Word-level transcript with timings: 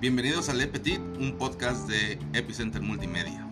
Bienvenidos 0.00 0.48
a 0.48 0.54
Le 0.54 0.68
Petit, 0.68 1.00
un 1.18 1.34
podcast 1.38 1.88
de 1.88 2.20
Epicenter 2.32 2.80
Multimedia. 2.80 3.44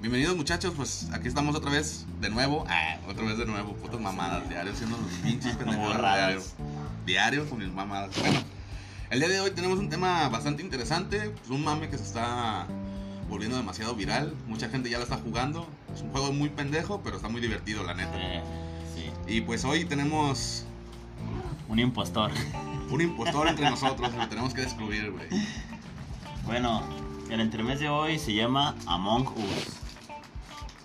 Bienvenidos 0.00 0.36
muchachos, 0.36 0.74
pues 0.76 1.08
aquí 1.12 1.26
estamos 1.26 1.56
otra 1.56 1.72
vez, 1.72 2.06
de 2.20 2.30
nuevo, 2.30 2.64
ah, 2.68 2.98
otra 3.08 3.24
vez 3.24 3.36
de 3.36 3.44
nuevo, 3.44 3.72
putas 3.74 4.00
mamadas, 4.00 4.48
diario 4.48 4.72
haciendo 4.72 4.96
los 4.96 5.10
pinches 5.24 5.56
pendejadas 5.56 5.98
diario, 5.98 6.42
diario 7.04 7.50
con 7.50 7.58
mis 7.58 7.72
mamadas. 7.72 8.16
Bueno, 8.20 8.38
el 9.10 9.18
día 9.18 9.28
de 9.28 9.40
hoy 9.40 9.50
tenemos 9.50 9.80
un 9.80 9.88
tema 9.88 10.28
bastante 10.28 10.62
interesante, 10.62 11.30
pues 11.30 11.50
un 11.50 11.64
mame 11.64 11.88
que 11.88 11.98
se 11.98 12.04
está 12.04 12.68
volviendo 13.28 13.56
demasiado 13.56 13.96
viral, 13.96 14.36
mucha 14.46 14.68
gente 14.68 14.88
ya 14.88 14.98
lo 14.98 15.02
está 15.02 15.16
jugando, 15.16 15.66
es 15.92 16.02
un 16.02 16.10
juego 16.10 16.32
muy 16.32 16.50
pendejo, 16.50 17.00
pero 17.02 17.16
está 17.16 17.28
muy 17.28 17.40
divertido 17.40 17.82
la 17.82 17.94
neta. 17.94 18.12
Eh, 18.14 18.40
sí. 18.94 19.10
Y 19.26 19.40
pues 19.40 19.64
hoy 19.64 19.84
tenemos 19.84 20.64
Un 21.68 21.80
impostor. 21.80 22.30
un 22.90 23.00
impostor 23.00 23.48
entre 23.48 23.68
nosotros, 23.70 24.12
lo 24.14 24.28
tenemos 24.28 24.54
que 24.54 24.62
descubrir, 24.62 25.10
güey. 25.10 25.28
Bueno, 26.46 26.82
el 27.30 27.40
entremés 27.40 27.80
de 27.80 27.88
hoy 27.88 28.18
se 28.18 28.34
llama 28.34 28.74
Among 28.86 29.26
Us. 29.28 29.80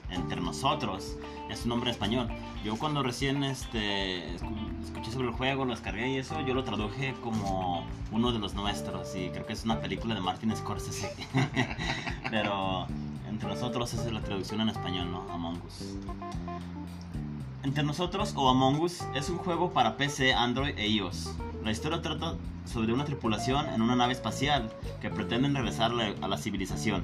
Entre 0.09 0.39
nosotros. 0.41 1.15
Es 1.49 1.63
un 1.63 1.69
nombre 1.69 1.91
español. 1.91 2.29
Yo 2.63 2.77
cuando 2.77 3.01
recién 3.03 3.43
este, 3.43 4.35
escu- 4.37 4.83
escuché 4.83 5.11
sobre 5.11 5.27
el 5.29 5.33
juego, 5.33 5.65
lo 5.65 5.71
descargué 5.71 6.09
y 6.11 6.17
eso, 6.17 6.39
yo 6.45 6.53
lo 6.53 6.63
traduje 6.63 7.15
como 7.23 7.85
uno 8.11 8.31
de 8.31 8.39
los 8.39 8.53
nuestros. 8.53 9.15
Y 9.15 9.29
creo 9.29 9.45
que 9.45 9.53
es 9.53 9.63
una 9.65 9.79
película 9.79 10.13
de 10.15 10.21
Martin 10.21 10.55
Scorsese. 10.55 11.11
Pero 12.29 12.85
entre 13.27 13.49
nosotros 13.49 13.93
es 13.93 14.11
la 14.11 14.21
traducción 14.21 14.61
en 14.61 14.69
español, 14.69 15.11
¿no? 15.11 15.25
Among 15.31 15.57
Us. 15.65 15.95
Entre 17.63 17.83
nosotros 17.83 18.33
o 18.35 18.49
Among 18.49 18.79
Us 18.81 19.01
es 19.15 19.29
un 19.29 19.37
juego 19.37 19.71
para 19.71 19.97
PC, 19.97 20.33
Android 20.33 20.77
e 20.77 20.87
iOS. 20.87 21.33
La 21.63 21.71
historia 21.71 22.01
trata 22.01 22.35
sobre 22.65 22.93
una 22.93 23.03
tripulación 23.03 23.67
en 23.67 23.81
una 23.81 23.95
nave 23.95 24.13
espacial 24.13 24.71
que 25.01 25.09
pretenden 25.09 25.53
regresar 25.53 25.91
a 26.21 26.27
la 26.27 26.37
civilización. 26.37 27.03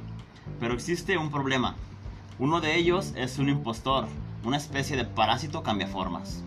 Pero 0.62 0.74
existe 0.74 1.18
un 1.18 1.30
problema. 1.30 1.76
Uno 2.40 2.62
de 2.62 2.78
ellos 2.78 3.12
es 3.18 3.38
un 3.38 3.50
impostor, 3.50 4.08
una 4.46 4.56
especie 4.56 4.96
de 4.96 5.04
parásito 5.04 5.62
cambiaformas. 5.62 6.45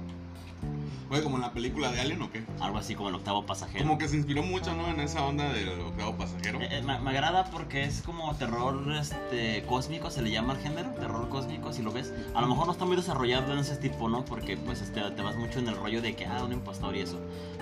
Güey, 1.09 1.23
como 1.23 1.37
en 1.37 1.43
la 1.43 1.53
película 1.53 1.91
de 1.91 2.01
Alien 2.01 2.21
o 2.21 2.31
qué? 2.31 2.45
Algo 2.61 2.77
así 2.77 2.95
como 2.95 3.09
el 3.09 3.15
octavo 3.15 3.47
pasajero. 3.47 3.85
Como 3.85 3.97
que 3.97 4.09
se 4.09 4.17
inspiró 4.17 4.43
mucho, 4.43 4.75
¿no? 4.75 4.89
En 4.89 5.01
esa 5.01 5.25
onda 5.25 5.51
del 5.53 5.81
octavo 5.81 6.17
pasajero. 6.17 6.61
Eh, 6.61 6.69
eh, 6.71 6.83
me, 6.83 6.99
me 6.99 7.11
agrada 7.11 7.51
porque 7.51 7.85
es 7.85 8.03
como 8.03 8.35
terror 8.37 8.79
este, 8.93 9.65
cósmico, 9.67 10.11
se 10.11 10.21
le 10.21 10.31
llama 10.31 10.53
al 10.53 10.61
género, 10.61 10.91
terror 10.91 11.29
cósmico, 11.31 11.73
si 11.73 11.83
lo 11.83 11.93
ves. 11.93 12.13
A 12.35 12.43
lo 12.43 12.47
mejor 12.47 12.67
no 12.67 12.73
está 12.73 12.85
muy 12.85 12.97
desarrollado 12.97 13.53
en 13.53 13.59
ese 13.61 13.77
tipo, 13.77 14.09
¿no? 14.09 14.25
Porque 14.25 14.59
pues 14.59 14.83
este, 14.83 15.01
te 15.01 15.23
vas 15.23 15.37
mucho 15.37 15.61
en 15.61 15.69
el 15.69 15.77
rollo 15.77 16.03
de 16.03 16.15
que, 16.15 16.27
ah, 16.27 16.45
un 16.45 16.53
impostor 16.53 16.95
y 16.95 17.01
eso. 17.01 17.19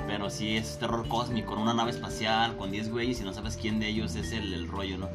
Pero 0.09 0.29
sí 0.29 0.57
es 0.57 0.79
terror 0.79 1.07
cósmico, 1.07 1.53
con 1.53 1.61
una 1.61 1.75
nave 1.75 1.93
espacial, 1.93 2.57
con 2.57 2.73
10 2.73 2.91
güeyes 2.91 3.21
y 3.21 3.25
no 3.25 3.33
sabes 3.33 3.57
quién 3.57 3.79
de 3.79 3.89
ellos 3.89 4.17
es 4.17 4.33
el, 4.33 4.53
el 4.55 4.67
rollo, 4.67 4.99
¿no? 4.99 5.09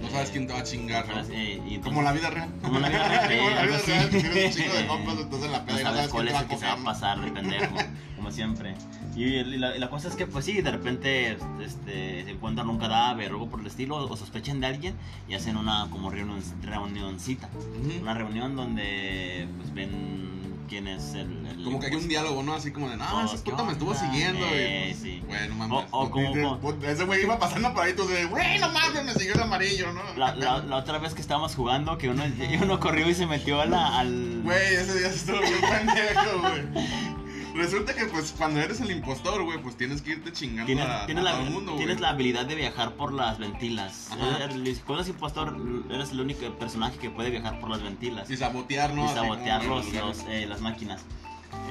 No 0.00 0.08
sabes 0.10 0.30
quién 0.30 0.46
te 0.46 0.52
va 0.52 0.60
a 0.60 0.62
chingar, 0.64 1.04
eh, 1.30 1.54
y 1.66 1.74
entonces- 1.74 1.82
Como 1.82 2.02
la 2.02 2.12
vida 2.12 2.30
real. 2.30 2.48
Como 2.62 2.78
la 2.78 2.88
vida 2.88 3.08
real, 3.28 3.38
Como 3.38 3.50
la 3.56 3.62
vida 3.64 3.76
así. 3.76 3.90
real, 3.90 4.10
que 4.10 4.20
tienes 4.20 4.56
un 4.56 4.62
chingo 4.62 4.74
de 4.76 4.86
compas, 4.88 5.14
entonces 5.18 5.46
en 5.46 5.52
la 5.52 5.64
peda 5.64 5.76
no 5.76 5.82
sabes 5.82 6.08
cuál 6.08 6.28
es 6.28 6.34
el 6.40 6.46
que 6.46 6.56
se 6.56 6.66
va 6.66 6.72
a 6.72 6.76
pasar 6.76 7.20
de 7.20 7.30
pendejo, 7.30 7.74
como 8.16 8.30
siempre. 8.30 8.74
Y, 9.16 9.42
la, 9.58 9.76
la 9.76 9.90
cosa 9.90 10.06
es 10.08 10.14
que, 10.14 10.26
pues 10.26 10.44
sí, 10.44 10.60
de 10.62 10.70
repente 10.70 11.36
este, 11.60 12.24
se 12.24 12.30
encuentran 12.30 12.68
un 12.68 12.78
cadáver 12.78 13.32
o 13.32 13.34
algo 13.34 13.48
por 13.50 13.60
el 13.60 13.66
estilo, 13.66 13.96
o 13.96 14.16
sospechan 14.16 14.60
de 14.60 14.66
alguien 14.68 14.94
y 15.28 15.34
hacen 15.34 15.56
una 15.56 15.88
como 15.90 16.08
reunión, 16.10 16.40
reunioncita. 16.62 17.48
Ujú. 17.56 18.00
Una 18.02 18.14
reunión 18.14 18.54
donde 18.54 19.48
pues 19.58 19.74
ven 19.74 20.38
quién 20.68 20.86
es 20.86 21.14
el. 21.14 21.47
Como 21.64 21.80
que 21.80 21.86
hay 21.86 21.94
un 21.94 22.08
diálogo, 22.08 22.42
¿no? 22.42 22.54
Así 22.54 22.70
como 22.72 22.88
de, 22.88 22.96
no, 22.96 23.06
Todos, 23.06 23.34
ese 23.34 23.44
¿qué 23.44 23.50
puto 23.50 23.64
me 23.64 23.72
estuvo 23.72 23.94
siguiendo, 23.94 24.44
Eh, 24.46 24.92
güey. 24.92 24.94
sí. 24.94 25.22
Bueno, 25.26 25.54
mames. 25.56 25.86
O- 25.90 26.10
como- 26.10 26.28
Dice, 26.28 26.42
como- 26.42 26.60
"Put- 26.60 26.84
Ese 26.84 27.04
güey 27.04 27.22
iba 27.22 27.38
pasando 27.38 27.72
por 27.74 27.84
ahí, 27.84 27.92
tú 27.94 28.06
de, 28.06 28.24
güey, 28.26 28.58
no 28.58 28.68
mames, 28.70 29.04
me 29.04 29.12
siguió 29.14 29.34
el 29.34 29.42
amarillo, 29.42 29.92
¿no? 29.92 30.00
La, 30.16 30.76
otra 30.76 30.98
vez 30.98 31.14
que 31.14 31.20
estábamos 31.20 31.54
jugando, 31.54 31.98
que 31.98 32.08
uno, 32.08 32.22
uno 32.62 32.80
corrió 32.80 33.08
y 33.08 33.14
se 33.14 33.26
metió 33.26 33.60
a 33.60 33.66
la, 33.66 33.98
al. 33.98 34.40
Güey, 34.42 34.74
ese 34.74 34.98
día 34.98 35.08
se 35.10 35.16
estuvo 35.16 35.40
bien 35.40 35.60
pendejo, 35.60 36.40
güey. 36.40 37.08
Resulta 37.54 37.92
que, 37.92 38.04
pues, 38.04 38.32
cuando 38.38 38.60
eres 38.60 38.80
el 38.80 38.90
impostor, 38.92 39.42
güey, 39.42 39.60
pues 39.60 39.76
tienes 39.76 40.00
que 40.00 40.10
irte 40.12 40.32
chingando 40.32 40.66
Tienes, 40.66 40.86
a, 40.86 41.06
tienes 41.06 41.22
a 41.22 41.24
la, 41.24 41.32
todo 41.32 41.42
el 41.46 41.50
mundo, 41.50 41.74
tienes 41.76 41.98
la 41.98 42.10
habilidad 42.10 42.46
de 42.46 42.54
viajar 42.54 42.92
por 42.92 43.12
las 43.12 43.38
ventilas. 43.38 44.10
El- 44.12 44.78
Cuando 44.84 45.02
eres 45.02 45.08
impostor, 45.08 45.56
eres 45.90 46.10
el 46.12 46.20
único 46.20 46.48
personaje 46.56 46.98
que 46.98 47.10
puede 47.10 47.30
viajar 47.30 47.58
por 47.58 47.70
las 47.70 47.82
ventilas. 47.82 48.30
Y 48.30 48.36
sabotear, 48.36 48.94
¿no? 48.94 49.06
y 49.06 49.08
sabotear 49.08 49.64
los, 49.64 49.86
eh, 50.28 50.46
las 50.48 50.60
máquinas. 50.60 51.00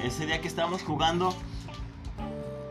Ese 0.04 0.26
día 0.26 0.40
que 0.40 0.48
estábamos 0.48 0.82
jugando, 0.82 1.36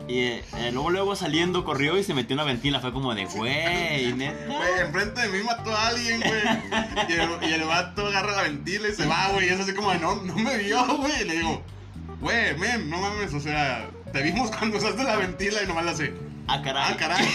y 0.08 0.20
eh, 0.20 0.42
luego 0.72 0.88
luego 0.88 1.16
saliendo 1.16 1.64
corrió 1.64 1.98
y 1.98 2.02
se 2.02 2.14
metió 2.14 2.32
en 2.34 2.40
una 2.40 2.50
ventila. 2.50 2.80
Fue 2.80 2.92
como 2.94 3.14
de, 3.14 3.26
güey, 3.26 4.12
neta. 4.16 4.46
Güey, 4.46 4.80
enfrente 4.80 5.20
de 5.20 5.28
mí 5.28 5.44
mató 5.44 5.70
a 5.70 5.88
alguien, 5.88 6.20
güey. 6.20 6.42
Y 7.08 7.12
el, 7.12 7.50
y 7.50 7.52
el 7.52 7.64
vato 7.64 8.06
agarra 8.06 8.32
la 8.32 8.42
ventila 8.42 8.88
y 8.88 8.94
se 8.94 9.06
va, 9.06 9.28
güey. 9.32 9.46
Y 9.46 9.50
es 9.50 9.60
así 9.60 9.74
como 9.74 9.92
de, 9.92 9.98
no, 9.98 10.16
no 10.16 10.34
me 10.34 10.56
vio, 10.56 10.82
güey. 10.96 11.22
Y 11.22 11.24
le 11.24 11.36
digo, 11.36 11.62
güey, 12.20 12.56
men, 12.56 12.88
no 12.88 12.98
mames, 12.98 13.34
o 13.34 13.40
sea, 13.40 13.90
te 14.12 14.22
vimos 14.22 14.50
cuando 14.50 14.78
usaste 14.78 15.04
la 15.04 15.16
ventila 15.16 15.62
y 15.62 15.66
nomás 15.66 15.84
la 15.84 15.90
hace. 15.90 16.14
Ah, 16.46 16.62
caray. 16.62 16.84
Ah, 16.90 16.96
caray. 16.96 17.26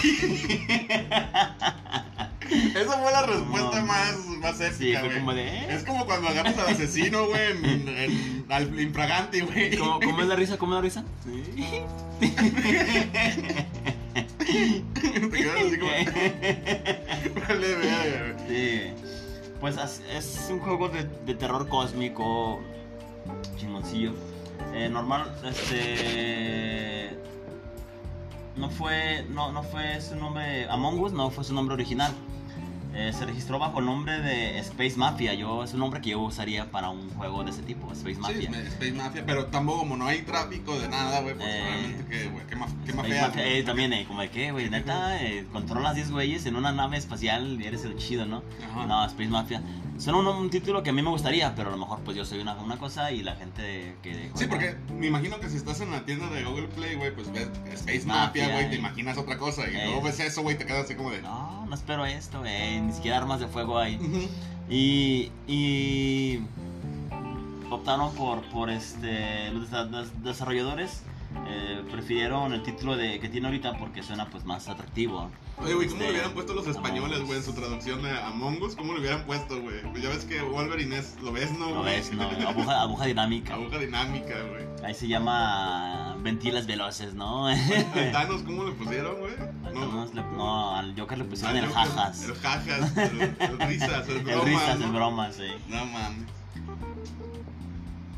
Esa 2.50 2.92
fue 2.98 3.12
la 3.12 3.22
respuesta 3.26 3.80
No. 3.80 3.86
más, 3.86 4.16
más 4.40 4.56
Sí, 4.58 4.64
épica, 4.64 5.00
fue 5.00 5.08
güey. 5.08 5.18
como 5.20 5.34
de, 5.34 5.46
¿eh? 5.48 5.66
Es 5.70 5.84
como 5.84 6.04
cuando 6.06 6.28
agarras 6.28 6.58
al 6.58 6.68
asesino, 6.74 7.26
güey, 7.26 7.52
en, 7.52 7.88
en- 7.88 8.44
al 8.50 8.80
infraganti, 8.80 9.40
güey. 9.40 9.76
¿Cómo, 9.76 10.00
cómo 10.00 10.20
es 10.22 10.28
la 10.28 10.36
risa? 10.36 10.58
¿Cómo 10.58 10.72
es 10.72 10.76
la 10.76 10.82
risa? 10.82 11.04
Te 14.14 15.30
quedas 15.30 15.56
así 15.66 15.78
como. 15.78 15.90
Vale, 17.48 17.74
verga, 17.76 18.34
güey. 18.36 18.48
Sí. 18.48 18.92
Pues 19.60 19.76
es 20.10 20.46
un 20.50 20.60
juego 20.60 20.88
de, 20.88 21.04
de 21.26 21.34
terror 21.34 21.68
cósmico. 21.68 22.60
Chingoncillo. 23.56 24.12
Eh, 24.74 24.88
normal, 24.88 25.34
este. 25.44 27.16
No 28.56 28.70
fue. 28.70 29.24
No, 29.30 29.52
no 29.52 29.62
fue 29.62 30.00
su 30.00 30.14
nombre. 30.16 30.66
Among 30.68 31.00
Us 31.00 31.12
no 31.12 31.30
fue 31.30 31.44
su 31.44 31.54
nombre 31.54 31.74
original. 31.74 32.12
Eh, 32.96 33.12
se 33.12 33.26
registró 33.26 33.58
bajo 33.58 33.80
el 33.80 33.86
nombre 33.86 34.20
de 34.20 34.58
Space 34.60 34.96
Mafia. 34.96 35.34
Yo, 35.34 35.64
es 35.64 35.72
un 35.74 35.80
nombre 35.80 36.00
que 36.00 36.10
yo 36.10 36.20
usaría 36.20 36.70
para 36.70 36.90
un 36.90 37.10
juego 37.10 37.42
de 37.42 37.50
ese 37.50 37.62
tipo, 37.62 37.90
Space 37.92 38.20
Mafia. 38.20 38.50
Sí, 38.52 38.56
Space 38.68 38.92
Mafia, 38.92 39.24
pero 39.26 39.46
tampoco 39.46 39.80
como 39.80 39.96
no 39.96 40.06
hay 40.06 40.22
tráfico 40.22 40.78
de 40.78 40.88
nada, 40.88 41.20
güey, 41.20 41.34
pues 41.34 41.48
Eh, 41.48 41.62
obviamente 41.66 42.04
que, 42.08 42.28
güey, 42.28 42.46
qué, 42.46 42.56
ma 42.56 42.66
qué 42.86 42.92
mafia. 42.92 43.26
Mafia, 43.26 43.46
eh, 43.48 43.62
también, 43.64 43.92
eh, 43.92 44.04
como 44.06 44.20
de 44.20 44.30
qué, 44.30 44.52
güey, 44.52 44.70
neta, 44.70 45.20
eh, 45.22 45.44
controlas 45.52 45.96
10 45.96 46.12
güeyes 46.12 46.46
en 46.46 46.54
una 46.56 46.70
nave 46.72 46.96
espacial 46.96 47.60
y 47.60 47.66
eres 47.66 47.84
el 47.84 47.96
chido, 47.96 48.26
¿no? 48.26 48.42
Ajá. 48.70 48.86
No, 48.86 49.04
Space 49.06 49.28
Mafia. 49.28 49.60
Suena 49.98 50.18
un, 50.18 50.26
un 50.26 50.50
título 50.50 50.82
que 50.82 50.90
a 50.90 50.92
mí 50.92 51.02
me 51.02 51.10
gustaría, 51.10 51.54
pero 51.54 51.68
a 51.68 51.72
lo 51.72 51.78
mejor 51.78 52.00
pues 52.00 52.16
yo 52.16 52.24
soy 52.24 52.40
una, 52.40 52.54
una 52.54 52.78
cosa 52.78 53.12
y 53.12 53.22
la 53.22 53.36
gente 53.36 53.94
que... 54.02 54.30
Sí, 54.34 54.46
porque 54.48 54.76
me 54.92 55.06
imagino 55.06 55.38
que 55.38 55.48
si 55.48 55.56
estás 55.56 55.80
en 55.80 55.92
la 55.92 56.04
tienda 56.04 56.28
de 56.30 56.42
Google 56.42 56.66
Play, 56.66 56.96
güey, 56.96 57.14
pues 57.14 57.32
ves 57.32 57.48
Space 57.74 58.04
Mafia, 58.04 58.48
güey, 58.48 58.70
te 58.70 58.76
imaginas 58.76 59.16
otra 59.18 59.38
cosa 59.38 59.68
y 59.68 59.72
luego 59.72 60.02
ves 60.02 60.18
eso, 60.18 60.42
güey, 60.42 60.58
te 60.58 60.66
quedas 60.66 60.86
así 60.86 60.96
como 60.96 61.12
de. 61.12 61.22
No, 61.22 61.64
no 61.66 61.74
espero 61.74 62.04
esto, 62.06 62.44
eh, 62.44 62.83
ni 62.84 62.92
siquiera 62.92 63.18
armas 63.18 63.40
de 63.40 63.46
fuego 63.48 63.78
hay. 63.78 63.98
Y... 64.70 65.30
y 65.46 66.40
optaron 67.70 68.14
por, 68.14 68.40
por 68.52 68.70
este, 68.70 69.50
los 69.50 69.70
desa- 69.70 69.88
des- 69.90 70.22
desarrolladores. 70.22 71.02
Eh, 71.46 71.82
prefirieron 71.90 72.52
el 72.52 72.62
título 72.62 72.96
de 72.96 73.18
que 73.20 73.28
tiene 73.28 73.46
ahorita 73.48 73.76
porque 73.78 74.02
suena 74.02 74.28
pues 74.30 74.44
más 74.44 74.68
atractivo. 74.68 75.30
Oye, 75.58 75.74
güey, 75.74 75.88
¿cómo 75.88 76.00
Este, 76.00 76.04
le 76.06 76.10
hubieran 76.12 76.32
puesto 76.32 76.54
los 76.54 76.66
españoles, 76.66 77.20
güey, 77.22 77.38
en 77.38 77.44
su 77.44 77.52
traducción 77.52 78.02
de 78.02 78.10
Among 78.10 78.60
Us? 78.62 78.74
¿Cómo 78.74 78.92
le 78.94 79.00
hubieran 79.00 79.24
puesto, 79.24 79.60
güey? 79.60 79.82
Pues 79.82 80.02
ya 80.02 80.08
ves 80.08 80.24
que 80.24 80.42
Wolverine 80.42 80.98
es, 80.98 81.16
lo 81.22 81.32
ves, 81.32 81.52
¿no? 81.52 81.70
¿Lo 81.70 81.82
ves? 81.82 82.12
No, 82.12 82.22
aguja, 82.48 82.82
aguja 82.82 83.04
dinámica. 83.06 83.54
Aguja 83.54 83.78
dinámica, 83.78 84.34
güey. 84.50 84.64
Ahí 84.84 84.94
se 84.94 85.06
llama 85.08 86.16
ventilas 86.20 86.66
veloces, 86.66 87.14
¿no? 87.14 87.48
¿El 87.50 87.58
Thanos 88.12 88.42
cómo 88.42 88.64
le 88.64 88.72
pusieron, 88.72 89.16
güey? 89.18 89.34
No, 89.74 90.06
no, 90.06 90.76
al 90.76 90.98
Joker 90.98 91.18
le 91.18 91.24
pusieron 91.24 91.56
el 91.56 91.66
Joker, 91.66 91.82
jajas. 91.84 92.22
El 92.24 92.34
jajas, 92.34 92.96
el, 92.96 93.20
el 93.20 93.58
risas, 93.60 94.08
el 94.08 94.16
El 94.18 94.24
bromas. 94.24 94.44
risas, 94.44 94.78
¿no? 94.78 94.86
el 94.86 94.92
broma, 94.92 95.32
sí. 95.32 95.46
No 95.68 95.84
mames. 95.86 96.24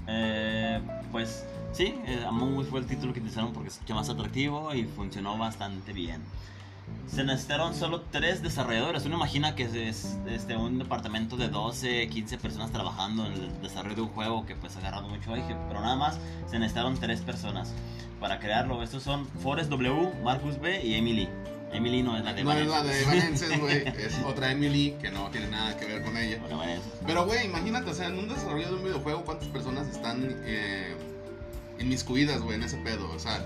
Eh, 0.08 0.80
pues 1.10 1.44
sí, 1.76 1.94
Among 2.26 2.56
Us 2.56 2.68
fue 2.68 2.80
el 2.80 2.86
título 2.86 3.12
que 3.12 3.20
utilizaron 3.20 3.52
porque 3.52 3.70
se 3.70 3.76
escucha 3.76 3.94
más 3.94 4.08
atractivo 4.08 4.74
y 4.74 4.84
funcionó 4.84 5.36
bastante 5.36 5.92
bien. 5.92 6.22
Se 7.08 7.24
necesitaron 7.24 7.74
solo 7.74 8.02
tres 8.12 8.42
desarrolladores. 8.42 9.04
Uno 9.06 9.16
imagina 9.16 9.54
que 9.54 9.64
es 9.88 10.16
este, 10.28 10.56
un 10.56 10.78
departamento 10.78 11.36
de 11.36 11.48
12, 11.48 12.08
15 12.08 12.38
personas 12.38 12.70
trabajando 12.72 13.26
en 13.26 13.32
el 13.32 13.62
desarrollo 13.62 13.96
de 13.96 14.02
un 14.02 14.08
juego 14.08 14.46
que 14.46 14.54
pues 14.54 14.76
ha 14.76 14.78
agarrado 14.80 15.08
mucho 15.08 15.30
auge, 15.30 15.56
pero 15.68 15.80
nada 15.80 15.96
más 15.96 16.18
se 16.48 16.58
necesitaron 16.58 16.98
tres 16.98 17.20
personas 17.20 17.72
para 18.20 18.38
crearlo. 18.38 18.82
Estos 18.82 19.02
son 19.02 19.26
Forrest 19.42 19.70
W, 19.70 20.12
Marcus 20.22 20.60
B 20.60 20.84
y 20.84 20.94
Emily. 20.94 21.28
Emily 21.72 22.02
no 22.02 22.16
es 22.16 22.24
la 22.24 22.32
de 22.32 22.44
No 22.44 22.52
es 22.52 22.66
la 22.66 22.78
Vanessa. 22.78 22.92
de 22.92 23.02
Evanescence, 23.02 23.58
güey. 23.58 23.88
Es 23.98 24.18
otra 24.24 24.52
Emily 24.52 24.94
que 25.00 25.10
no 25.10 25.28
tiene 25.30 25.48
nada 25.48 25.76
que 25.76 25.86
ver 25.86 26.02
con 26.02 26.16
ella. 26.16 26.38
Bueno, 26.40 26.58
Vanessa. 26.58 26.88
Pero, 27.04 27.26
güey, 27.26 27.46
imagínate, 27.46 27.90
o 27.90 27.94
sea, 27.94 28.06
en 28.06 28.18
un 28.18 28.28
desarrollo 28.28 28.68
de 28.68 28.74
un 28.74 28.84
videojuego, 28.84 29.24
¿cuántas 29.24 29.48
personas 29.48 29.88
están 29.88 30.24
eh, 30.44 30.96
inmiscuidas, 31.78 32.40
güey, 32.40 32.56
en 32.56 32.62
ese 32.64 32.76
pedo? 32.78 33.10
O 33.10 33.18
sea, 33.18 33.44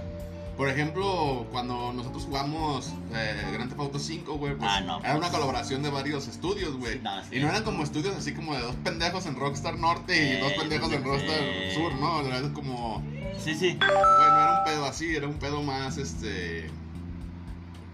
Por 0.56 0.68
ejemplo, 0.68 1.46
cuando 1.52 1.90
nosotros 1.94 2.24
jugamos 2.24 2.92
eh, 3.14 3.48
Grand 3.50 3.70
Theft 3.70 3.80
Auto 3.80 3.98
5, 3.98 4.34
güey, 4.34 4.54
pues 4.56 4.70
Ah, 4.70 4.82
no, 4.82 4.98
era 5.00 5.12
una 5.12 5.20
pues. 5.20 5.30
colaboración 5.32 5.82
de 5.82 5.88
varios 5.88 6.28
estudios, 6.28 6.76
güey. 6.76 6.94
Sí, 6.94 7.00
no, 7.02 7.22
sí. 7.24 7.36
Y 7.36 7.40
no 7.40 7.48
eran 7.48 7.62
como 7.64 7.82
estudios 7.82 8.14
así 8.14 8.34
como 8.34 8.54
de 8.54 8.60
dos 8.60 8.74
pendejos 8.84 9.24
en 9.24 9.36
Rockstar 9.36 9.78
Norte 9.78 10.14
y 10.14 10.36
Eh, 10.36 10.40
dos 10.40 10.52
pendejos 10.52 10.92
en. 10.92 11.02
Rockstar 11.02 11.38
Sur, 11.74 11.94
¿no? 11.94 12.20
Era 12.26 12.42
como... 12.52 13.02
Sí, 13.42 13.54
sí. 13.54 13.74
Bueno, 13.78 13.94
era 13.94 14.58
un 14.58 14.64
pedo 14.66 14.84
así, 14.84 15.16
era 15.16 15.26
un 15.28 15.38
pedo 15.38 15.62
más, 15.62 15.96
este... 15.96 16.68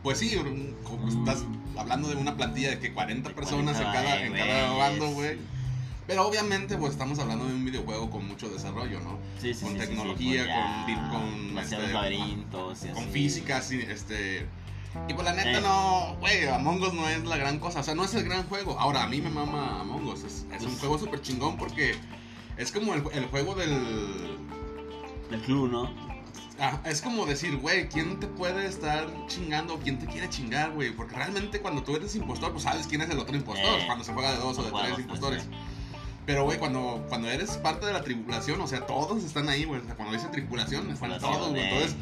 Pues 0.02 0.18
sí, 0.18 0.34
como 0.82 1.06
Mm. 1.06 1.18
estás 1.20 1.44
hablando 1.76 2.08
de 2.08 2.16
una 2.16 2.36
plantilla 2.36 2.70
de 2.70 2.78
que 2.80 2.92
40 2.92 3.28
De 3.28 3.34
personas 3.34 3.76
en 3.78 3.84
40, 3.84 3.92
cada, 4.02 4.22
en 4.26 4.32
cada 4.32 4.72
bando, 4.76 5.06
es- 5.06 5.14
güey. 5.14 5.38
Pero 6.06 6.26
obviamente, 6.26 6.76
pues 6.76 6.92
estamos 6.92 7.18
hablando 7.18 7.46
de 7.46 7.54
un 7.54 7.64
videojuego 7.64 8.10
con 8.10 8.26
mucho 8.28 8.48
desarrollo, 8.48 9.00
¿no? 9.00 9.18
Sí, 9.40 9.52
sí, 9.52 9.64
Con 9.64 9.72
sí, 9.72 9.78
tecnología, 9.78 10.44
pues 10.86 10.98
con 10.98 11.48
con, 11.50 11.58
este, 11.58 11.92
laberintos 11.92 12.84
y 12.84 12.88
Con 12.88 13.02
así. 13.04 13.10
física, 13.12 13.60
sí, 13.62 13.80
este... 13.88 14.46
Y 15.08 15.12
pues 15.14 15.24
la 15.26 15.34
neta 15.34 15.58
Eh. 15.58 15.60
no, 15.60 16.16
güey, 16.20 16.46
Among 16.48 16.80
Us 16.82 16.94
no 16.94 17.08
es 17.08 17.24
la 17.24 17.36
gran 17.36 17.58
cosa, 17.58 17.80
o 17.80 17.82
sea, 17.82 17.94
no 17.94 18.04
es 18.04 18.14
el 18.14 18.24
gran 18.24 18.44
juego. 18.48 18.78
Ahora, 18.80 19.02
a 19.02 19.06
mí 19.08 19.20
me 19.20 19.28
mama 19.30 19.80
Among 19.80 20.06
Us, 20.06 20.22
es, 20.24 20.46
es 20.54 20.62
un 20.62 20.76
juego 20.78 20.96
súper 20.98 21.20
chingón 21.20 21.56
porque 21.58 21.96
es 22.56 22.70
como 22.72 22.94
el, 22.94 23.02
el 23.12 23.26
juego 23.26 23.54
del... 23.56 24.38
Del 25.30 25.40
club, 25.40 25.70
¿no? 25.70 25.90
Ah, 26.58 26.80
es 26.86 27.02
como 27.02 27.26
decir, 27.26 27.56
güey, 27.58 27.88
¿quién 27.88 28.18
te 28.18 28.26
puede 28.28 28.66
estar 28.66 29.06
chingando 29.26 29.74
o 29.74 29.78
quién 29.78 29.98
te 29.98 30.06
quiere 30.06 30.30
chingar, 30.30 30.70
güey? 30.70 30.90
Porque 30.92 31.14
realmente 31.16 31.60
cuando 31.60 31.82
tú 31.82 31.96
eres 31.96 32.14
impostor, 32.14 32.52
pues 32.52 32.62
sabes 32.64 32.86
quién 32.86 33.02
es 33.02 33.10
el 33.10 33.18
otro 33.18 33.36
impostor, 33.36 33.80
Eh, 33.80 33.82
cuando 33.86 34.04
se 34.04 34.14
juega 34.14 34.32
de 34.32 34.38
dos 34.38 34.56
o 34.58 34.62
de 34.62 34.70
tres 34.70 34.98
impostores. 35.00 35.42
sí. 35.42 35.48
Pero, 36.26 36.44
güey, 36.44 36.58
cuando, 36.58 37.05
cuando 37.08 37.31
eres 37.31 37.52
parte 37.58 37.87
de 37.87 37.93
la 37.93 38.02
tripulación, 38.02 38.61
o 38.61 38.67
sea, 38.67 38.81
todos 38.84 39.23
están 39.23 39.49
ahí, 39.49 39.64
güey. 39.64 39.81
O 39.81 39.84
sea, 39.84 39.94
cuando 39.94 40.12
dice 40.14 40.26
tripulación, 40.28 40.90
están 40.90 41.19
todos, 41.20 41.50
güey. 41.50 41.62
eh. 41.62 41.70
Entonces, 41.73 41.96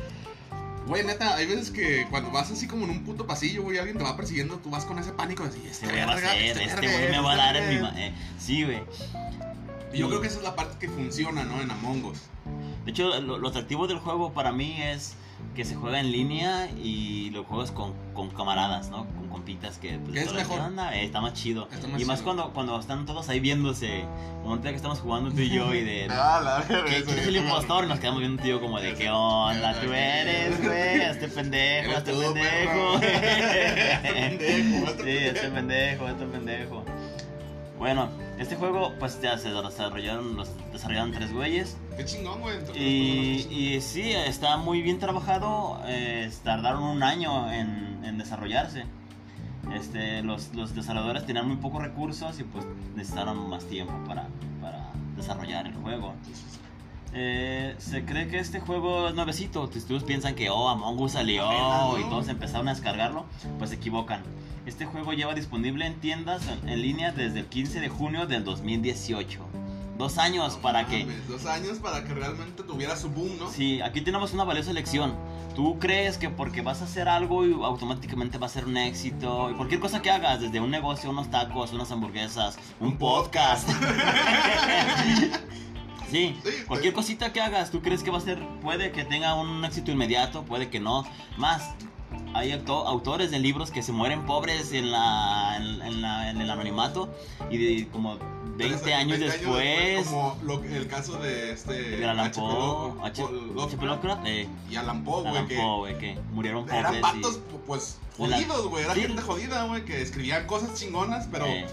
güey, 0.87 1.05
neta, 1.05 1.35
hay 1.37 1.47
veces 1.47 1.71
que 1.71 2.06
cuando 2.11 2.31
vas 2.31 2.50
así 2.50 2.67
como 2.67 2.85
en 2.85 2.91
un 2.91 3.05
puto 3.05 3.26
pasillo, 3.26 3.62
güey, 3.62 3.76
alguien 3.79 3.99
te 3.99 4.03
va 4.05 4.17
persiguiendo, 4.17 4.56
tú 4.59 4.71
vas 4.71 4.87
con 4.87 4.99
ese 4.99 5.12
pánico 5.12 5.43
de 5.44 5.50
decir, 5.50 5.67
Este 5.71 5.87
güey 5.88 6.00
a 6.00 6.17
ser, 6.19 6.59
este 6.59 6.81
güey 6.81 7.11
me 7.11 7.17
es, 7.17 7.23
va 7.25 7.32
a 7.32 7.37
dar 7.37 7.56
en 7.56 7.69
mi... 7.69 7.75
verga 7.76 7.91
ma- 7.93 8.00
eh, 8.00 8.15
sí, 8.38 8.65
güey. 8.65 8.82
Y 9.93 9.99
yo 9.99 10.09
creo 10.09 10.21
que 10.21 10.26
esa 10.29 10.38
es 10.38 10.43
la 10.43 10.56
parte 10.56 10.76
que 10.79 10.88
funciona, 10.88 11.44
¿no? 11.44 11.61
En 11.61 11.71
Among 11.71 12.05
Us. 12.06 12.19
De 12.85 12.91
hecho, 12.91 13.21
lo, 13.21 13.38
lo 13.38 13.49
atractivo 13.49 13.87
del 13.87 13.99
juego 13.99 14.32
para 14.32 14.53
mí 14.53 14.81
es 14.82 15.15
que 15.55 15.64
se 15.64 15.76
juega 15.76 16.00
en 16.00 16.11
línea 16.11 16.69
y 16.82 17.31
lo 17.31 17.44
juegas 17.44 17.70
con, 17.70 17.93
con 18.12 18.31
camaradas, 18.31 18.91
¿no? 18.91 19.06
Con 19.14 19.29
compitas 19.29 19.79
que... 19.79 19.99
Pues, 19.99 20.12
¿Qué 20.12 20.20
es 20.23 20.32
mejor? 20.32 20.56
¿qué 20.58 20.64
onda? 20.64 20.96
Eh, 20.96 21.05
está 21.05 21.20
más 21.20 21.35
chido. 21.35 21.69
Está 21.73 21.87
más 21.87 22.00
y 22.00 22.05
más 22.05 22.19
chido. 22.19 22.25
cuando, 22.25 22.52
cuando 22.52 22.79
están 22.81 23.06
todos 23.06 23.29
ahí 23.29 23.38
viéndose, 23.38 24.05
como 24.43 24.61
que 24.61 24.70
estamos 24.70 24.99
jugando 25.00 25.31
tú 25.31 25.41
y 25.41 25.50
yo 25.50 25.73
y 25.73 25.82
de... 25.85 26.06
Ah, 26.11 26.41
la 26.43 26.58
verga, 26.58 26.85
¿Qué- 26.87 26.96
eso 26.96 27.06
¿Quién 27.06 27.19
es 27.20 27.26
el 27.29 27.37
impostor? 27.37 27.85
Y 27.85 27.88
nos 27.88 28.00
quedamos 28.00 28.20
viendo, 28.20 28.43
tío, 28.43 28.61
como 28.61 28.81
de, 28.81 28.94
¿qué 28.94 29.11
onda? 29.11 29.81
Tú 29.81 29.93
eres, 29.93 30.61
güey, 30.64 31.00
este 31.11 31.29
pendejo, 31.29 31.90
Eres 31.90 31.99
este 31.99 32.12
tú, 32.12 32.20
pendejo. 32.20 32.99
Este 34.05 34.12
pendejo, 34.12 34.90
este 34.90 35.05
Sí, 35.05 35.26
este 35.26 35.49
pendejo, 35.50 36.08
este 36.08 36.25
pendejo. 36.26 36.85
Bueno, 37.84 38.08
este 38.38 38.56
juego, 38.56 38.94
pues 38.98 39.20
ya 39.20 39.36
se 39.36 39.50
desarrollaron, 39.50 40.36
los 40.36 40.48
desarrollaron 40.72 41.12
tres 41.12 41.31
güeyes. 41.34 41.76
Qué 41.98 42.06
chingón, 42.06 42.40
güey. 42.40 42.56
Y, 42.75 43.46
y 43.50 43.81
sí, 43.82 44.12
está 44.12 44.56
muy 44.56 44.81
bien 44.81 44.98
trabajado. 44.98 45.82
eh, 45.84 46.32
tardaron 46.42 46.82
un 46.82 47.02
año 47.02 47.52
en, 47.52 48.00
en 48.02 48.16
desarrollarse. 48.16 48.86
Este, 49.75 50.22
los, 50.22 50.54
los 50.54 50.75
desarrolladores 50.75 51.26
tenían 51.26 51.46
muy 51.46 51.58
pocos 51.58 51.82
recursos 51.82 52.40
y 52.40 52.44
pues 52.44 52.64
necesitaron 52.96 53.50
más 53.50 53.66
tiempo 53.66 53.92
para, 54.08 54.28
para 54.62 54.90
desarrollar 55.14 55.66
el 55.66 55.75
juego. 55.75 56.14
Eh, 57.12 57.75
se 57.76 58.06
cree 58.06 58.28
que 58.28 58.38
este 58.38 58.60
juego 58.60 59.08
es 59.08 59.14
nuevecito. 59.14 59.70
Si 59.70 59.80
Ustedes 59.80 60.04
piensan 60.04 60.34
que, 60.34 60.48
oh, 60.48 60.70
Among 60.70 61.00
Us 61.00 61.12
salió 61.12 61.44
y 61.98 62.04
todos 62.04 62.28
empezaron 62.28 62.66
a 62.69 62.72
descargarlo, 62.72 63.26
pues 63.58 63.69
se 63.69 63.76
equivocan. 63.76 64.22
Este 64.66 64.87
juego 64.87 65.12
lleva 65.12 65.34
disponible 65.34 65.87
en 65.87 66.00
tiendas 66.00 66.43
en, 66.49 66.81
línea 66.81 67.12
desde 67.12 67.40
el 67.40 67.46
15 67.46 67.81
de 67.81 67.88
junio 67.88 68.26
del 68.26 68.44
2018. 68.44 69.40
Dos 69.99 70.19
años 70.19 70.55
No 70.55 70.61
para 70.61 70.87
que... 70.87 71.06
Dos 71.28 71.46
años 71.46 71.78
para 71.78 72.02
que 72.02 72.14
realmente 72.14 72.62
tuviera 72.62 72.96
su 72.96 73.11
boom, 73.11 73.38
¿no? 73.38 73.50
Sí, 73.50 73.81
aquí 73.82 74.00
tenemos 74.00 74.32
una 74.32 74.44
valiosa 74.44 74.72
lección. 74.72 75.14
Tú 75.55 75.78
crees 75.78 76.19
que 76.19 76.31
porque 76.31 76.62
vas 76.62 76.81
a 76.81 76.84
hacer 76.84 77.08
algo 77.08 77.46
y 77.46 77.52
automáticamente 77.52 78.38
va 78.38 78.46
a 78.46 78.49
ser 78.49 78.64
un 78.64 78.76
éxito. 78.76 79.50
Y 79.50 79.55
cualquier 79.55 79.81
cosa 79.81 80.02
que 80.02 80.11
hagas, 80.11 80.40
desde 80.40 80.58
un 80.61 80.70
negocio, 80.70 81.11
unos 81.11 81.31
tacos, 81.31 81.72
unas 81.72 81.93
hamburguesas, 81.93 82.58
un, 82.81 82.88
Un 82.88 82.99
podcast. 82.99 83.69
sí, 83.70 85.31
Sí, 86.11 86.37
cualquier 86.69 86.93
cosita 86.94 87.32
que 87.32 87.40
hagas, 87.40 87.72
tú 87.72 87.82
crees 87.82 88.05
que 88.05 88.11
va 88.11 88.19
a 88.19 88.20
ser, 88.20 88.38
puede 88.62 88.93
que 88.93 89.05
tenga 89.05 89.34
un 89.34 89.64
éxito 89.64 89.90
inmediato, 89.90 90.44
puede 90.44 90.70
que 90.70 90.78
no. 90.78 91.05
Más, 91.37 91.75
hay 92.34 92.52
auto- 92.52 92.86
autores 92.86 93.31
de 93.31 93.38
libros 93.38 93.70
que 93.70 93.82
se 93.82 93.92
mueren 93.92 94.26
pobres 94.26 94.72
en, 94.72 94.90
la, 94.90 95.56
en, 95.56 95.82
en 95.82 96.02
la- 96.02 96.31
en 96.31 96.40
el 96.40 96.50
anonimato 96.50 97.08
y 97.50 97.56
de, 97.58 97.88
como 97.88 98.19
20 98.56 98.76
Tres- 98.82 98.94
años 98.94 99.19
20 99.19 99.36
después. 99.38 100.06
Como 100.06 100.38
lo- 100.42 100.62
el 100.64 100.86
caso 100.86 101.16
de 101.19 101.52
este. 101.52 101.72
de 101.72 102.04
Alan. 102.08 102.31
Poe, 102.32 102.92
eh, 104.26 104.48
Y 104.70 104.76
Alan 104.76 105.04
Poe, 105.04 105.28
güey, 105.28 105.46
que 105.46 105.56
Poe, 105.56 105.98
que 105.98 106.19
murieron 106.32 106.64
pobres. 106.64 106.81
eran 106.81 106.94
y- 106.96 107.00
vatos, 107.00 107.40
pues, 107.66 107.98
jodidos, 108.16 108.69
güey. 108.69 108.84
Era 108.84 108.94
Sí. 108.94 109.00
gente 109.02 109.22
jodida, 109.22 109.64
güey, 109.66 109.84
que 109.84 110.00
escribían 110.02 110.46
cosas 110.46 110.75
chingonas, 110.75 111.26
pero 111.32 111.46
eh, 111.46 111.66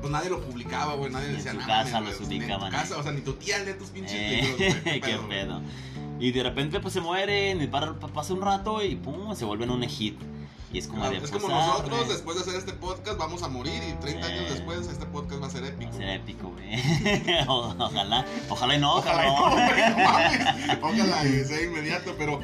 pues 0.00 0.12
nadie 0.12 0.30
lo 0.30 0.40
publicaba, 0.40 0.94
güey. 0.94 1.10
Nadie 1.10 1.28
en 1.30 1.36
decía 1.36 1.54
nada. 1.54 1.66
casa 1.66 2.00
mames, 2.00 2.18
los 2.20 2.28
güey, 2.28 2.28
ni 2.28 2.34
en 2.36 2.40
tu 2.40 2.46
ubicaban, 2.54 2.70
casa, 2.72 2.98
o 2.98 3.02
sea, 3.02 3.12
ni 3.12 3.20
tu 3.20 3.32
tía 3.34 3.58
lee 3.60 3.72
tus 3.74 3.88
pinches 3.88 4.12
eh, 4.14 4.42
libros, 4.42 4.58
güey. 4.84 5.00
qué 5.00 5.08
pedo, 5.08 5.26
güey? 5.26 5.28
pedo. 5.40 5.60
Y 6.20 6.32
de 6.32 6.42
repente 6.42 6.80
pues 6.80 6.94
se 6.94 7.00
mueren 7.00 7.62
y 7.62 7.66
pasa 7.66 8.32
un 8.32 8.42
rato 8.42 8.82
y 8.82 8.96
pum, 8.96 9.34
se 9.34 9.44
vuelven 9.44 9.70
un 9.70 9.82
hit. 9.84 10.18
Y 10.70 10.78
es 10.78 10.86
como 10.86 11.02
Ah, 11.02 11.08
de 11.08 11.16
es 11.16 11.20
pues, 11.30 11.32
como 11.32 11.48
nosotros, 11.48 12.00
arre. 12.02 12.08
después 12.12 12.36
de 12.36 12.42
hacer 12.42 12.56
este 12.56 12.74
podcast, 12.74 13.16
vamos 13.18 13.42
a 13.42 13.48
morir 13.48 13.72
y 13.88 13.92
30 14.02 14.26
Sí. 14.26 14.32
años 14.34 14.50
después 14.50 14.86
este 14.86 15.06
podcast 15.06 15.42
va 15.42 15.46
a 15.46 15.50
ser 15.50 15.64
épico. 15.64 15.90
Va 15.90 15.94
a 15.96 15.98
ser 15.98 16.08
épico, 16.10 16.48
güey. 16.50 17.44
Ojalá, 17.48 18.26
ojalá 18.50 18.74
y 18.74 18.78
no, 18.78 18.96
Ojalá, 18.96 19.26
y 19.26 19.30
no, 19.30 19.48
no 19.50 19.56
mames. 19.56 20.78
Ojalá 20.82 21.24
y 21.26 21.44
sea 21.44 21.62
inmediato, 21.62 22.14
pero 22.18 22.38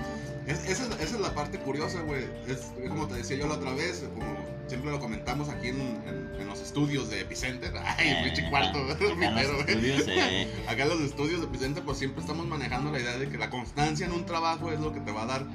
es- 0.46 0.64
esa, 0.68 0.84
es- 0.84 1.00
esa 1.00 1.14
es 1.16 1.20
la 1.20 1.34
parte 1.34 1.58
curiosa, 1.58 2.00
güey. 2.02 2.24
Es, 2.46 2.72
como 2.88 3.06
te 3.06 3.14
decía 3.14 3.36
yo 3.36 3.46
la 3.48 3.54
otra 3.54 3.72
vez, 3.72 4.04
como 4.14 4.36
siempre 4.66 4.90
lo 4.90 5.00
comentamos 5.00 5.48
aquí 5.48 5.68
en, 5.68 5.80
en- 5.80 6.30
en 6.40 6.46
los 6.46 6.60
estudios 6.60 7.10
de 7.10 7.20
Epicenter. 7.20 7.72
Ay, 7.84 8.08
Eh, 8.08 8.20
pinche 8.24 8.48
cuarto, 8.50 8.78
primero, 8.98 9.54
güey. 9.64 9.66
eh, 9.68 10.48
Acá 10.68 10.82
en 10.84 10.88
los 10.90 11.00
estudios 11.00 11.40
de 11.40 11.46
Epicenter, 11.46 11.82
pues 11.84 11.98
siempre 11.98 12.20
estamos 12.20 12.46
manejando 12.46 12.90
la 12.92 13.00
idea 13.00 13.16
de 13.18 13.28
que 13.28 13.38
la 13.38 13.50
constancia 13.50 14.06
en 14.06 14.12
un 14.12 14.26
trabajo 14.26 14.70
es 14.72 14.80
lo 14.80 14.92
que 14.92 15.00
te 15.00 15.12
va 15.12 15.22
a 15.22 15.26
dar 15.26 15.46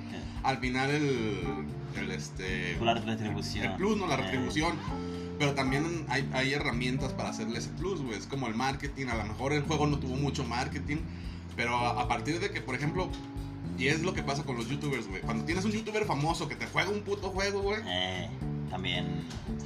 al 0.43 0.57
final 0.59 0.89
el, 0.89 1.65
el 1.97 2.11
este 2.11 2.77
la 2.81 2.93
retribución. 2.95 3.65
el 3.65 3.75
plus, 3.75 3.97
no 3.97 4.07
la 4.07 4.15
Eh, 4.15 4.17
retribución. 4.17 4.73
Pero 5.37 5.53
también 5.53 6.05
hay, 6.09 6.29
hay 6.33 6.51
herramientas 6.53 7.13
para 7.13 7.29
hacerle 7.29 7.59
ese 7.59 7.69
plus, 7.69 8.01
güey. 8.01 8.17
Es 8.17 8.25
como 8.27 8.47
el 8.47 8.55
marketing. 8.55 9.07
A 9.07 9.15
lo 9.15 9.23
mejor 9.23 9.53
el 9.53 9.63
juego 9.63 9.87
no 9.87 9.97
tuvo 9.97 10.17
mucho 10.17 10.43
marketing. 10.43 10.97
Pero 11.55 11.77
a, 11.77 12.01
a 12.01 12.07
partir 12.09 12.41
de 12.41 12.51
que, 12.51 12.59
por 12.59 12.75
ejemplo, 12.75 13.09
y 13.79 13.87
es 13.87 14.01
lo 14.01 14.13
que 14.13 14.21
pasa 14.21 14.43
con 14.43 14.57
los 14.57 14.67
youtubers, 14.67 15.07
güey. 15.07 15.21
Cuando 15.21 15.45
tienes 15.45 15.63
un 15.63 15.71
youtuber 15.71 16.05
famoso 16.05 16.49
que 16.49 16.55
te 16.55 16.67
juega 16.67 16.89
un 16.89 17.01
puto 17.01 17.29
juego, 17.29 17.61
güey. 17.61 17.79
eh, 17.87 18.29
también. 18.69 19.07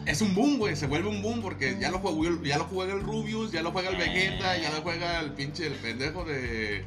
Es 0.05 0.21
un 0.21 0.35
boom, 0.35 0.59
güey. 0.59 0.75
Se 0.75 0.87
vuelve 0.87 1.09
un 1.09 1.21
boom 1.21 1.41
porque 1.41 1.77
ya 1.79 1.89
lo, 1.89 1.99
juega, 1.99 2.39
ya 2.43 2.57
lo 2.57 2.65
juega 2.65 2.93
el 2.93 3.01
Rubius, 3.01 3.51
ya 3.51 3.61
lo 3.63 3.71
juega 3.71 3.89
el 3.89 3.95
Eh. 3.95 3.99
Vegeta, 3.99 4.57
ya 4.57 4.71
lo 4.71 4.81
juega 4.81 5.19
el 5.19 5.31
pinche, 5.31 5.65
el 5.67 5.73
pendejo 5.73 6.23
de. 6.23 6.85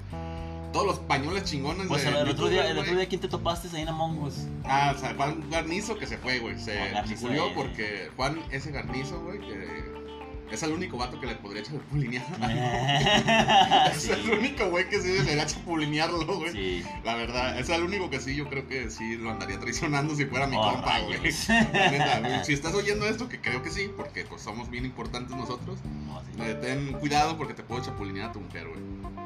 Todos 0.72 0.86
los 0.86 0.98
pañoles 0.98 1.44
chingones 1.44 1.86
Pues 1.86 2.04
de 2.04 2.10
el, 2.10 2.28
otro 2.28 2.48
día, 2.48 2.68
el 2.68 2.76
otro 2.76 2.94
día, 2.94 3.06
¿quién 3.08 3.20
te 3.20 3.28
topaste 3.28 3.74
ahí 3.74 3.82
en 3.82 3.88
Among 3.88 4.22
Us? 4.24 4.46
Ah, 4.64 4.92
o 4.94 5.00
sea, 5.00 5.14
Juan 5.14 5.48
Garnizo 5.48 5.96
que 5.96 6.06
se 6.06 6.18
fue, 6.18 6.38
güey. 6.38 6.58
Se, 6.58 6.78
se 7.06 7.16
murió 7.22 7.46
eh. 7.46 7.52
porque 7.54 8.10
Juan 8.16 8.42
ese 8.50 8.72
Garnizo, 8.72 9.18
güey, 9.22 9.38
que 9.38 10.05
es 10.50 10.62
el 10.62 10.72
único 10.72 10.96
vato 10.96 11.20
que 11.20 11.26
le 11.26 11.34
podría 11.36 11.62
chapulinear. 11.62 12.24
es 13.92 14.02
sí. 14.02 14.10
el 14.12 14.30
único 14.30 14.68
güey 14.70 14.88
que 14.88 15.00
sí 15.00 15.08
debería 15.08 15.46
chapulinearlo, 15.46 16.24
güey. 16.26 16.52
Sí. 16.52 16.84
La 17.04 17.14
verdad, 17.14 17.58
es 17.58 17.68
el 17.68 17.82
único 17.82 18.10
que 18.10 18.20
sí, 18.20 18.34
yo 18.36 18.48
creo 18.48 18.66
que 18.68 18.90
sí 18.90 19.16
lo 19.16 19.30
andaría 19.30 19.58
traicionando 19.58 20.14
si 20.14 20.24
fuera 20.26 20.46
mi 20.46 20.56
Oh, 20.58 20.72
compa, 20.72 21.00
güey. 21.00 21.32
Si 21.32 22.52
estás 22.52 22.74
oyendo 22.74 23.06
esto, 23.06 23.28
que 23.28 23.40
creo 23.40 23.62
que 23.62 23.70
sí, 23.70 23.90
porque 23.96 24.24
pues 24.24 24.42
somos 24.42 24.70
bien 24.70 24.84
importantes 24.84 25.36
nosotros, 25.36 25.78
No, 26.06 26.20
sí. 26.22 26.42
eh, 26.42 26.54
ten 26.60 26.92
cuidado 26.94 27.36
porque 27.36 27.54
te 27.54 27.62
puedo 27.62 27.82
chapulinear 27.82 28.30
a 28.30 28.32
tu 28.32 28.40
mujer, 28.40 28.68
güey. 28.68 28.80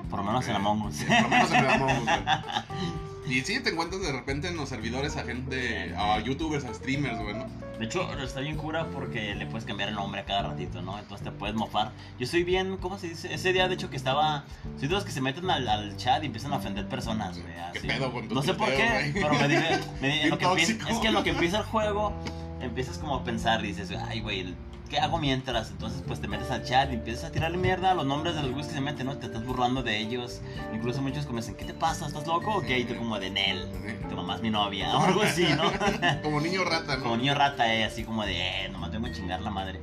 Por 0.08 0.18
lo 0.20 0.24
menos 0.24 0.46
en 0.48 0.56
Among 0.56 0.86
Us. 0.86 0.96
Por 1.04 1.22
lo 1.22 1.28
menos 1.28 1.50
en 1.52 1.66
Among 1.66 1.98
Us, 1.98 2.04
güey. 2.04 2.20
Y 3.30 3.42
sí, 3.42 3.60
te 3.60 3.70
encuentras 3.70 4.02
de 4.02 4.12
repente 4.12 4.48
en 4.48 4.56
los 4.56 4.68
servidores 4.68 5.16
a 5.16 5.22
gente, 5.24 5.94
a 5.96 6.18
youtubers, 6.20 6.64
a 6.64 6.74
streamers, 6.74 7.18
güey, 7.20 7.34
¿no? 7.34 7.46
De 7.78 7.86
hecho, 7.86 8.12
está 8.22 8.40
bien 8.40 8.56
cura 8.56 8.86
porque 8.92 9.34
le 9.34 9.46
puedes 9.46 9.64
cambiar 9.64 9.88
el 9.88 9.94
nombre 9.94 10.20
a 10.20 10.24
cada 10.26 10.42
ratito, 10.50 10.82
¿no? 10.82 10.98
Entonces 10.98 11.24
te 11.24 11.30
puedes 11.30 11.54
mofar. 11.56 11.92
Yo 12.18 12.26
soy 12.26 12.42
bien, 12.44 12.76
¿cómo 12.76 12.98
se 12.98 13.08
dice? 13.08 13.32
Ese 13.32 13.52
día, 13.54 13.68
de 13.68 13.74
hecho, 13.74 13.88
que 13.88 13.96
estaba. 13.96 14.44
Soy 14.78 14.88
de 14.88 14.94
los 14.94 15.04
que 15.04 15.12
se 15.12 15.20
meten 15.20 15.48
al, 15.50 15.66
al 15.66 15.96
chat 15.96 16.22
y 16.22 16.26
empiezan 16.26 16.52
a 16.52 16.56
ofender 16.56 16.86
personas, 16.88 17.38
güey. 17.40 17.54
¿Qué 17.72 17.80
pedo 17.80 18.12
con 18.12 18.28
tu 18.28 18.34
No 18.34 18.42
sé 18.42 18.52
por 18.52 18.68
qué, 18.68 19.12
pero 19.14 19.32
me 19.34 19.48
dice. 19.48 19.80
me- 20.02 20.08
Bien 20.08 20.30
lo 20.30 20.36
que 20.38 20.44
es 20.62 20.98
que 21.00 21.08
en 21.08 21.14
lo 21.14 21.22
que 21.22 21.30
empieza 21.30 21.58
el 21.58 21.64
juego, 21.64 22.12
empiezas 22.60 22.98
como 22.98 23.16
a 23.16 23.24
pensar, 23.24 23.62
dices, 23.62 23.90
ay, 24.08 24.20
güey. 24.20 24.54
¿Qué 24.90 24.98
hago 24.98 25.18
mientras? 25.18 25.70
Entonces, 25.70 26.02
pues 26.06 26.20
te 26.20 26.28
metes 26.28 26.50
al 26.50 26.64
chat 26.64 26.90
y 26.90 26.96
empiezas 26.96 27.24
a 27.24 27.32
tirarle 27.32 27.56
mierda 27.56 27.92
a 27.92 27.94
los 27.94 28.04
nombres 28.04 28.34
de 28.34 28.42
los 28.42 28.50
güeyes 28.50 28.66
que 28.66 28.74
se 28.74 28.80
meten, 28.80 29.06
¿no? 29.06 29.16
Te 29.16 29.26
estás 29.26 29.46
burlando 29.46 29.82
de 29.82 29.96
ellos. 29.96 30.42
Incluso 30.74 31.00
muchos 31.00 31.26
dicen, 31.32 31.54
¿qué 31.54 31.64
te 31.64 31.72
pasa? 31.72 32.08
¿Estás 32.08 32.26
loco? 32.26 32.56
Ok, 32.56 32.68
y 32.68 32.84
tú 32.84 32.96
como 32.96 33.18
de 33.18 33.30
Nel, 33.30 33.66
tu 34.10 34.16
mamá 34.16 34.34
es 34.34 34.42
mi 34.42 34.50
novia, 34.50 34.94
o 34.94 35.02
algo 35.02 35.22
así, 35.22 35.46
¿no? 35.56 35.62
Como 36.22 36.40
niño 36.40 36.64
rata, 36.64 36.96
¿no? 36.96 37.04
como 37.04 37.16
niño 37.16 37.34
rata, 37.34 37.72
eh, 37.72 37.84
así 37.84 38.04
como 38.04 38.24
de, 38.26 38.64
eh, 38.64 38.68
nomás 38.68 38.90
tengo 38.90 39.06
que 39.06 39.12
chingar 39.12 39.40
la 39.40 39.50
madre. 39.50 39.80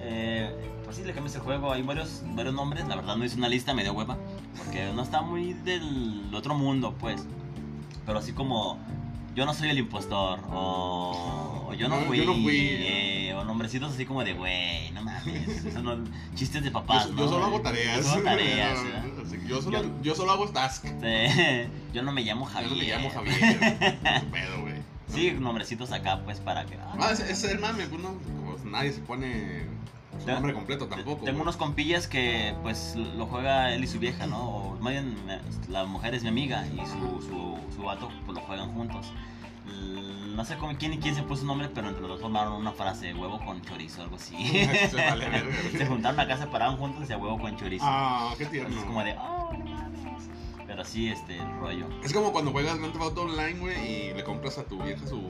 Eh, 0.00 0.54
pues 0.84 0.96
sí, 0.96 1.04
le 1.04 1.14
cambias 1.14 1.34
el 1.34 1.40
juego. 1.40 1.72
Hay 1.72 1.82
varios, 1.82 2.22
varios 2.34 2.54
nombres. 2.54 2.86
La 2.86 2.96
verdad 2.96 3.16
no 3.16 3.24
hice 3.24 3.36
una 3.36 3.48
lista, 3.48 3.74
me 3.74 3.82
dio 3.82 3.92
hueva. 3.92 4.16
Porque 4.56 4.92
no 4.94 5.02
está 5.02 5.22
muy 5.22 5.54
del 5.54 6.30
otro 6.34 6.54
mundo, 6.54 6.94
pues. 6.98 7.24
Pero 8.04 8.18
así 8.18 8.32
como, 8.32 8.78
yo 9.36 9.46
no 9.46 9.54
soy 9.54 9.68
el 9.70 9.78
impostor. 9.78 10.40
O, 10.50 11.66
o 11.68 11.74
yo 11.74 11.88
no 11.88 12.00
No, 12.00 12.06
fui. 12.06 12.18
yo 12.18 12.24
no 12.24 12.34
fui. 12.34 12.56
eh, 12.58 13.34
o 13.36 13.44
nombrecitos 13.44 13.92
así 13.92 14.04
como 14.06 14.24
de, 14.24 14.32
güey, 14.32 14.90
no 14.92 15.02
mames. 15.02 15.64
Eso 15.66 15.82
no, 15.82 15.96
chistes 16.34 16.64
de 16.64 16.70
papás, 16.70 17.06
Yo, 17.08 17.12
¿no? 17.12 17.18
yo 17.22 17.28
solo 17.28 17.44
hago 17.44 17.60
tareas. 17.60 17.98
Yo 17.98 18.02
solo 18.02 18.22
tareas. 18.24 18.78
Así 19.24 19.38
que 19.38 19.46
yo, 19.48 19.62
solo, 19.62 19.82
Yo- 19.82 20.02
yo 20.02 20.14
solo 20.14 20.32
hago 20.32 20.48
task. 20.48 20.84
Sí, 20.86 21.68
Yo 21.92 22.02
no 22.02 22.12
me 22.12 22.22
llamo 22.22 22.46
Yo 22.46 22.52
Javier. 22.52 22.70
no 22.72 22.76
me 22.78 22.84
llamo 22.84 23.10
Javier. 23.10 23.98
Pedo, 24.32 24.60
güey. 24.62 24.74
Sí, 25.08 25.30
nombrecitos 25.32 25.92
acá, 25.92 26.20
pues 26.24 26.40
para 26.40 26.66
que. 26.66 26.76
ah, 26.80 27.10
ese 27.12 27.30
es 27.30 27.44
el 27.44 27.58
mame, 27.60 27.86
pues 27.86 28.02
no. 28.02 28.08
Como 28.08 28.56
nadie 28.70 28.92
se 28.92 29.00
pone 29.00 29.66
su 30.20 30.30
nombre 30.30 30.52
completo 30.54 30.86
tampoco. 30.86 31.16
Tengo 31.24 31.32
güey. 31.32 31.42
unos 31.42 31.56
compillas 31.56 32.06
que 32.08 32.54
pues 32.62 32.94
lo 32.96 33.26
juega 33.26 33.72
él 33.74 33.84
y 33.84 33.86
su 33.86 33.98
vieja, 33.98 34.26
¿no? 34.26 34.38
O 34.48 34.76
más 34.80 34.92
bien 34.92 35.16
eh, 35.28 35.40
la 35.68 35.84
mujer 35.84 36.14
es 36.14 36.22
mi 36.22 36.28
amiga 36.28 36.66
y 36.66 36.78
su, 36.86 37.22
su, 37.22 37.58
su 37.76 37.82
vato 37.82 38.08
pues 38.24 38.36
lo 38.38 38.44
juegan 38.44 38.72
juntos. 38.72 39.06
L- 39.66 40.34
No 40.36 40.44
sé 40.44 40.56
cómo, 40.56 40.76
quién 40.78 40.92
y 40.92 40.98
quién 40.98 41.14
se 41.14 41.22
puso 41.22 41.40
su 41.42 41.46
nombre, 41.46 41.68
pero 41.68 41.88
entre 41.88 42.02
los 42.02 42.10
dos 42.10 42.20
formaron 42.20 42.52
una 42.54 42.72
frase, 42.72 43.14
huevo 43.14 43.38
con 43.44 43.60
chorizo, 43.62 44.02
algo 44.02 44.16
así. 44.16 44.36
Se 44.90 44.96
vale 44.96 45.26
se 45.72 45.86
juntaron 45.86 46.20
acá, 46.20 46.36
se 46.36 46.46
pararon 46.46 46.76
juntos 46.76 46.98
y 46.98 47.00
decía 47.02 47.16
huevo 47.18 47.38
con 47.38 47.56
chorizo. 47.56 47.84
Ah, 47.86 48.34
qué 48.36 48.44
Entonces 48.44 48.50
tierno. 48.66 48.78
es 48.80 48.84
como 48.86 49.02
de, 49.04 49.16
oh, 49.18 49.52
no 49.52 49.64
mames. 49.64 50.28
Pero 50.66 50.84
sí, 50.84 51.08
este, 51.08 51.36
el 51.38 51.58
rollo. 51.60 51.86
Es 52.04 52.12
como 52.12 52.32
cuando 52.32 52.50
juegas 52.52 52.76
Grand 52.78 52.92
Theft 52.92 53.04
Auto 53.04 53.22
Online, 53.22 53.58
güey, 53.60 54.08
y 54.10 54.14
le 54.14 54.24
compras 54.24 54.58
a 54.58 54.64
tu 54.64 54.82
vieja 54.82 55.06
su, 55.06 55.22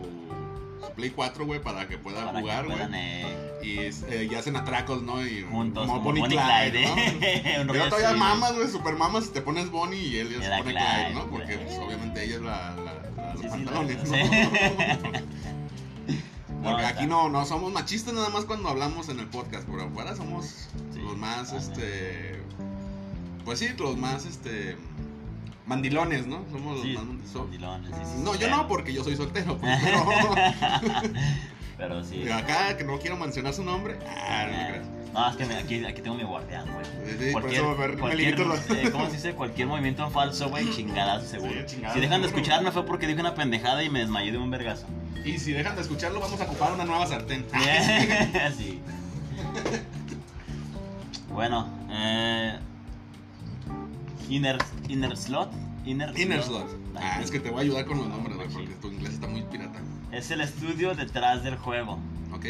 Play 0.94 1.10
4, 1.10 1.44
güey, 1.46 1.60
para 1.60 1.88
que 1.88 1.98
pueda 1.98 2.24
Para 2.26 2.40
jugar, 2.40 2.64
güey. 2.64 2.76
puedan 2.76 2.94
eh, 2.94 3.58
Y, 3.62 3.78
eh, 3.78 4.28
y 4.30 4.34
hacen 4.34 4.56
atracos, 4.56 5.02
¿no? 5.02 5.24
Y, 5.26 5.42
juntos, 5.42 5.86
como 5.86 6.00
Bonnie 6.00 6.20
Bonnie 6.22 6.38
Clyde, 6.38 6.86
¿no? 6.86 6.94
rollo 7.64 7.72
Pero 7.72 7.88
todavía 7.88 8.12
mamas, 8.18 8.54
güey, 8.54 8.68
super 8.68 8.94
mamas 8.96 9.26
y 9.26 9.30
te 9.30 9.40
pones 9.42 9.70
Bonnie 9.70 9.98
y 10.00 10.16
él 10.18 10.30
ya 10.30 10.42
se 10.42 10.48
pone 10.58 10.72
Clyde, 10.72 10.86
Clyde, 11.04 11.14
¿no? 11.14 11.26
Porque 11.30 11.58
pues, 11.58 11.78
obviamente 11.78 12.24
ella 12.24 12.34
es 12.36 12.42
la, 12.42 12.76
la, 12.76 12.92
la- 13.16 13.32
los 13.34 13.42
Sí, 13.42 13.48
pantalones, 13.48 13.96
¿no? 14.10 14.16
Porque 16.62 16.84
aquí 16.84 17.06
no, 17.06 17.28
no 17.28 17.44
somos 17.46 17.72
machistas 17.72 18.14
nada 18.14 18.28
más 18.30 18.44
cuando 18.44 18.68
hablamos 18.68 19.08
en 19.08 19.20
el 19.20 19.26
podcast, 19.26 19.68
pero 19.70 19.82
afuera 19.84 20.16
somos 20.16 20.68
Sí, 20.92 21.00
los 21.00 21.16
más, 21.16 21.52
este, 21.52 22.40
pues 23.44 23.58
sí, 23.58 23.68
los 23.78 23.96
más, 23.96 24.24
este, 24.26 24.76
mandilones, 25.66 26.26
¿no? 26.26 26.44
Somos 26.50 26.80
Sí, 26.82 26.92
los 26.92 27.04
más 27.04 27.34
mandilones. 27.34 27.90
sí, 27.90 27.94
sí, 28.16 28.22
No, 28.24 28.34
yo 28.36 28.48
no, 28.48 28.66
porque 28.68 28.92
yo 28.92 29.02
soy 29.04 29.16
soltero, 29.16 29.56
pues, 29.58 29.78
pero 29.84 30.04
Pero 31.78 32.04
sí. 32.04 32.20
pero 32.24 32.34
acá 32.36 32.76
que 32.76 32.84
no 32.84 32.98
quiero 32.98 33.16
mencionar 33.16 33.52
su 33.52 33.62
nombre, 33.64 33.98
ah, 34.08 34.46
no 34.50 34.68
creas. 34.68 34.86
No, 35.12 35.30
es 35.30 35.36
que 35.36 35.46
me- 35.46 35.56
aquí, 35.56 35.84
aquí 35.84 36.02
tengo 36.02 36.16
mi 36.16 36.24
guardián, 36.24 36.66
güey. 36.72 36.84
Eso 37.54 37.74
me- 37.76 37.88
me 37.88 37.96
cualquier, 37.98 38.38
los- 38.40 38.70
eh, 38.70 38.90
¿cómo 38.92 39.06
se 39.06 39.12
dice? 39.12 39.32
Cualquier 39.34 39.66
movimiento 39.66 40.04
en 40.04 40.10
falso, 40.10 40.48
güey, 40.50 40.70
chingadazo 40.76 41.26
seguro. 41.26 41.64
Chingadazo 41.66 41.94
si 41.94 42.00
dejan 42.00 42.20
de 42.22 42.28
escucharme 42.28 42.70
fue 42.70 42.84
porque 42.86 43.06
dije 43.06 43.20
una 43.20 43.34
pendejada 43.34 43.82
y 43.82 43.88
me 43.90 44.00
desmayé 44.00 44.32
de 44.32 44.38
un 44.38 44.50
vergazo. 44.50 44.86
Y 45.24 45.38
si 45.38 45.52
dejan 45.52 45.74
de 45.74 45.82
escucharlo, 45.82 46.20
vamos 46.20 46.40
a 46.40 46.44
ocupar 46.44 46.72
una 46.72 46.84
nueva 46.84 47.06
sartén. 47.06 47.44
sí. 48.56 48.80
Bueno, 51.32 51.68
eh, 51.90 52.45
Inner, 54.28 54.58
inner 54.88 55.16
Slot. 55.16 55.50
Inner, 55.84 56.18
Inner 56.18 56.42
Slot. 56.42 56.66
Ah, 56.96 57.20
es 57.22 57.30
que 57.30 57.38
te 57.38 57.50
voy 57.50 57.60
a 57.60 57.62
ayudar 57.62 57.86
con 57.86 57.98
los 57.98 58.08
nombres, 58.08 58.36
güey, 58.36 58.48
porque 58.48 58.74
tu 58.80 58.88
inglés 58.88 59.14
está 59.14 59.28
muy 59.28 59.42
pirata. 59.42 59.78
Es 60.10 60.30
el 60.30 60.40
estudio 60.40 60.94
detrás 60.94 61.44
del 61.44 61.56
juego. 61.56 61.98
¿Ok? 62.32 62.44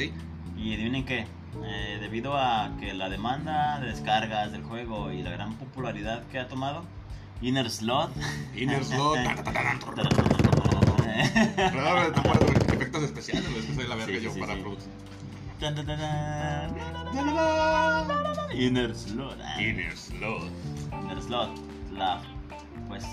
Y 0.56 0.72
adivinen 0.74 1.04
qué, 1.04 1.26
eh, 1.64 1.98
debido 2.00 2.36
a 2.36 2.70
que 2.80 2.94
la 2.94 3.08
demanda 3.10 3.78
de 3.80 3.88
descargas 3.88 4.52
del 4.52 4.62
juego 4.62 5.12
y 5.12 5.22
la 5.22 5.30
gran 5.30 5.54
popularidad 5.56 6.22
que 6.28 6.38
ha 6.38 6.48
tomado, 6.48 6.84
Inner 7.42 7.70
Slot. 7.70 8.10
Inner 8.54 8.82
Slot. 8.82 9.18
efectos 12.72 13.02
especiales, 13.02 13.44
es 13.58 13.66
que 13.66 13.74
soy 13.74 13.86
la 13.86 13.96
verga 13.96 14.18
Sí, 14.18 14.24
yo 14.24 14.32
sí, 14.32 14.40
para 14.40 14.54
sí. 14.54 14.60
producir. 14.62 14.88
Inner 18.54 18.94
Slot. 18.94 19.38
Inner 19.60 19.96
Slot. 19.96 20.50
Inner 21.02 21.22
Slot, 21.22 21.50
la 21.96 22.20
pues 22.88 23.04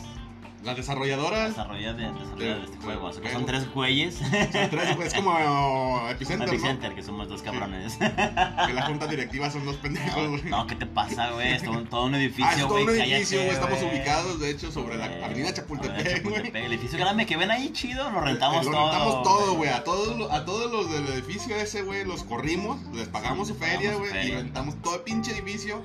Las 0.63 0.77
desarrolladoras. 0.77 1.49
desarrolla 1.49 1.93
de, 1.93 2.03
de 2.03 2.23
este 2.23 2.43
de- 2.43 2.77
juego. 2.83 3.07
O 3.07 3.11
sea, 3.13 3.21
que 3.21 3.31
son 3.33 3.45
tres 3.45 3.69
güeyes. 3.73 4.15
son 4.15 4.69
tres, 4.69 4.95
güey, 4.95 5.07
es 5.07 5.13
como 5.13 5.33
Epicenter, 6.09 6.47
¿no? 6.47 6.53
Epicenter, 6.53 6.95
que 6.95 7.03
somos 7.03 7.27
dos 7.27 7.41
cabrones. 7.41 7.97
Que 7.97 8.73
la 8.73 8.83
junta 8.85 9.07
directiva 9.07 9.49
son 9.49 9.65
dos 9.65 9.75
pendejos, 9.77 10.29
güey. 10.29 10.43
No, 10.43 10.65
¿qué 10.67 10.75
te 10.75 10.85
pasa, 10.85 11.31
güey? 11.31 11.53
Es 11.53 11.63
todo, 11.63 11.79
un- 11.79 11.87
todo 11.87 12.05
un 12.05 12.15
Ah, 12.15 12.17
es 12.17 12.23
edificio, 12.23 12.67
todo 12.67 12.73
güey. 12.83 12.83
un 12.85 12.89
edificio, 13.01 13.39
güey. 13.39 13.51
Estamos 13.51 13.79
güey. 13.81 13.91
ubicados, 13.97 14.39
de 14.39 14.49
hecho, 14.51 14.71
sobre 14.71 14.97
la 14.97 15.07
Eh, 15.07 15.25
avenida 15.25 15.53
Chapultepec, 15.53 16.23
güey. 16.23 16.47
El 16.53 16.71
edificio 16.73 16.97
grande 16.99 17.25
que 17.25 17.35
ven 17.35 17.51
ahí, 17.51 17.71
chido, 17.73 18.09
lo 18.11 18.21
rentamos 18.21 18.65
lo 18.65 18.71
todo. 18.71 18.91
rentamos 18.91 19.23
todo, 19.23 19.53
güey. 19.55 19.69
A 19.69 19.83
todos, 19.83 20.15
lo- 20.17 20.31
a 20.31 20.45
todos 20.45 20.71
los 20.71 20.89
del 20.91 21.07
edificio 21.13 21.55
ese, 21.57 21.81
güey, 21.81 22.05
los 22.05 22.23
corrimos, 22.23 22.79
les 22.93 23.07
pagamos 23.09 23.47
Sí, 23.49 23.53
su 23.53 23.59
les 23.59 23.69
feria, 23.69 23.95
güey, 23.95 24.27
y 24.27 24.31
rentamos 24.31 24.81
todo 24.81 24.95
el 24.95 25.01
pinche 25.01 25.31
edificio. 25.31 25.81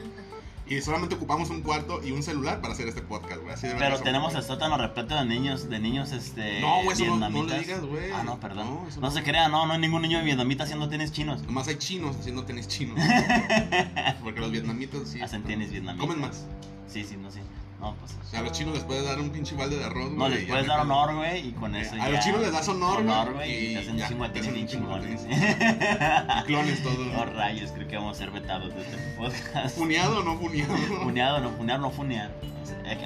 Y 0.68 0.80
solamente 0.82 1.14
ocupamos 1.14 1.48
un 1.50 1.62
cuarto 1.62 2.00
y 2.04 2.10
un 2.12 2.22
celular 2.22 2.60
para 2.60 2.75
hacer 2.75 2.88
este 2.88 3.00
podcast, 3.00 3.40
güey. 3.42 3.54
De 3.56 3.75
Pero 3.78 3.98
tenemos 4.00 4.34
el 4.34 4.42
sótano 4.42 4.76
repleto 4.76 5.14
de 5.14 5.25
niños, 5.25 5.70
de 5.70 5.78
niños, 5.78 6.12
este. 6.12 6.60
No, 6.60 6.82
güey, 6.84 6.92
eso 6.92 7.06
no- 7.06 7.16
no 7.16 7.28
le 7.28 7.32
vietnamitas. 7.32 7.60
digas, 7.66 7.84
güey. 7.84 8.10
Ah, 8.12 8.22
no, 8.22 8.38
perdón. 8.38 8.80
No, 9.00 9.10
se 9.10 9.22
crea, 9.22 9.48
no, 9.48 9.66
no 9.66 9.72
hay 9.72 9.78
ningún 9.78 10.02
niño 10.02 10.22
vietnamita 10.22 10.64
haciendo 10.64 10.88
tenis 10.88 11.10
chinos. 11.12 11.42
Nomás 11.42 11.68
hay 11.68 11.76
chinos 11.76 12.16
haciendo 12.16 12.44
tenis 12.44 12.68
chinos. 12.68 12.98
Porque 14.22 14.40
los 14.40 14.50
vietnamitas 14.50 15.08
sí. 15.08 15.20
Hacen 15.22 15.42
tenis 15.44 15.70
vietnamitas. 15.70 16.06
Comen 16.06 16.20
más. 16.20 16.44
Sí, 16.87 17.04
sí, 17.04 17.16
no 17.16 17.30
sé. 17.30 17.40
No, 17.80 17.94
pues. 17.94 18.16
O 18.20 18.25
sea, 18.30 18.40
a 18.40 18.42
los 18.42 18.52
chinos 18.52 18.75
les 18.75 18.82
puedes 18.82 19.04
dar 19.04 19.20
un 19.20 19.30
pinche 19.30 19.54
balde 19.54 19.76
de 19.78 19.85
arroz, 19.85 20.11
No, 20.11 20.16
güey, 20.26 20.30
les 20.32 20.42
y 20.42 20.47
ya 20.47 20.52
puedes 20.52 20.66
dar 20.66 20.80
honor, 20.80 21.14
güey, 21.14 21.49
y 21.49 21.52
con 21.52 21.76
Eh, 21.76 21.82
eso 21.82 21.94
a 21.94 21.99
ya. 21.99 22.08
los 22.08 22.25
chinos 22.25 22.40
les 22.40 22.52
das 22.52 22.68
honor, 22.68 23.32
güey, 23.35 23.70
y 23.70 23.75
te 23.75 23.78
hacen 23.78 23.94
un 24.20 24.25
hacen 24.25 24.54
bien 24.54 24.66
chingones. 24.66 25.20
Clones 26.47 26.82
todos. 26.82 26.99
Oh, 27.16 27.25
rayos, 27.25 27.70
creo 27.73 27.87
que 27.88 27.97
vamos 27.97 28.16
a 28.16 28.18
ser 28.18 28.30
vetados 28.32 28.75
de 28.75 28.80
este 28.82 28.97
podcast. 29.16 29.76
¿Funeado 29.76 30.20
o 30.20 30.23
no 30.25 30.37
funeado? 30.38 30.76
Funeado, 31.04 31.40
no 31.40 31.50
funear, 31.50 31.80
no 31.80 31.90
funear. 31.90 32.32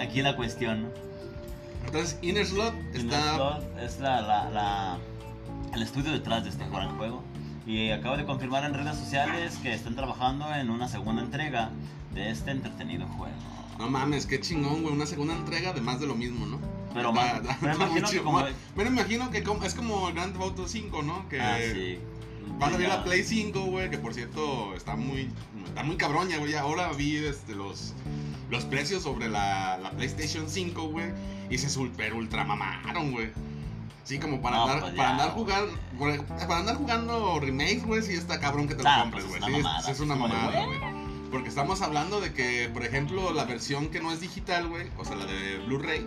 Aquí 0.00 0.23
la 0.23 0.37
cuestión, 0.37 0.85
¿no? 0.85 0.88
Entonces, 1.87 2.19
Inner 2.23 2.47
Slot 2.47 2.75
Inner 2.75 2.97
está. 2.97 3.35
Slot 3.35 3.79
es 3.81 4.00
la, 4.00 4.21
la, 4.23 4.50
la- 4.50 4.99
el 5.75 5.83
estudio 5.83 6.12
detrás 6.12 6.45
de 6.45 6.50
este 6.50 6.67
gran 6.69 6.97
juego. 6.97 7.23
Y 7.67 7.91
acabo 7.91 8.17
de 8.17 8.25
confirmar 8.25 8.64
en 8.64 8.75
redes 8.75 8.97
sociales 8.97 9.57
que 9.62 9.73
están 9.73 9.95
trabajando 9.97 10.52
en 10.55 10.71
una 10.71 10.88
segunda 10.88 11.23
entrega 11.23 11.71
de 12.12 12.31
este 12.31 12.50
entretenido 12.50 13.07
juego. 13.07 13.35
No 13.83 13.91
mames, 13.91 14.27
qué 14.27 14.41
chingón, 14.41 14.83
güey. 14.83 14.95
Una 14.95 15.07
segunda 15.07 15.35
entrega 15.35 15.73
de 15.73 15.81
más 15.81 15.99
de 15.99 16.07
lo 16.07 16.15
mismo, 16.15 16.47
¿no? 16.47 16.61
Pero 16.95 17.12
Da- 17.12 17.41
da- 17.41 17.53
está 17.53 17.87
muy 17.87 17.99
imagino 17.99 18.23
como- 18.23 18.45
Bueno, 18.77 18.91
imagino 18.91 19.31
que 19.31 19.43
como- 19.43 19.65
es 19.65 19.75
como 19.75 20.09
el 20.09 20.15
Grand 20.15 20.33
Theft 20.33 20.45
Auto 20.45 20.69
5, 20.69 21.03
¿no? 21.03 21.29
Que 21.29 21.41
Ah, 21.41 21.59
sí. 21.59 21.99
a 22.61 22.89
la 22.89 23.03
Play 23.03 23.25
5, 23.25 23.62
güey. 23.65 23.91
Que 23.91 23.99
por 23.99 24.15
cierto 24.15 24.75
está 24.77 24.95
muy, 24.95 25.29
está 25.67 25.83
muy 25.83 25.97
cabrón 25.97 26.29
ya, 26.29 26.39
güey. 26.39 26.55
Ahora 26.55 26.93
vi 26.93 27.17
este, 27.17 27.55
los, 27.57 27.95
los 28.51 28.65
precios 28.67 29.03
sobre 29.03 29.29
la, 29.29 29.79
la 29.79 29.91
PlayStation 29.91 30.49
5, 30.49 30.83
güey. 30.89 31.07
Y 31.51 31.59
se 31.59 31.69
super 31.69 32.15
ultra 32.15 32.45
mamaron, 32.45 33.11
güey. 33.11 33.31
Sí, 34.05 34.19
como 34.19 34.41
para 34.43 34.57
No, 34.57 34.62
andar, 34.65 34.81
pues 34.81 34.95
para 34.95 35.11
andar 35.11 35.31
jugar, 35.31 35.65
güey. 35.97 36.19
para 36.27 36.59
andar 36.59 36.77
jugando 36.77 37.39
remakes, 37.41 37.85
güey, 37.85 38.03
sí 38.03 38.12
está 38.15 38.39
cabrón 38.41 38.69
que 38.69 38.75
te 38.75 38.83
lo 38.83 38.89
Ah, 38.89 39.01
compres, 39.03 39.25
pues 39.25 39.41
güey. 39.41 39.61
es 39.61 39.67
sí, 39.85 39.91
es- 39.93 40.01
una 40.01 40.15
mamada, 40.17 40.65
güey. 40.67 40.79
Porque 41.33 41.49
estamos 41.49 41.81
hablando 41.81 42.21
de 42.21 42.33
que, 42.35 42.69
por 42.73 42.85
ejemplo, 42.85 43.33
la 43.33 43.45
versión 43.45 43.89
que 43.89 44.01
no 44.01 44.12
es 44.12 44.21
digital, 44.21 44.69
güey, 44.69 44.89
o 44.99 45.05
sea, 45.05 45.17
la 45.17 45.25
de 45.25 45.59
Blu-ray, 45.67 46.07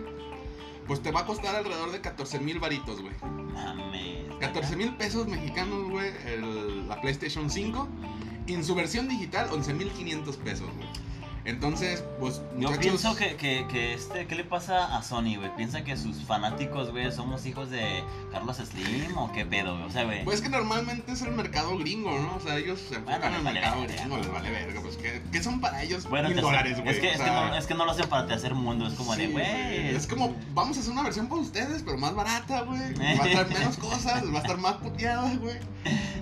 pues 0.86 1.02
te 1.02 1.10
va 1.10 1.20
a 1.20 1.26
costar 1.26 1.56
alrededor 1.56 1.90
de 1.90 2.00
14 2.00 2.38
mil 2.38 2.60
varitos, 2.60 3.02
güey. 3.02 3.12
Mames. 3.52 4.32
14 4.38 4.76
mil 4.76 4.94
pesos 4.94 5.26
mexicanos, 5.26 5.90
güey, 5.90 6.12
la 6.86 7.00
PlayStation 7.00 7.50
5. 7.50 7.88
Y 8.46 8.54
en 8.54 8.64
su 8.64 8.76
versión 8.76 9.08
digital, 9.08 9.48
11 9.52 9.74
mil 9.74 9.90
500 9.90 10.36
pesos, 10.36 10.68
güey. 10.76 10.88
Entonces, 11.46 12.02
pues, 12.18 12.42
Yo 12.58 12.70
muchachos, 12.70 12.78
pienso 12.78 13.14
que, 13.14 13.36
que, 13.36 13.66
que 13.68 13.94
este, 13.94 14.26
¿qué 14.26 14.34
le 14.34 14.42
pasa 14.42 14.96
a 14.96 15.02
Sony, 15.02 15.36
güey? 15.36 15.54
¿Piensa 15.56 15.84
que 15.84 15.96
sus 15.96 16.16
fanáticos, 16.24 16.90
güey, 16.90 17.10
somos 17.12 17.46
hijos 17.46 17.70
de 17.70 18.02
Carlos 18.32 18.56
Slim 18.56 19.16
o 19.16 19.30
qué 19.32 19.46
pedo, 19.46 19.74
güey? 19.74 19.86
O 19.86 19.90
sea, 19.90 20.04
güey. 20.04 20.24
Pues 20.24 20.40
que 20.40 20.48
normalmente 20.48 21.12
es 21.12 21.22
el 21.22 21.30
mercado 21.30 21.78
gringo, 21.78 22.10
¿no? 22.10 22.36
O 22.36 22.40
sea, 22.40 22.58
ellos 22.58 22.80
se 22.80 22.96
enfocan 22.96 23.20
Bueno, 23.20 23.36
en 23.38 23.46
el 23.46 23.54
les 23.54 23.54
vale 23.54 23.60
mercado 23.60 23.80
verga, 23.80 23.96
gringo, 23.96 24.16
les 24.18 24.32
vale 24.32 24.50
verga. 24.50 24.80
Pues, 24.80 24.96
¿qué, 24.96 25.22
qué 25.30 25.42
son 25.42 25.60
para 25.60 25.82
ellos 25.84 26.08
bueno, 26.08 26.28
mil 26.28 26.40
dólares, 26.40 26.80
güey? 26.80 26.94
es 26.94 27.00
que, 27.00 27.08
O 27.08 27.10
es, 27.10 27.18
que 27.18 27.24
sea, 27.24 27.48
no, 27.48 27.56
es 27.56 27.66
que 27.66 27.74
no 27.74 27.84
lo 27.84 27.92
hacen 27.92 28.08
para 28.08 28.26
te 28.26 28.34
hacer 28.34 28.54
mundo, 28.54 28.88
es 28.88 28.94
como 28.94 29.14
de, 29.14 29.26
sí, 29.26 29.32
güey. 29.32 29.94
Es 29.94 30.08
como, 30.08 30.34
vamos 30.52 30.76
a 30.76 30.80
hacer 30.80 30.92
una 30.92 31.04
versión 31.04 31.28
para 31.28 31.40
ustedes, 31.40 31.82
pero 31.84 31.96
más 31.96 32.14
barata, 32.14 32.62
güey. 32.62 32.92
Va 32.98 33.24
a 33.24 33.28
estar 33.28 33.48
menos 33.48 33.76
cosas, 33.76 34.24
va 34.34 34.38
a 34.38 34.42
estar 34.42 34.58
más 34.58 34.74
puteada, 34.74 35.32
güey. 35.36 35.58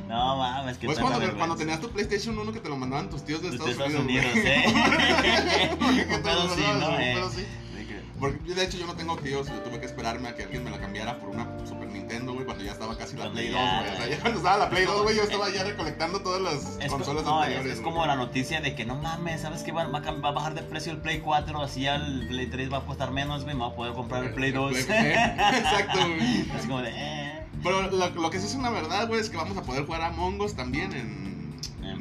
No 0.09 0.37
mames, 0.37 0.77
que 0.77 0.87
Pues 0.87 0.99
cuando, 0.99 1.35
cuando 1.37 1.57
tenías 1.57 1.81
tu 1.81 1.91
PlayStation 1.91 2.39
1 2.39 2.53
que 2.53 2.61
te 2.61 2.69
lo 2.69 2.77
mandaban 2.77 3.09
tus 3.09 3.25
tíos 3.25 3.43
de 3.43 3.49
De 3.51 3.57
Estados, 3.57 3.73
Estados 3.73 3.95
Unidos. 3.95 4.27
Unidos. 4.33 4.47
¿eh? 4.47 5.14
Así, 5.19 6.07
mandaban, 6.11 6.81
¿no? 6.81 6.99
Eh. 6.99 7.23
así. 7.27 7.47
De 7.77 7.87
que- 7.87 8.01
Porque 8.19 8.55
de 8.55 8.65
hecho 8.65 8.79
yo 8.79 8.87
no 8.87 8.95
tengo 8.95 9.17
tíos, 9.17 9.47
yo 9.49 9.55
tuve 9.61 9.81
que 9.81 9.87
esperarme 9.87 10.29
a 10.29 10.35
que 10.35 10.45
alguien 10.45 10.65
me 10.65 10.71
la 10.71 10.79
cambiara 10.81 11.19
por 11.19 11.31
una 11.31 11.47
Super 11.67 11.89
Nintendo, 11.89 12.33
güey, 12.33 12.45
cuando 12.45 12.65
ya 12.65 12.73
estaba 12.73 12.97
casi 12.97 13.17
la 13.17 13.31
Play 13.31 13.49
2, 13.49 13.55
ya- 13.61 13.81
güey. 13.81 13.91
O 13.93 13.97
sea, 13.97 14.09
ya 14.09 14.21
cuando 14.21 14.39
estaba 14.39 14.57
la 14.59 14.71
Play 14.71 14.83
Es 14.83 14.87
2, 14.89 14.93
como- 14.95 15.05
güey, 15.05 15.17
yo 15.17 15.23
estaba 15.25 15.51
ya 15.51 15.65
recolectando 15.65 16.21
todas 16.21 16.43
las 16.43 16.79
Es, 16.81 16.91
co- 16.91 16.97
consolas 16.97 17.25
no, 17.25 17.31
es, 17.41 17.47
anteriores. 17.47 17.73
es 17.73 17.81
güey. 17.81 17.93
como 17.93 18.07
la 18.07 18.17
noticia 18.17 18.61
de 18.61 18.75
que 18.75 18.85
no 18.85 18.97
mames, 18.97 19.41
¿sabes 19.43 19.63
qué? 19.63 19.73
Va, 19.73 19.85
va 19.87 19.99
a 19.99 20.03
cam- 20.03 20.25
va 20.25 20.29
a 20.29 20.33
bajar 20.33 20.55
de 20.55 20.63
precio 20.63 20.93
el 20.93 20.99
Play 20.99 21.21
4, 21.21 21.63
así 21.63 21.83
ya 21.83 21.97
el 21.97 22.27
Play 22.29 22.47
3 22.47 22.73
va 22.73 22.79
a 22.79 22.81
costar 22.87 23.11
menos, 23.11 23.45
güey, 23.45 23.55
me 23.57 23.63
va 23.63 23.69
a 23.69 23.75
poder 23.75 23.93
comprar 23.95 24.25
el 24.25 24.35
Play 24.35 24.53
2. 24.53 24.73
Exacto, 24.89 25.99
güey. 25.99 26.51
Así 26.57 26.67
como 26.69 26.83
de, 26.83 26.91
eh. 26.95 27.41
Pero 27.63 27.83
lo, 27.91 28.11
lo 28.11 28.31
que 28.31 28.39
sí 28.41 28.47
es 28.47 28.55
una 28.55 28.71
verdad, 28.71 29.09
güey, 29.09 29.21
es 29.21 29.31
que 29.31 29.37
vamos 29.39 29.57
a 29.57 29.63
poder 29.63 29.87
jugar 29.87 30.03
a 30.03 30.07
Among 30.09 30.39
Us 30.41 30.55
también 30.55 30.93
en, 30.93 31.34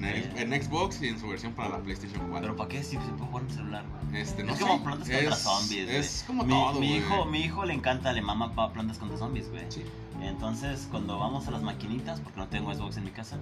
En 0.03 0.53
en, 0.53 0.63
Xbox 0.63 1.01
y 1.01 1.07
en 1.07 1.19
su 1.19 1.27
versión 1.27 1.53
para 1.53 1.69
la 1.69 1.77
PlayStation 1.79 2.19
4. 2.29 2.41
Pero 2.41 2.55
¿para 2.55 2.69
qué 2.69 2.83
si 2.83 2.91
se 2.91 2.97
puede 2.97 3.25
jugar 3.27 3.43
en 3.43 3.49
el 3.49 3.55
celular, 3.55 3.85
güey? 4.09 4.21
Este, 4.21 4.43
no 4.43 4.51
es 4.53 4.57
sé, 4.59 4.63
como 4.65 4.83
plantas 4.83 5.09
contra 5.09 5.29
es- 5.33 5.37
zombies, 5.39 5.85
güey. 5.85 5.95
Es 5.97 6.23
como 6.27 6.43
mi, 6.43 6.49
todo, 6.53 6.73
mi 6.79 6.87
güey. 6.87 6.97
hijo, 6.99 7.25
mi 7.25 7.39
hijo 7.41 7.65
le 7.65 7.73
encanta, 7.73 8.11
le 8.13 8.21
mama 8.21 8.53
pa- 8.53 8.71
plantas 8.73 8.97
contra 8.97 9.17
zombies, 9.17 9.49
güey. 9.49 9.63
Sí. 9.69 9.83
Entonces, 10.21 10.87
cuando 10.89 11.17
vamos 11.19 11.47
a 11.47 11.51
las 11.51 11.61
maquinitas, 11.63 12.19
porque 12.21 12.39
no 12.39 12.47
tengo 12.47 12.73
Xbox 12.73 12.97
en 12.97 13.03
mi 13.05 13.11
casa, 13.11 13.37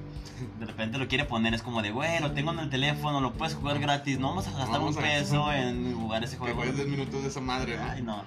de 0.59 0.65
repente 0.65 0.97
lo 0.97 1.07
quiere 1.07 1.25
poner, 1.25 1.53
es 1.53 1.61
como 1.61 1.81
de, 1.81 1.91
güey, 1.91 2.19
lo 2.19 2.31
tengo 2.31 2.51
en 2.53 2.59
el 2.59 2.69
teléfono, 2.69 3.21
lo 3.21 3.33
puedes 3.33 3.53
jugar 3.55 3.79
gratis, 3.79 4.17
no 4.19 4.29
vamos 4.29 4.47
a 4.47 4.51
gastar 4.51 4.79
Vamos 4.79 4.95
un 4.95 5.03
a- 5.03 5.05
peso 5.05 5.51
en 5.53 5.93
jugar 5.95 6.23
ese 6.23 6.37
juego. 6.37 6.55
juegues 6.55 6.75
10 6.75 6.87
minutos 6.87 7.21
de 7.21 7.27
esa 7.29 7.41
madre, 7.41 7.77
¿no? 7.77 7.83
Ay, 7.91 8.01
no. 8.01 8.23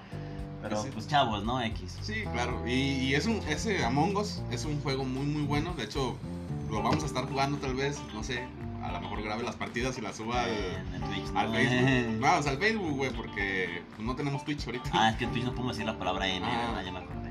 Pero, 0.62 0.83
Sí. 0.83 0.88
pues 0.95 1.07
chavos, 1.09 1.45
¿no? 1.45 1.61
X. 1.62 1.99
Sí, 2.00 2.23
claro. 2.33 2.62
Y, 2.67 2.71
y 2.73 3.14
es 3.14 3.26
un, 3.26 3.37
ese 3.49 3.85
Among 3.85 4.17
Us 4.17 4.41
es 4.50 4.64
un 4.64 4.81
juego 4.81 5.05
muy, 5.05 5.26
muy 5.26 5.43
bueno. 5.43 5.75
De 5.75 5.85
hecho, 5.85 6.17
lo 6.75 6.83
vamos 6.83 7.02
a 7.02 7.07
estar 7.07 7.25
jugando 7.26 7.59
tal 7.59 7.75
vez, 7.75 7.99
no 8.12 8.23
sé. 8.23 8.45
A 8.83 8.93
lo 8.93 9.00
mejor 9.00 9.23
grabe 9.23 9.43
las 9.43 9.54
partidas 9.57 9.97
y 9.97 10.02
las 10.02 10.16
suba 10.16 10.43
al, 10.43 10.50
Twitch, 11.09 11.33
¿no? 11.33 11.40
al 11.40 11.52
Facebook. 11.52 12.21
No, 12.21 12.37
o 12.38 12.43
sea, 12.43 12.52
al 12.52 12.59
Facebook, 12.59 12.90
güey, 12.97 13.11
porque 13.12 13.83
pues, 13.97 14.07
no 14.07 14.14
tenemos 14.14 14.45
Twitch 14.45 14.66
ahorita. 14.66 14.90
Ah, 14.93 15.11
es 15.11 15.16
que 15.16 15.25
en 15.25 15.31
Twitch 15.33 15.45
no 15.45 15.52
podemos 15.52 15.76
decir 15.76 15.87
la 15.90 15.99
palabra 15.99 16.28
N, 16.28 16.45
Ah. 16.45 16.66
¿verdad? 16.69 16.85
Ya 16.85 16.93
me 16.93 16.99
acordé. 16.99 17.25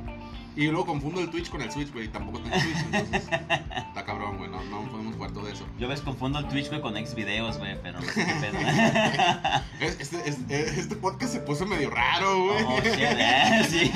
Y 0.56 0.68
luego 0.68 0.86
confundo 0.86 1.20
el 1.20 1.30
Twitch 1.32 1.50
con 1.50 1.62
el 1.62 1.72
Switch, 1.72 1.92
güey. 1.92 2.06
y 2.06 2.10
Tampoco 2.10 2.40
tengo 2.40 2.56
Switch, 2.60 2.78
entonces 2.92 3.24
está 3.24 4.04
cabrón, 4.06 4.38
güey. 4.38 4.50
No, 4.50 4.64
no 4.66 4.82
podemos 4.90 5.16
jugar 5.16 5.32
todo 5.32 5.48
eso. 5.48 5.66
Yo 5.80 5.88
ves 5.88 6.02
confundo 6.02 6.40
el 6.40 6.48
Twitch, 6.48 6.70
güey, 6.70 6.80
con 6.82 6.96
X 6.98 7.14
videos, 7.16 7.58
güey, 7.58 7.76
pero 7.82 8.00
no 8.00 8.06
sé 8.08 8.26
qué 8.26 8.34
pedo. 8.34 8.60
Es- 9.80 10.00
Este, 10.00 10.30
este, 10.30 10.80
este 10.80 10.96
podcast 10.96 11.34
se 11.34 11.40
puso 11.40 11.66
medio 11.66 11.90
raro, 11.90 12.46
güey. 12.46 12.64
oh, 12.64 12.80
shit, 12.84 12.94
eh, 13.00 13.66
sí. 13.70 13.92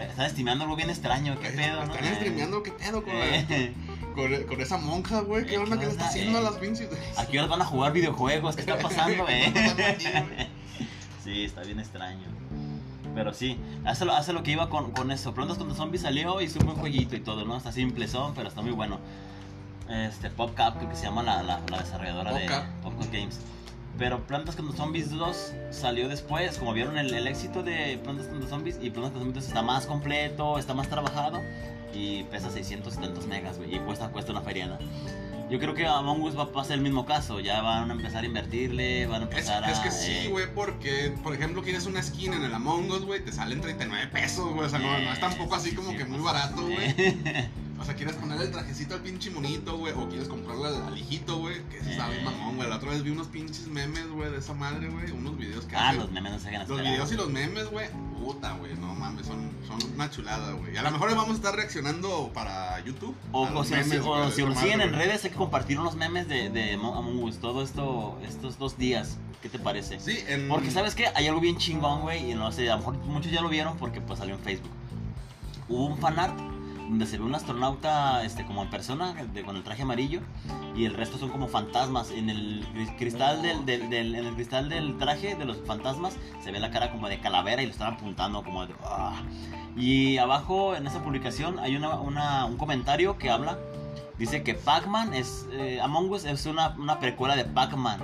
Están 0.00 0.30
streameando 0.30 0.64
algo 0.64 0.76
bien 0.76 0.90
extraño, 0.90 1.38
qué 1.40 1.48
pedo, 1.50 1.84
¿no? 1.86 1.94
Están 1.94 2.14
streameando, 2.16 2.62
¿qué 2.62 2.70
pedo 2.72 3.02
la- 3.06 3.36
Eh, 3.38 3.74
con, 4.14 4.42
con 4.44 4.60
esa 4.60 4.78
monja, 4.78 5.20
güey? 5.20 5.46
¿Qué 5.46 5.54
Eh, 5.54 5.58
onda 5.58 5.76
¿qué 5.76 5.80
que 5.80 5.86
le 5.86 5.92
está 5.92 6.06
haciendo 6.08 6.38
a 6.38 6.40
eh? 6.40 6.44
las 6.44 6.54
pinches? 6.56 6.88
¿A 7.16 7.26
qué 7.26 7.38
horas 7.38 7.50
van 7.50 7.62
a 7.62 7.64
jugar 7.64 7.92
videojuegos? 7.92 8.54
¿Qué 8.56 8.62
está 8.62 8.78
pasando, 8.82 9.26
¿Qué 9.26 9.44
está 9.46 9.60
pasando 9.60 9.82
eh? 9.82 9.88
aquí? 9.94 10.50
Sí, 11.24 11.44
está 11.44 11.62
bien 11.62 11.78
extraño. 11.80 12.26
Pero 13.14 13.32
sí, 13.34 13.58
hace 13.84 14.04
lo, 14.04 14.12
hace 14.12 14.32
lo 14.32 14.42
que 14.42 14.52
iba 14.52 14.68
con, 14.70 14.92
con 14.92 15.10
eso. 15.10 15.34
Plantas 15.34 15.58
contra 15.58 15.76
Zombies 15.76 16.02
salió 16.02 16.40
y 16.40 16.44
hizo 16.44 16.60
un 16.60 16.66
buen 16.66 16.78
jueguito 16.78 17.16
y 17.16 17.20
todo, 17.20 17.44
¿no? 17.44 17.56
Está 17.56 17.72
simple 17.72 18.06
son, 18.06 18.34
pero 18.34 18.48
está 18.48 18.60
muy 18.62 18.72
bueno. 18.72 18.98
Este, 19.88 20.30
PopCap, 20.30 20.76
creo 20.76 20.88
que 20.90 20.96
se 20.96 21.04
llama 21.04 21.22
la, 21.22 21.42
la, 21.42 21.60
la 21.70 21.78
desarrolladora 21.78 22.30
PopCap. 22.32 22.64
de 22.66 22.82
PopCap 22.82 23.12
Games. 23.12 23.40
Pero 23.98 24.24
Plantas 24.26 24.54
contra 24.54 24.76
Zombies 24.76 25.10
2 25.10 25.52
salió 25.70 26.08
después, 26.08 26.56
como 26.58 26.72
vieron 26.72 26.96
el, 26.98 27.12
el 27.12 27.26
éxito 27.26 27.62
de 27.62 27.98
Plantas 28.04 28.28
contra 28.28 28.48
Zombies, 28.48 28.78
y 28.80 28.90
Plantas 28.90 29.12
contra 29.12 29.20
Zombies 29.24 29.34
2 29.34 29.48
está 29.48 29.62
más 29.62 29.86
completo, 29.86 30.58
está 30.58 30.72
más 30.74 30.88
trabajado 30.88 31.40
y 31.92 32.22
pesa 32.24 32.50
670 32.50 33.26
megas, 33.26 33.58
güey, 33.58 33.74
y 33.74 33.78
cuesta, 33.80 34.08
cuesta 34.10 34.30
una 34.32 34.42
feriana. 34.42 34.78
Yo 35.50 35.58
creo 35.58 35.72
que 35.74 35.86
Among 35.86 36.20
Us 36.22 36.38
va 36.38 36.42
a 36.44 36.52
pasar 36.52 36.74
el 36.76 36.82
mismo 36.82 37.06
caso, 37.06 37.40
ya 37.40 37.62
van 37.62 37.90
a 37.90 37.94
empezar 37.94 38.22
a 38.22 38.26
invertirle, 38.26 39.06
van 39.06 39.22
a 39.22 39.24
Es, 39.24 39.30
empezar 39.30 39.64
a... 39.64 39.70
es 39.72 39.78
que 39.80 39.90
sí, 39.90 40.12
eh, 40.12 40.28
güey, 40.28 40.44
porque, 40.54 41.14
por 41.22 41.34
ejemplo, 41.34 41.62
quieres 41.62 41.86
una 41.86 42.02
skin 42.02 42.34
en 42.34 42.44
el 42.44 42.52
Among 42.54 42.90
Us, 42.90 43.04
güey, 43.06 43.24
te 43.24 43.32
salen 43.32 43.62
39 43.62 44.08
pesos, 44.12 44.52
güey. 44.52 44.66
O 44.66 44.68
sea, 44.68 44.78
no, 44.78 44.98
no 44.98 45.10
es 45.12 45.18
tampoco 45.18 45.54
así 45.54 45.74
como 45.74 45.90
Sí, 45.92 45.96
que 45.96 46.04
muy 46.04 46.20
barato, 46.20 46.62
güey. 46.62 46.76
eh. 46.98 47.48
O 47.80 47.84
sea, 47.84 47.94
quieres 47.94 48.16
ponerle 48.16 48.44
el 48.46 48.50
trajecito 48.50 48.94
al 48.94 49.00
pinche 49.00 49.30
monito, 49.30 49.78
güey, 49.78 49.92
o 49.96 50.08
quieres 50.08 50.28
comprarle 50.28 50.66
al, 50.66 50.82
al 50.88 50.98
hijito, 50.98 51.38
güey, 51.38 51.62
que 51.68 51.78
se 51.78 51.90
bien 51.90 52.00
Eh. 52.00 52.22
mamón, 52.24 52.56
güey. 52.56 52.68
La 52.68 52.76
otra 52.76 52.90
vez 52.90 53.02
vi 53.02 53.10
unos 53.10 53.28
pinches 53.28 53.66
memes, 53.68 54.08
güey, 54.10 54.30
de 54.30 54.38
esa 54.38 54.52
madre, 54.52 54.88
güey, 54.88 55.10
unos 55.12 55.38
videos 55.38 55.64
que 55.64 55.76
Ah, 55.76 55.88
hacen. 55.90 56.00
los 56.00 56.10
memes 56.10 56.32
no 56.32 56.38
se 56.40 56.48
hagan 56.48 56.60
Los 56.62 56.70
esperar. 56.70 56.92
videos 56.92 57.12
y 57.12 57.16
los 57.16 57.28
memes, 57.30 57.70
güey, 57.70 57.86
puta, 58.18 58.52
güey, 58.54 58.74
no 58.76 58.94
mames, 58.94 59.26
son, 59.26 59.50
son 59.66 59.78
una 59.94 60.10
chulada, 60.10 60.52
güey. 60.52 60.76
A 60.76 60.82
lo 60.82 60.90
mejor 60.90 61.10
vamos 61.14 61.30
a 61.30 61.34
estar 61.34 61.54
reaccionando 61.54 62.30
para 62.34 62.80
YouTube. 62.84 63.14
O, 63.32 63.42
o 63.44 63.64
si, 63.64 63.74
memes, 63.74 64.00
o 64.04 64.26
de 64.26 64.32
si 64.32 64.42
nos 64.44 64.58
siguen 64.58 64.80
en 64.80 64.92
redes, 64.92 65.24
hay 65.24 65.30
que 65.30 65.36
compartir 65.36 65.78
unos 65.78 65.94
memes 65.94 66.26
de, 66.28 66.50
de 66.50 66.74
Among 66.74 67.22
Us 67.22 67.38
todo 67.38 67.62
esto, 67.62 68.18
estos 68.26 68.58
dos 68.58 68.76
días. 68.76 69.16
¿Qué 69.40 69.48
te 69.48 69.60
parece? 69.60 70.00
Sí, 70.00 70.18
en... 70.26 70.48
Porque, 70.48 70.72
¿sabes 70.72 70.96
qué? 70.96 71.06
Hay 71.14 71.28
algo 71.28 71.40
bien 71.40 71.58
chingón, 71.58 72.00
güey, 72.00 72.32
y 72.32 72.34
no 72.34 72.50
sé, 72.50 72.68
a 72.68 72.72
lo 72.72 72.78
mejor 72.78 72.96
muchos 73.04 73.30
ya 73.30 73.40
lo 73.40 73.48
vieron 73.48 73.76
porque 73.78 74.00
pues 74.00 74.18
salió 74.18 74.34
en 74.34 74.40
Facebook. 74.40 74.72
Hubo 75.68 75.86
un 75.86 75.98
fanart 75.98 76.36
donde 76.88 77.06
se 77.06 77.18
ve 77.18 77.24
un 77.24 77.34
astronauta 77.34 78.24
este, 78.24 78.44
como 78.46 78.62
en 78.62 78.70
persona, 78.70 79.12
de- 79.12 79.42
con 79.42 79.56
el 79.56 79.62
traje 79.62 79.82
amarillo, 79.82 80.20
y 80.74 80.84
el 80.86 80.94
resto 80.94 81.18
son 81.18 81.28
como 81.30 81.46
fantasmas. 81.48 82.10
En 82.10 82.30
el 82.30 82.64
cri- 82.74 82.96
cristal 82.96 83.42
del, 83.42 83.66
del- 83.66 83.90
del- 83.90 84.14
en 84.14 84.24
el 84.26 84.34
cristal 84.34 84.68
del 84.68 84.96
traje 84.96 85.34
de 85.34 85.44
los 85.44 85.58
fantasmas 85.66 86.16
se 86.42 86.50
ve 86.50 86.60
la 86.60 86.70
cara 86.70 86.90
como 86.90 87.08
de 87.08 87.20
calavera 87.20 87.62
y 87.62 87.66
lo 87.66 87.72
están 87.72 87.94
apuntando 87.94 88.42
como 88.42 88.66
de... 88.66 88.74
"Ah". 88.84 89.20
Y 89.76 90.18
abajo 90.18 90.74
en 90.74 90.86
esa 90.86 91.02
publicación 91.04 91.58
hay 91.58 91.76
una, 91.76 92.00
una- 92.00 92.46
un 92.46 92.56
comentario 92.56 93.18
que 93.18 93.30
habla 93.30 93.58
Dice 94.18 94.42
que 94.42 94.54
Pac-Man 94.54 95.14
es. 95.14 95.46
eh, 95.52 95.78
Among 95.80 96.10
Us 96.10 96.24
es 96.24 96.44
una, 96.46 96.70
una 96.70 96.98
precuela 96.98 97.36
de 97.36 97.44
Pac-Man. 97.44 98.00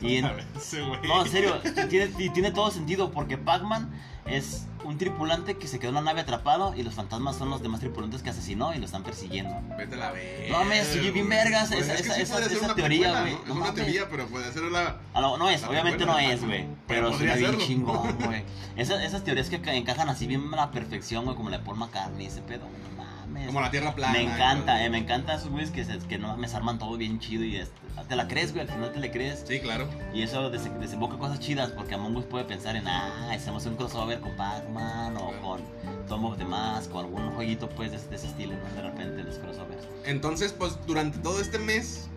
Y 0.00 0.16
en- 0.16 0.24
no, 1.06 1.22
en 1.26 1.30
serio, 1.30 1.56
tiene, 1.90 2.10
y 2.18 2.30
tiene 2.30 2.52
todo 2.52 2.70
sentido 2.70 3.10
porque 3.10 3.36
Pac-Man 3.36 3.90
es 4.24 4.66
un 4.88 4.96
tripulante 4.96 5.58
que 5.58 5.68
se 5.68 5.78
quedó 5.78 5.90
en 5.90 5.96
la 5.96 6.00
nave 6.00 6.22
atrapado 6.22 6.74
y 6.74 6.82
los 6.82 6.94
fantasmas 6.94 7.36
son 7.36 7.50
los 7.50 7.62
demás 7.62 7.80
tripulantes 7.80 8.22
que 8.22 8.30
asesinó 8.30 8.74
y 8.74 8.78
lo 8.78 8.86
están 8.86 9.02
persiguiendo. 9.02 9.54
Vete 9.76 9.94
a 9.96 9.98
la 9.98 10.10
verga. 10.12 10.48
No 10.50 10.58
mames, 10.64 10.96
oye, 10.96 11.10
bien 11.10 11.28
vergas 11.28 11.68
Pues 11.68 11.82
esa- 11.84 11.94
es 11.94 12.02
que 12.02 12.22
esa- 12.22 12.48
sí 12.48 12.56
una 12.62 12.74
teoría, 12.74 13.20
güey. 13.20 13.32
¿no? 13.34 13.38
No 13.38 13.44
Es 13.44 13.50
una 13.50 13.60
mames. 13.60 13.74
teoría, 13.74 14.08
pero 14.08 14.26
puede 14.28 14.50
ser. 14.52 14.62
Ah, 14.74 15.20
no, 15.20 15.36
no 15.36 15.50
es, 15.50 15.62
obviamente 15.64 16.06
no 16.06 16.18
es, 16.18 16.42
güey. 16.44 16.66
Pero 16.86 17.08
Pero 17.10 17.18
sería 17.18 17.34
bien 17.36 17.58
chingón, 17.58 18.16
güey. 18.24 18.42
Esas, 18.76 19.02
esas 19.02 19.22
teorías 19.24 19.50
que 19.50 19.60
ca- 19.60 19.74
encajan 19.74 20.08
así 20.08 20.26
bien 20.26 20.52
a 20.54 20.56
la 20.56 20.70
perfección, 20.70 21.24
güey, 21.24 21.36
como 21.36 21.50
la 21.50 21.58
de 21.58 21.64
Paul 21.64 21.76
McCartney, 21.76 22.26
ese 22.26 22.40
pedo, 22.40 22.60
no 22.64 22.96
mames. 22.96 23.07
Como 23.46 23.60
la 23.60 23.70
tierra 23.70 23.94
plana. 23.94 24.12
Me 24.12 24.22
encanta, 24.22 24.84
eh, 24.84 24.90
me 24.90 24.98
encanta 24.98 25.34
esos 25.34 25.50
güeyes 25.50 25.70
que, 25.70 25.84
se- 25.84 25.98
que 25.98 26.18
no 26.18 26.28
mames, 26.28 26.54
arman 26.54 26.78
todo 26.78 26.96
bien 26.96 27.18
chido 27.20 27.44
y 27.44 27.56
este, 27.56 27.76
te 28.08 28.16
la 28.16 28.26
crees, 28.28 28.52
güey, 28.52 28.66
al 28.66 28.72
final 28.72 28.92
te 28.92 29.00
le 29.00 29.10
crees. 29.10 29.44
Sí, 29.46 29.60
claro. 29.60 29.88
Y 30.14 30.22
eso 30.22 30.50
des- 30.50 30.80
desemboca 30.80 31.18
cosas 31.18 31.40
chidas 31.40 31.70
porque 31.72 31.94
Among 31.94 32.16
Us 32.16 32.24
puede 32.24 32.44
pensar 32.44 32.76
en, 32.76 32.86
ah, 32.88 33.30
hacemos 33.32 33.66
un 33.66 33.76
crossover 33.76 34.20
con 34.20 34.34
Pac-Man 34.36 35.16
o 35.16 35.28
Claro. 35.30 35.42
con 35.42 35.62
Tomb 36.08 36.24
of 36.26 36.38
the 36.38 36.44
Mask 36.44 36.94
o 36.94 37.00
algún 37.00 37.30
jueguito 37.32 37.68
pues 37.68 37.90
de, 37.90 37.96
ese- 37.98 38.08
de 38.08 38.16
ese 38.16 38.26
estilo, 38.28 38.54
¿no? 38.56 38.74
De 38.74 38.82
repente 38.82 39.22
los 39.22 39.38
crossovers. 39.38 39.86
Entonces, 40.04 40.52
pues 40.52 40.78
durante 40.86 41.18
todo 41.18 41.40
este 41.40 41.58
mes, 41.58 42.08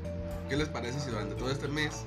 ¿qué 0.50 0.56
les 0.56 0.70
parece 0.70 1.00
si 1.00 1.10
durante 1.10 1.36
todo 1.36 1.52
este 1.52 1.68
mes, 1.68 2.06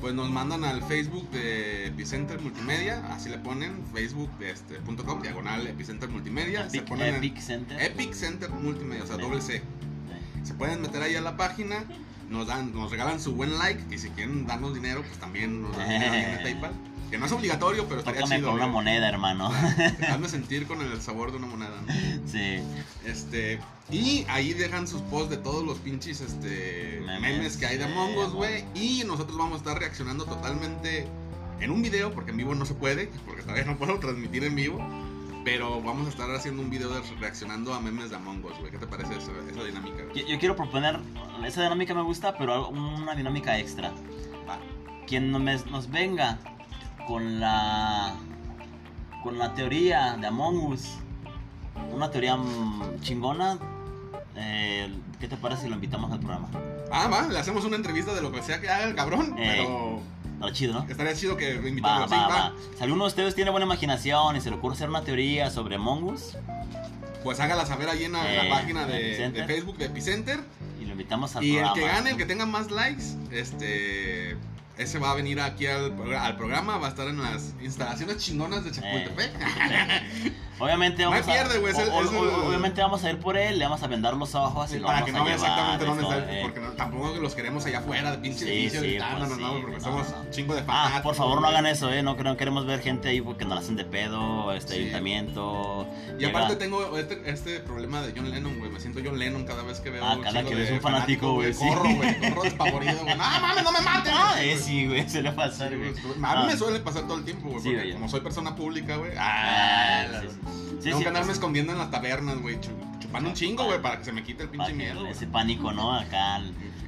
pues 0.00 0.14
nos 0.14 0.30
mandan 0.30 0.64
al 0.64 0.82
Facebook 0.82 1.28
de 1.30 1.86
Epicenter 1.86 2.40
Multimedia, 2.40 3.04
así 3.12 3.28
le 3.28 3.38
ponen, 3.38 3.84
facebook.com, 3.92 4.42
este, 4.46 4.74
punto 4.76 5.04
com, 5.04 5.20
diagonal 5.20 5.66
Epicenter 5.66 6.08
Multimedia, 6.08 6.68
se 6.70 6.78
Epic, 6.78 6.88
ponen 6.88 7.08
en- 7.08 7.14
Epic 7.16 7.38
Center. 7.38 7.82
Epic 7.82 8.12
Center 8.12 8.50
Multimedia, 8.50 9.04
o 9.04 9.06
sea, 9.06 9.16
doble 9.16 9.40
C. 9.40 9.62
Se 10.44 10.54
pueden 10.54 10.80
meter 10.82 11.02
ahí 11.02 11.14
a 11.16 11.20
la 11.20 11.36
página, 11.36 11.84
nos 12.30 12.46
dan, 12.46 12.72
nos 12.72 12.90
regalan 12.90 13.20
su 13.20 13.34
buen 13.34 13.58
like 13.58 13.82
y 13.94 13.98
si 13.98 14.08
quieren 14.10 14.46
darnos 14.46 14.74
dinero, 14.74 15.02
pues 15.02 15.18
también 15.18 15.62
nos 15.62 15.76
dan 15.76 15.88
dinero 15.88 16.14
en 16.14 16.42
PayPal. 16.42 16.72
Que 17.10 17.16
no 17.18 17.26
es 17.26 17.32
obligatorio, 17.32 17.86
pero 17.88 18.00
estaría 18.00 18.20
Tócame 18.20 18.36
chido. 18.36 18.48
con 18.48 18.56
una 18.56 18.64
güey. 18.66 18.74
moneda, 18.74 19.08
hermano. 19.08 19.50
Hazme 20.10 20.28
sentir 20.28 20.66
con 20.66 20.82
el 20.82 21.00
sabor 21.00 21.30
de 21.30 21.38
una 21.38 21.46
moneda, 21.46 21.74
¿no? 21.86 21.92
sí. 22.26 22.58
Este, 23.06 23.58
y 23.90 24.26
ahí 24.28 24.52
dejan 24.52 24.86
sus 24.86 25.00
posts 25.02 25.30
de 25.30 25.38
todos 25.38 25.64
los 25.64 25.78
pinches 25.78 26.20
este, 26.20 27.02
Memes, 27.06 27.36
memes, 27.36 27.56
que 27.56 27.66
hay 27.66 27.78
de 27.78 27.84
Among 27.84 28.16
Us, 28.18 28.32
güey. 28.32 28.64
Y 28.74 29.04
nosotros 29.06 29.38
vamos 29.38 29.54
a 29.54 29.56
estar 29.58 29.78
reaccionando 29.78 30.26
totalmente 30.26 31.06
en 31.60 31.70
un 31.70 31.80
video, 31.80 32.12
porque 32.12 32.32
en 32.32 32.36
vivo 32.36 32.54
no 32.54 32.66
se 32.66 32.74
puede, 32.74 33.06
porque 33.24 33.42
todavía 33.42 33.64
no 33.64 33.78
puedo 33.78 33.98
transmitir 33.98 34.44
en 34.44 34.54
vivo. 34.54 34.78
Pero 35.44 35.80
vamos 35.80 36.06
a 36.06 36.10
estar 36.10 36.30
haciendo 36.34 36.60
un 36.60 36.68
video 36.68 36.90
de 36.90 37.00
reaccionando 37.20 37.72
a 37.72 37.80
memes 37.80 38.10
de 38.10 38.16
Among 38.16 38.44
Us, 38.44 38.58
güey. 38.58 38.70
¿Qué 38.70 38.76
te 38.76 38.86
parece 38.86 39.16
esa, 39.16 39.32
esa 39.50 39.64
dinámica? 39.64 40.02
Yo, 40.14 40.26
yo 40.26 40.38
quiero 40.38 40.54
proponer, 40.56 41.00
esa 41.46 41.62
dinámica 41.62 41.94
me 41.94 42.02
gusta, 42.02 42.36
pero 42.36 42.68
una 42.68 43.14
dinámica 43.14 43.58
extra. 43.58 43.92
Va. 44.46 44.58
Quien 45.06 45.30
nos, 45.30 45.64
nos 45.66 45.90
venga 45.90 46.38
con 47.08 47.40
la 47.40 48.14
con 49.24 49.36
la 49.38 49.52
teoría 49.54 50.16
de 50.20 50.26
Among 50.28 50.58
Us, 50.72 50.90
una 51.92 52.10
teoría 52.10 52.36
mm, 52.36 53.00
chingona, 53.00 53.58
eh, 54.36 54.94
¿qué 55.18 55.26
te 55.26 55.36
parece 55.36 55.62
si 55.62 55.68
lo 55.68 55.74
invitamos 55.74 56.12
al 56.12 56.20
programa? 56.20 56.48
Ah, 56.92 57.08
va, 57.08 57.26
le 57.26 57.38
hacemos 57.38 57.64
una 57.64 57.74
entrevista 57.76 58.14
de 58.14 58.20
lo 58.22 58.30
que 58.30 58.42
sea 58.42 58.60
que 58.60 58.68
haga 58.70 58.84
el 58.84 58.94
cabrón, 58.94 59.34
Eh. 59.38 59.64
pero 59.66 60.00
Está 60.38 60.52
chido, 60.52 60.74
¿no? 60.74 60.86
estaría 60.88 61.14
chido 61.14 61.36
que 61.36 61.58
Va, 61.58 61.68
invitarlo 61.68 62.06
va, 62.06 62.28
va. 62.28 62.52
Si 62.76 62.84
alguno 62.84 63.02
de 63.04 63.08
ustedes 63.08 63.34
tiene 63.34 63.50
buena 63.50 63.66
imaginación 63.66 64.36
y 64.36 64.40
se 64.40 64.50
le 64.50 64.56
ocurre 64.56 64.74
hacer 64.76 64.88
una 64.88 65.02
teoría 65.02 65.50
sobre 65.50 65.74
Among 65.74 66.04
Us, 66.04 66.36
pues 67.24 67.40
hágala 67.40 67.66
saber 67.66 67.88
ahí 67.88 68.04
en 68.04 68.12
la, 68.12 68.32
Eh, 68.32 68.48
la 68.48 68.54
página 68.54 68.86
de, 68.86 69.44
Facebook 69.48 69.78
de 69.78 69.86
Epicenter. 69.86 70.38
Y 70.80 70.84
lo 70.84 70.92
invitamos 70.92 71.34
al 71.34 71.42
Y 71.42 71.56
el 71.56 71.64
programa. 71.64 71.74
que 71.74 71.80
gane, 71.96 72.10
el 72.10 72.16
que 72.16 72.26
tenga 72.26 72.46
más 72.46 72.70
likes, 72.70 73.02
este. 73.32 74.36
Ese 74.78 74.98
va 74.98 75.10
a 75.10 75.14
venir 75.14 75.40
aquí 75.40 75.66
al, 75.66 75.92
al 76.16 76.36
programa, 76.36 76.78
va 76.78 76.86
a 76.86 76.90
estar 76.90 77.08
en 77.08 77.20
las 77.20 77.52
instalaciones 77.60 78.18
chingonas 78.18 78.64
de 78.64 78.70
Chapultepec. 78.70 79.32
Obviamente 80.60 81.02
No 81.04 81.10
vamos 81.10 81.26
pierde, 81.26 81.54
a, 81.56 81.58
güey, 81.60 81.72
el- 81.78 81.88
o- 81.88 82.46
obviamente 82.48 82.80
vamos 82.80 83.04
a 83.04 83.10
ir 83.10 83.18
por 83.18 83.36
él, 83.36 83.58
le 83.58 83.64
vamos 83.64 83.82
a 83.82 83.86
vendar 83.86 84.14
los 84.16 84.34
ojos 84.34 84.72
y 84.72 84.78
lo 84.78 84.86
para 84.86 85.00
vamos 85.00 85.06
que 85.12 85.18
no 85.18 85.24
vea 85.24 85.34
exactamente 85.34 85.84
dónde 85.84 86.02
está, 86.02 86.42
porque 86.42 86.60
no- 86.60 86.70
tampoco 86.72 87.14
los 87.20 87.34
queremos 87.34 87.64
allá 87.66 87.78
afuera 87.78 88.10
de 88.10 88.18
pinche 88.18 88.44
Sí, 88.44 88.50
edificio 88.50 88.80
sí, 88.80 88.86
gritándonos, 88.88 89.28
pues 89.28 89.40
¿no? 89.40 89.48
sí, 89.54 89.60
Porque 89.62 89.76
no, 89.76 89.82
somos 89.82 90.10
no. 90.10 90.30
chingo 90.30 90.54
de 90.54 90.60
Ah, 90.62 90.64
fanáticos. 90.66 91.02
por 91.02 91.14
favor 91.14 91.34
no 91.36 91.40
güey. 91.42 91.52
hagan 91.52 91.66
eso, 91.66 91.90
eh. 91.92 92.02
No, 92.02 92.14
no 92.16 92.36
queremos 92.36 92.66
ver 92.66 92.80
gente 92.80 93.08
ahí 93.08 93.20
porque 93.20 93.44
nos 93.44 93.58
hacen 93.60 93.76
de 93.76 93.84
pedo, 93.84 94.52
este 94.52 94.74
Sí. 94.74 94.80
ayuntamiento. 94.80 95.86
Y 96.18 96.22
llega- 96.24 96.38
aparte 96.38 96.56
tengo 96.56 96.96
este, 96.98 97.22
este 97.30 97.60
problema 97.60 98.02
de 98.02 98.12
John 98.16 98.30
Lennon, 98.30 98.58
güey. 98.58 98.70
Me 98.70 98.80
siento 98.80 99.00
John 99.04 99.18
Lennon 99.18 99.44
cada 99.44 99.62
vez 99.62 99.80
que 99.80 99.90
veo 99.90 100.04
Ah, 100.04 100.18
cada 100.22 100.42
que 100.44 100.54
ves 100.54 100.70
un 100.72 100.80
fanático, 100.80 101.34
güey, 101.34 101.54
sí. 101.54 101.64
Corro, 101.68 101.84
güey. 101.94 102.18
Corro 102.34 102.42
despavorido, 102.42 102.98
güey. 103.04 103.16
¡No 103.16 103.22
mames, 103.24 103.64
no 103.64 103.72
me 103.72 103.80
maten! 103.80 104.12
Ah, 104.16 104.34
eh, 104.42 104.56
sí, 104.56 104.86
güey, 104.86 105.08
se 105.08 105.22
le 105.22 105.30
va 105.30 105.44
a 105.44 105.46
Sí, 105.46 105.52
pasar, 105.52 105.76
güey. 105.76 105.92
güey. 105.92 106.14
A 106.16 106.18
mí 106.18 106.42
Ah. 106.42 106.44
me 106.46 106.56
suele 106.56 106.80
pasar 106.80 107.02
todo 107.06 107.18
el 107.18 107.24
tiempo, 107.24 107.48
güey. 107.50 107.60
Sí, 107.62 107.68
porque 107.68 107.82
güey. 107.82 107.92
como 107.92 108.08
soy 108.08 108.20
persona 108.20 108.56
pública, 108.56 108.96
güey. 108.96 109.12
Ah, 109.16 110.04
Ah, 110.08 110.22
sí, 110.48 110.84
Tengo 110.84 110.98
sí, 110.98 111.02
que 111.04 111.08
andarme 111.08 111.32
escondiendo 111.32 111.72
en 111.72 111.78
las 111.78 111.90
tabernas, 111.90 112.38
güey. 112.40 112.60
chu- 112.60 112.70
Chupando 113.00 113.28
un 113.30 113.34
chingo, 113.34 113.64
güey, 113.64 113.80
para 113.80 113.98
que 113.98 114.04
se 114.04 114.12
me 114.12 114.22
quite 114.22 114.42
el 114.44 114.48
pinche 114.50 114.68
que 114.68 114.74
miedo. 114.74 115.06
Ese 115.06 115.26
pánico, 115.26 115.72
¿no? 115.72 115.94
Acá, 115.94 116.40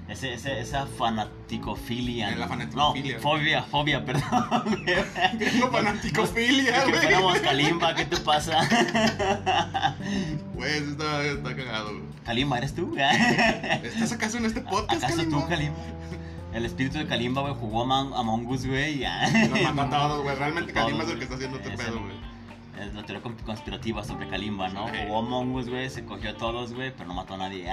ese, 0.09 0.35
ese, 0.35 0.61
esa 0.61 0.87
fanaticofilia. 0.87 2.31
Eh, 2.33 2.37
la 2.37 2.49
fanaticofilia, 2.49 3.17
No, 3.17 3.23
fobia, 3.23 3.63
fobia, 3.63 4.05
perdón. 4.05 4.85
Tengo 5.39 5.69
fanaticofilia, 5.73 6.85
que 6.85 6.91
güey. 6.91 7.01
fuéramos 7.03 7.39
Kalimba, 7.39 7.95
¿qué 7.95 8.05
te 8.07 8.17
pasa? 8.19 8.59
Güey, 10.55 10.73
eso 10.77 10.91
está, 10.91 11.25
está 11.25 11.57
cagado, 11.57 11.91
güey. 11.93 12.03
Kalimba, 12.25 12.59
¿eres 12.59 12.75
tú? 12.75 12.95
¿Estás 13.83 14.13
acaso 14.13 14.37
en 14.39 14.45
este 14.47 14.61
podcast, 14.61 15.03
¿Acaso 15.05 15.17
Kalimba? 15.19 15.41
tú, 15.43 15.49
Kalimba? 15.49 15.79
El 16.53 16.65
espíritu 16.67 16.99
de 16.99 17.07
Kalimba, 17.07 17.43
güey, 17.43 17.55
jugó 17.55 17.83
Among, 17.85 18.13
Among 18.15 18.47
Us, 18.49 18.67
güey. 18.67 18.99
ya. 18.99 19.27
Nos 19.49 19.75
mató 19.75 19.97
a 19.97 20.09
todos, 20.09 20.23
güey. 20.25 20.35
Realmente 20.37 20.73
Kalimba 20.73 21.05
es 21.05 21.11
el 21.11 21.19
que 21.19 21.25
está 21.25 21.37
haciendo 21.37 21.57
este 21.59 21.73
Es 21.73 21.81
pedo, 21.81 22.01
güey. 22.01 22.13
Es 22.81 22.95
la 22.95 23.03
teoría 23.05 23.23
con- 23.23 23.37
conspirativa 23.37 24.03
sobre 24.03 24.27
Kalimba, 24.29 24.69
¿no? 24.71 24.89
Jugó 24.89 25.19
Among 25.19 25.55
Us, 25.55 25.69
güey, 25.69 25.91
se 25.91 26.05
cogió 26.05 26.31
a 26.31 26.37
todos, 26.37 26.73
güey, 26.73 26.93
pero 26.97 27.09
no 27.09 27.15
mató 27.15 27.35
a 27.35 27.37
nadie. 27.37 27.65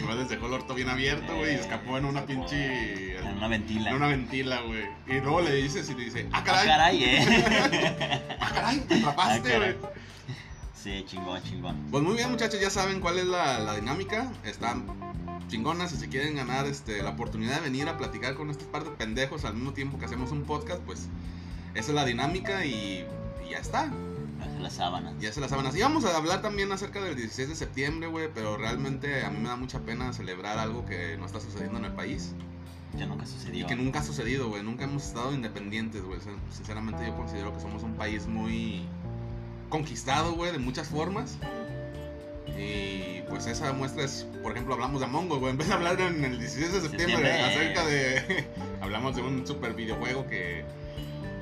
Nomás 0.00 0.16
les 0.16 0.28
dejó 0.30 0.46
el 0.46 0.52
orto 0.54 0.74
bien 0.74 0.88
abierto, 0.88 1.36
güey, 1.36 1.52
y 1.52 1.56
escapó 1.56 1.98
en 1.98 2.06
una 2.06 2.24
pinche. 2.24 3.18
en 3.18 3.36
una 3.36 3.48
ventila. 3.48 3.90
En 3.90 3.96
una 3.96 4.06
ventila, 4.08 4.60
güey. 4.62 4.84
Y 5.06 5.20
luego 5.20 5.42
le 5.42 5.54
dices 5.56 5.88
y 5.90 5.94
te 5.94 6.02
dice, 6.02 6.28
ah, 6.32 6.38
Ah, 6.40 6.44
caray. 6.44 6.66
caray, 6.66 7.04
eh. 7.04 8.22
Ah, 8.40 8.50
caray, 8.54 8.80
te 8.80 8.94
atrapaste, 8.94 9.54
Ah, 9.54 9.58
güey. 9.58 9.74
caray. 9.76 9.94
Sí, 10.74 11.04
chingón, 11.06 11.42
chingón. 11.42 11.76
Pues 11.90 12.02
muy 12.02 12.14
bien, 12.14 12.30
muchachos, 12.30 12.60
ya 12.60 12.70
saben 12.70 13.00
cuál 13.00 13.18
es 13.18 13.26
la, 13.26 13.58
la 13.58 13.74
dinámica. 13.74 14.30
Están 14.44 14.86
chingonas 15.48 15.92
y 15.92 15.96
si 15.96 16.08
quieren 16.08 16.36
ganar 16.36 16.66
este, 16.66 17.02
la 17.02 17.10
oportunidad 17.10 17.56
de 17.56 17.60
venir 17.60 17.88
a 17.88 17.96
platicar 17.98 18.34
con 18.34 18.50
estos 18.50 18.66
par 18.68 18.84
de 18.84 18.90
pendejos 18.90 19.44
al 19.44 19.54
mismo 19.54 19.72
tiempo 19.72 19.98
que 19.98 20.04
hacemos 20.06 20.30
un 20.30 20.44
podcast, 20.44 20.80
pues 20.82 21.08
esa 21.74 21.88
es 21.88 21.94
la 21.94 22.04
dinámica 22.04 22.64
y, 22.66 23.04
y 23.46 23.50
ya 23.50 23.58
está. 23.58 23.90
Las 24.60 24.74
sábanas. 24.74 25.14
Ya 25.20 25.32
se 25.32 25.40
las 25.40 25.50
saben 25.50 25.66
así. 25.66 25.80
Vamos 25.80 26.04
a 26.04 26.16
hablar 26.16 26.40
también 26.42 26.70
acerca 26.72 27.00
del 27.02 27.16
16 27.16 27.48
de 27.50 27.54
septiembre, 27.54 28.08
güey, 28.08 28.28
pero 28.32 28.56
realmente 28.56 29.22
a 29.24 29.30
mí 29.30 29.38
me 29.40 29.48
da 29.48 29.56
mucha 29.56 29.80
pena 29.80 30.12
celebrar 30.12 30.58
algo 30.58 30.84
que 30.86 31.16
no 31.18 31.26
está 31.26 31.40
sucediendo 31.40 31.78
en 31.78 31.84
el 31.86 31.92
país. 31.92 32.32
Ya 32.96 33.06
nunca 33.06 33.24
Y 33.24 33.26
sucedió. 33.26 33.66
que 33.66 33.74
nunca 33.76 33.98
ha 34.00 34.02
sucedido, 34.02 34.48
güey. 34.48 34.62
Nunca 34.62 34.84
hemos 34.84 35.04
estado 35.04 35.32
independientes, 35.34 36.02
güey. 36.02 36.20
Sin- 36.20 36.38
Sinceramente 36.50 37.04
yo 37.06 37.14
considero 37.16 37.52
que 37.52 37.60
somos 37.60 37.82
un 37.82 37.94
país 37.94 38.26
muy 38.26 38.86
conquistado, 39.68 40.32
güey, 40.34 40.52
de 40.52 40.58
muchas 40.58 40.88
formas. 40.88 41.36
Y 42.56 43.22
pues 43.28 43.46
esa 43.46 43.72
muestra 43.72 44.04
es, 44.04 44.26
por 44.42 44.52
ejemplo, 44.52 44.74
hablamos 44.74 45.00
de 45.00 45.06
Among 45.06 45.30
Us, 45.32 45.38
güey. 45.40 45.50
En 45.52 45.58
vez 45.58 45.68
de 45.68 45.74
hablar 45.74 46.00
en 46.00 46.24
el 46.24 46.38
16 46.38 46.72
de 46.72 46.80
septiembre, 46.82 47.16
Septiembre. 47.16 47.42
acerca 47.42 47.84
de... 47.86 48.46
hablamos 48.80 49.16
de 49.16 49.22
un 49.22 49.46
super 49.46 49.74
videojuego 49.74 50.26
que 50.26 50.64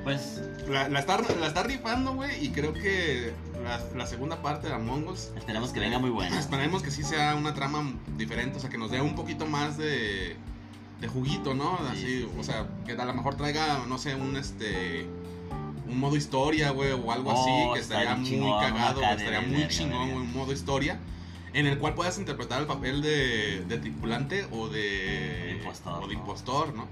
Pues 0.03 0.41
la, 0.67 0.89
la 0.89 0.99
está, 0.99 1.17
la 1.39 1.47
está 1.47 1.63
rifando, 1.63 2.13
güey. 2.13 2.45
Y 2.45 2.49
creo 2.49 2.73
que 2.73 3.33
la, 3.63 3.79
la 3.95 4.05
segunda 4.05 4.41
parte 4.41 4.67
de 4.67 4.73
Among 4.73 5.07
Us... 5.07 5.29
esperemos 5.37 5.71
que 5.71 5.79
venga 5.79 5.99
muy 5.99 6.09
buena. 6.09 6.37
Esperemos 6.37 6.83
que 6.83 6.91
sí 6.91 7.03
sea 7.03 7.35
una 7.35 7.53
trama 7.53 7.93
diferente, 8.17 8.57
o 8.57 8.59
sea, 8.59 8.69
que 8.69 8.77
nos 8.77 8.91
dé 8.91 9.01
un 9.01 9.15
poquito 9.15 9.45
más 9.45 9.77
de, 9.77 10.35
de 10.99 11.07
juguito, 11.07 11.53
¿no? 11.53 11.77
Sí, 11.77 11.85
Así, 11.91 12.01
sí, 12.01 12.19
sí. 12.21 12.29
o 12.39 12.43
sea, 12.43 12.67
que 12.85 12.91
a 12.93 13.05
lo 13.05 13.13
mejor 13.13 13.35
traiga, 13.35 13.85
no 13.87 13.97
sé, 13.97 14.15
un 14.15 14.35
este 14.35 15.07
un 15.87 15.99
modo 15.99 16.15
historia, 16.15 16.71
güey, 16.71 16.91
o 16.91 17.11
algo 17.11 17.31
Oh, 17.31 17.41
así, 17.41 17.73
que 17.73 17.79
estaría 17.81 18.15
muy 18.15 18.27
chingón, 18.29 18.59
cagado, 18.59 19.01
estaría 19.01 19.41
muy 19.41 19.51
verga, 19.51 19.67
chingón, 19.67 20.11
güey, 20.11 20.21
un 20.21 20.33
modo 20.33 20.51
historia, 20.51 20.97
en 21.53 21.67
el 21.67 21.77
cual 21.77 21.93
puedas 21.93 22.17
interpretar 22.17 22.61
el 22.61 22.67
papel 22.67 23.01
de, 23.01 23.63
de 23.67 23.77
tripulante 23.77 24.47
o 24.51 24.69
de, 24.69 24.79
De 24.81 25.51
impostor, 25.59 26.03
o 26.03 26.07
de 26.07 26.13
¿no? 26.15 26.19
impostor, 26.19 26.73
¿no? 26.73 26.87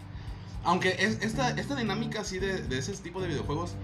Aunque 0.63 0.95
es, 0.99 1.21
esta, 1.21 1.49
esta 1.51 1.75
dinámica 1.75 2.21
así 2.21 2.37
de, 2.39 2.61
de 2.61 2.77
ese 2.77 2.93
tipo 2.97 3.19
de 3.21 3.27
videojuegos 3.27 3.75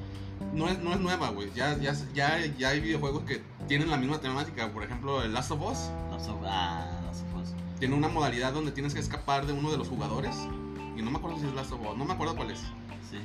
no 0.54 0.68
es, 0.70 0.78
no 0.80 0.92
es 0.94 1.00
nueva, 1.00 1.30
güey. 1.30 1.52
Ya, 1.56 1.78
ya, 1.78 1.94
ya, 2.14 2.40
ya 2.58 2.70
hay 2.70 2.80
videojuegos 2.80 3.24
que 3.24 3.42
tienen 3.68 3.90
la 3.90 3.98
misma 3.98 4.20
temática. 4.20 4.72
Por 4.72 4.84
ejemplo, 4.84 5.24
el 5.24 5.34
Last 5.34 5.52
of 5.52 5.62
Us 5.62 5.78
No 6.12 6.20
so- 6.20 6.40
ah, 6.46 6.86
no 7.04 7.14
so- 7.14 7.26
pues, 7.34 7.54
tiene 7.80 7.96
una 7.96 8.08
modalidad 8.10 8.54
donde 8.54 8.72
tienes 8.72 8.94
que 8.94 9.00
escapar 9.00 9.46
de 9.48 9.54
uno 9.54 9.72
de 9.72 9.78
los 9.78 9.88
jugadores. 9.88 10.36
Y 10.96 11.02
no 11.02 11.10
me 11.12 11.18
acuerdo 11.18 11.40
si 11.40 11.48
es 11.48 11.54
Last 11.54 11.72
of 11.72 11.82
Us, 11.82 11.98
no 11.98 12.06
me 12.06 12.14
acuerdo 12.14 12.36
cuál 12.36 12.52
es. 12.52 12.60
Sí. 13.10 13.18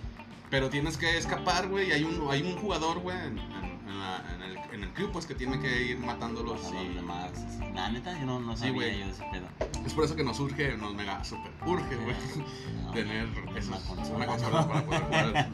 Pero 0.51 0.69
tienes 0.71 0.97
que 0.99 1.17
escapar, 1.17 1.69
güey, 1.69 1.89
y 1.89 1.93
hay 1.93 2.05
un, 2.05 2.27
hay 2.31 2.43
un 2.43 2.57
jugador, 2.59 3.01
güey, 3.01 3.17
en, 3.19 3.39
en- 3.39 3.89
en 3.89 3.99
la- 4.01 4.25
en 4.35 4.43
el, 4.43 4.57
en 4.75 4.83
el 4.85 4.93
crew, 4.95 5.11
pues, 5.13 5.27
que 5.27 5.35
tiene 5.35 5.59
que 5.61 5.83
ir 5.83 5.99
matándolos. 5.99 6.65
A 6.67 6.71
los 6.71 6.85
y- 6.85 6.95
demás. 6.95 7.31
sí. 7.35 7.65
La 7.75 7.91
neta, 7.91 8.19
yo 8.19 8.25
no, 8.27 8.41
no 8.41 8.53
Sí, 8.55 8.61
sabía 8.61 8.75
güey. 8.75 8.99
yo 9.01 9.05
ese 9.07 9.25
pedo. 9.31 9.47
Es 9.87 9.95
por 9.95 10.05
eso 10.05 10.15
que 10.17 10.25
nos 10.25 10.39
urge, 10.41 10.77
nos 10.77 10.95
mega 10.95 11.23
super 11.25 11.51
urge, 11.67 11.97
güey, 11.97 12.15
No, 12.85 12.93
tener 12.93 13.27
esos- 13.57 13.69
una 13.69 13.79
consola. 13.97 14.17
una 14.17 14.27
consola 14.27 14.69
para 14.69 14.85
poder 14.85 15.03
jugar. 15.05 15.51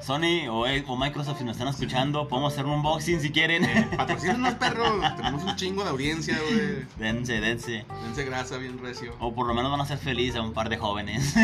Sony 0.00 0.48
o, 0.48 0.64
o 0.86 0.96
Microsoft, 0.96 1.38
si 1.38 1.44
nos 1.44 1.56
están 1.56 1.68
escuchando, 1.68 2.26
podemos 2.26 2.54
hacer 2.54 2.64
un 2.64 2.72
unboxing 2.72 3.20
si 3.20 3.30
quieren. 3.30 3.64
Eh, 3.64 3.88
patrocínenos, 3.96 4.54
perros. 4.54 4.92
Tenemos 5.16 5.42
un 5.44 5.56
chingo 5.56 5.84
de 5.84 5.90
audiencia, 5.90 6.38
güey. 6.38 6.86
dense, 6.98 7.38
dense. 7.40 7.84
Dense 8.04 8.24
grasa 8.24 8.56
bien 8.56 8.78
recio. 8.78 9.14
O 9.20 9.34
por 9.34 9.46
lo 9.46 9.52
menos 9.52 9.70
van 9.70 9.80
a 9.80 9.82
hacer 9.82 9.98
feliz 9.98 10.34
a 10.36 10.40
un 10.42 10.54
par 10.54 10.70
de 10.70 10.78
jóvenes. 10.78 11.34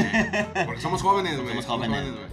Porque 0.65 0.81
somos 0.81 1.03
jóvenes, 1.03 1.37
güey. 1.37 1.49
Somos 1.51 1.67
jóvenes. 1.67 2.03
güey. 2.13 2.25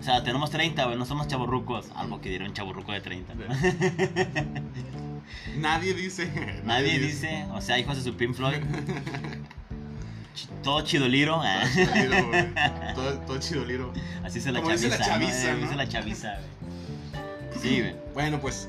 O 0.00 0.02
sea, 0.02 0.24
tenemos 0.24 0.50
30, 0.50 0.84
güey, 0.84 0.98
no 0.98 1.04
somos 1.06 1.28
chaburrucos. 1.28 1.90
Algo 1.94 2.20
que 2.20 2.28
diría 2.30 2.48
un 2.48 2.54
chaburruco 2.54 2.90
de 2.90 3.00
30. 3.00 3.34
¿no? 3.34 3.42
Nadie 5.58 5.94
dice. 5.94 6.30
Nadie 6.64 6.98
dice, 6.98 7.46
o 7.52 7.60
sea, 7.60 7.78
hijos 7.78 7.96
de 7.96 8.02
su 8.02 8.16
Pink 8.16 8.34
Floyd. 8.34 8.58
Todo 10.62 10.82
chidoliro. 10.82 11.40
ah. 11.42 11.62
Todo 11.74 11.74
chidoliro, 11.74 12.28
güey. 12.28 12.54
Todo, 12.94 13.18
todo 13.20 13.38
chidoliro. 13.38 13.92
Así 14.24 14.40
se 14.40 14.52
la 14.52 14.60
Como 14.60 14.72
dice 14.72 14.88
chaviza. 14.88 14.98
la 14.98 15.06
chaviza, 15.18 15.50
Eh, 15.50 15.54
¿no? 15.54 15.60
Dice 15.62 15.74
la 15.76 15.88
chaviza, 15.88 16.34
güey. 16.34 17.60
Sí, 17.62 17.80
güey. 17.80 17.94
Bueno, 18.14 18.40
pues. 18.40 18.68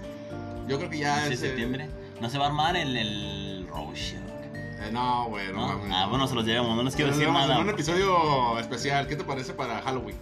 Yo 0.67 0.77
creo 0.77 0.89
que 0.89 0.99
ya 0.99 1.15
6 1.17 1.27
de 1.29 1.35
ese- 1.35 1.47
septiembre. 1.47 1.89
No 2.21 2.29
se 2.29 2.37
va 2.37 2.45
a 2.45 2.47
armar 2.47 2.75
el, 2.75 2.95
el. 2.97 3.67
Eh, 3.67 4.89
no, 4.91 5.25
güey, 5.29 5.51
no, 5.53 5.65
Ah, 5.65 5.77
no. 6.03 6.09
bueno, 6.09 6.27
se 6.27 6.35
los 6.35 6.45
llevamos, 6.45 6.75
no 6.75 6.83
les 6.83 6.95
quiero 6.95 7.11
decir 7.11 7.29
nada. 7.29 7.59
un 7.59 7.69
episodio 7.69 8.59
especial. 8.59 9.07
¿Qué 9.07 9.15
te 9.15 9.23
parece 9.23 9.53
para 9.53 9.81
Halloween? 9.81 10.17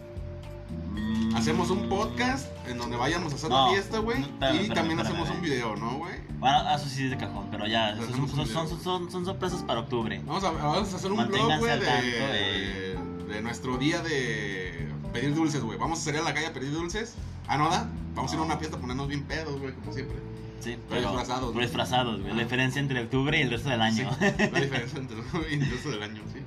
Hacemos 1.36 1.70
un 1.70 1.88
podcast 1.90 2.48
en 2.68 2.78
donde 2.78 2.98
vayamos 2.98 3.32
a 3.34 3.36
hacer 3.36 3.50
No, 3.50 3.66
la 3.68 3.72
fiesta, 3.74 4.00
güey. 4.00 4.20
no, 4.20 4.26
y 4.28 4.30
también 4.40 4.64
espérame, 4.72 5.00
hacemos 5.00 5.30
un 5.30 5.36
espérame. 5.36 5.42
video, 5.42 5.76
¿no, 5.78 5.98
güey? 5.98 6.16
Bueno, 6.40 6.76
eso 6.76 6.90
sí 6.90 7.06
es 7.06 7.12
de 7.12 7.18
cajón, 7.18 7.48
pero 7.50 7.68
ya, 7.68 7.96
Pero 8.00 8.12
son, 8.28 8.30
son, 8.30 8.48
son, 8.68 8.82
son, 8.82 9.12
son 9.12 9.26
sorpresas 9.26 9.64
para 9.64 9.80
octubre. 9.82 10.22
Vamos 10.26 10.44
a, 10.44 10.52
vamos 10.52 10.94
a 10.94 10.96
hacer 10.98 11.12
un 11.12 11.26
blog, 11.28 11.60
güey, 11.60 11.80
de, 11.80 11.86
de, 11.86 13.00
de 13.34 13.42
nuestro 13.42 13.78
día 13.78 14.02
de 14.02 14.90
pedir 15.14 15.34
dulces, 15.34 15.62
güey. 15.64 15.78
Vamos 15.80 16.00
a 16.00 16.04
salir 16.04 16.20
a 16.20 16.24
la 16.24 16.34
calle 16.34 16.48
a 16.48 16.54
pedir 16.54 16.72
dulces. 16.72 17.16
Ah, 17.48 17.58
¿no 17.58 17.70
da? 17.70 17.90
Vamos 18.14 18.32
a 18.32 18.36
ir 18.36 18.42
a 18.42 18.44
una 18.44 18.58
fiesta 18.58 18.78
a 18.78 18.80
ponernos 18.80 19.08
bien 19.08 19.24
pedos, 19.24 19.60
güey, 19.60 19.74
como 19.74 19.94
siempre. 19.94 20.18
Sí, 20.60 20.78
Pero 20.90 21.02
disfrazados, 21.02 21.50
pero 21.54 21.62
disfrazados, 21.66 22.16
güey. 22.20 22.28
La 22.28 22.34
Ajá. 22.34 22.44
diferencia 22.44 22.80
entre 22.82 23.02
octubre 23.02 23.40
y 23.40 23.42
el 23.42 23.50
resto 23.50 23.70
del 23.70 23.82
año. 23.82 24.10
Sí, 24.20 24.26
la 24.52 24.60
diferencia 24.60 25.00
entre 25.00 25.18
el 25.18 25.72
resto 25.72 25.90
del 25.90 26.04
año, 26.04 26.22
sí. 26.32 26.40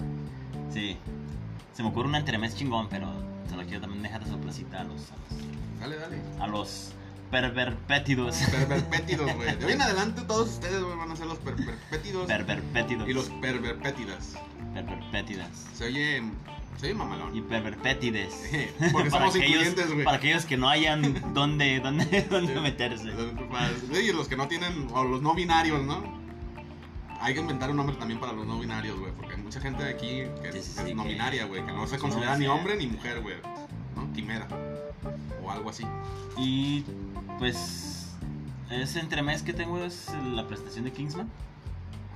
Sí. 0.72 0.96
Se 1.72 1.82
me 1.82 1.88
ocurre 1.88 2.08
un 2.08 2.14
entremés 2.14 2.54
chingón, 2.54 2.88
pero 2.88 3.08
se 3.48 3.56
lo 3.56 3.62
quiero 3.64 3.80
también 3.82 4.02
dejar 4.02 4.24
de 4.24 4.30
sorpresita 4.30 4.80
a 4.80 4.84
los, 4.84 4.94
los, 4.96 5.80
Dale, 5.80 5.96
dale. 5.96 6.16
a 6.40 6.46
los 6.46 6.92
perverpétidos. 7.30 8.36
Perverpétidos, 8.36 9.34
güey. 9.34 9.56
De 9.56 9.66
hoy 9.66 9.72
en 9.72 9.82
adelante 9.82 10.22
todos 10.22 10.48
ustedes, 10.50 10.82
güey, 10.82 10.96
van 10.96 11.10
a 11.10 11.16
ser 11.16 11.26
los 11.26 11.38
perverpétidos 11.38 12.26
Perverpétidos. 12.26 13.08
y 13.08 13.12
los 13.12 13.28
perverpétidas. 13.40 14.34
Perverpétidas. 14.72 15.66
Se 15.74 15.84
oye, 15.86 16.22
se 16.78 16.86
oye 16.86 16.94
mamalón. 16.94 17.36
Y 17.36 17.40
perverpétides. 17.42 18.32
Porque 18.92 19.10
somos 19.10 19.34
incluyentes, 19.36 19.92
güey. 19.92 20.04
para 20.04 20.16
aquellos 20.18 20.44
que 20.46 20.56
no 20.56 20.68
hayan 20.68 21.02
dónde, 21.34 21.80
dónde, 21.80 22.26
dónde 22.30 22.60
meterse. 22.60 23.12
Y 23.92 24.12
los 24.12 24.28
que 24.28 24.36
no 24.36 24.48
tienen, 24.48 24.88
o 24.92 25.04
los 25.04 25.20
no 25.22 25.34
binarios, 25.34 25.82
¿no? 25.84 26.22
Hay 27.20 27.34
que 27.34 27.40
inventar 27.40 27.70
un 27.70 27.76
nombre 27.76 27.96
también 27.96 28.20
para 28.20 28.32
los 28.32 28.46
no 28.46 28.58
binarios, 28.60 28.98
güey. 28.98 29.12
Porque 29.12 29.33
mucha 29.54 29.68
gente 29.68 29.84
aquí 29.84 30.24
que 30.42 30.52
Sí, 30.52 30.58
es, 30.58 30.64
sí, 30.64 30.72
es 30.80 30.86
sí, 30.88 30.94
no 30.94 31.02
que- 31.04 31.10
binaria, 31.10 31.44
güey. 31.46 31.64
Que 31.64 31.72
no 31.72 31.86
se 31.86 31.98
considera 31.98 32.36
ni 32.36 32.46
hombre 32.48 32.76
ni 32.76 32.86
mujer, 32.88 33.20
güey. 33.20 33.36
¿No? 33.94 34.12
Quimera. 34.12 34.48
O 35.44 35.50
algo 35.50 35.70
así. 35.70 35.84
Y 36.36 36.84
pues 37.38 38.16
ese 38.70 38.98
entremés 39.00 39.42
que 39.42 39.52
tengo 39.52 39.78
es 39.84 40.08
la 40.34 40.46
presentación 40.46 40.84
de 40.84 40.92
Kingsman. 40.92 41.28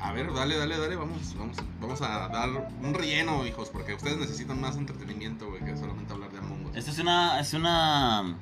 A 0.00 0.12
ver, 0.12 0.32
dale, 0.32 0.56
dale, 0.56 0.78
dale, 0.78 0.94
vamos, 0.96 1.34
vamos, 1.36 1.56
vamos 1.80 2.00
a 2.02 2.28
dar 2.28 2.48
un 2.82 2.94
relleno, 2.94 3.44
hijos, 3.46 3.68
porque 3.68 3.94
ustedes 3.94 4.16
necesitan 4.16 4.60
más 4.60 4.76
entretenimiento, 4.76 5.48
güey, 5.48 5.64
que 5.64 5.76
solamente 5.76 6.12
hablar 6.12 6.30
de 6.30 6.38
Among 6.38 6.66
Us. 6.66 6.76
Esta 6.76 6.90
es 6.92 6.98
una, 7.00 7.40
es 7.40 7.52
una, 7.52 8.36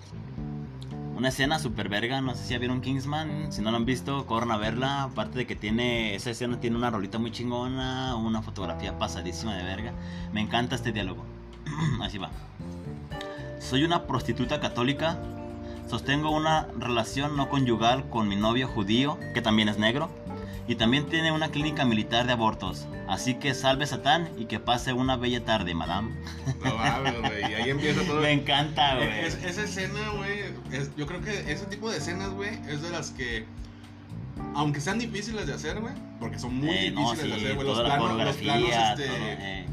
una 1.17 1.29
escena 1.29 1.59
super 1.59 1.89
verga, 1.89 2.21
no 2.21 2.35
sé 2.35 2.45
si 2.45 2.51
ya 2.53 2.59
vieron 2.59 2.81
Kingsman, 2.83 3.51
si 3.53 3.63
no 3.63 3.71
lo 3.71 3.79
han 3.79 3.87
visto, 3.87 4.27
corran 4.27 4.51
a 4.51 4.57
verla, 4.59 5.05
aparte 5.05 5.39
de 5.39 5.47
que 5.47 5.57
tiene, 5.57 6.15
esa 6.15 6.31
escena 6.31 6.61
tiene 6.61 6.77
una 6.77 6.91
rolita 6.91 7.19
muy 7.19 7.33
chingona, 7.33 8.15
una 8.17 8.43
fotografía 8.43 8.99
pasadísima 8.99 9.57
de 9.57 9.65
verga, 9.65 9.93
me 10.33 10.43
encanta 10.43 10.75
este 10.77 10.93
diálogo, 10.93 11.25
así 12.03 12.19
va. 12.19 12.31
Soy 13.61 13.83
una 13.85 14.07
prostituta 14.07 14.61
católica, 14.61 15.19
sostengo 15.89 16.31
una 16.31 16.69
relación 16.79 17.37
no 17.37 17.49
conyugal 17.49 18.09
con 18.11 18.29
mi 18.29 18.37
novio 18.37 18.69
judío, 18.69 19.19
que 19.35 19.41
también 19.41 19.69
es 19.71 19.79
negro, 19.79 20.11
y 20.69 20.75
también 20.75 21.07
tiene 21.07 21.31
una 21.33 21.49
clínica 21.51 21.85
militar 21.85 22.27
de 22.27 22.33
abortos. 22.33 22.87
Así 23.09 23.35
que 23.37 23.55
salve 23.55 23.87
Satán 23.87 24.29
y 24.37 24.47
que 24.47 24.59
pase 24.59 24.93
una 24.93 25.17
bella 25.17 25.45
tarde, 25.45 25.75
madame. 25.75 26.11
No 26.65 26.75
mames, 26.77 27.21
güey, 27.21 27.45
ahí 27.55 27.71
empieza 27.71 28.03
todo. 28.07 28.21
Me 28.21 28.33
encanta, 28.33 28.97
güey. 28.97 29.09
Es- 29.21 29.37
esa 29.45 29.63
escena, 29.63 30.09
güey, 30.17 30.36
es- 30.73 30.95
yo 30.97 31.07
creo 31.07 31.21
que 31.21 31.51
ese 31.53 31.67
tipo 31.67 31.91
de 31.91 31.99
escenas, 31.99 32.31
güey, 32.31 32.51
es 32.69 32.83
de 32.83 32.91
las 32.91 33.11
que, 33.11 33.45
aunque 34.55 34.81
sean 34.81 34.99
difíciles 34.99 35.47
de 35.47 35.55
hacer, 35.55 35.81
güey, 35.81 35.95
porque 36.21 36.39
son 36.39 36.57
muy 36.57 36.69
Eh, 36.71 36.91
no, 36.91 37.01
difíciles 37.13 37.23
sí, 37.23 37.29
de 37.41 37.47
hacer, 37.47 37.55
güey, 37.57 37.67
los 37.69 37.81
planos, 37.81 38.25
los 38.25 38.37
planos, 38.37 38.69
este, 38.69 39.07
todo, 39.07 39.17
eh. 39.17 39.67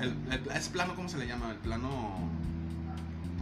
el, 0.00 0.08
el- 0.32 0.56
ese 0.56 0.70
plano, 0.70 0.94
¿cómo 0.94 1.08
se 1.08 1.18
le 1.18 1.26
llama? 1.26 1.50
El 1.50 1.56
plano... 1.58 2.30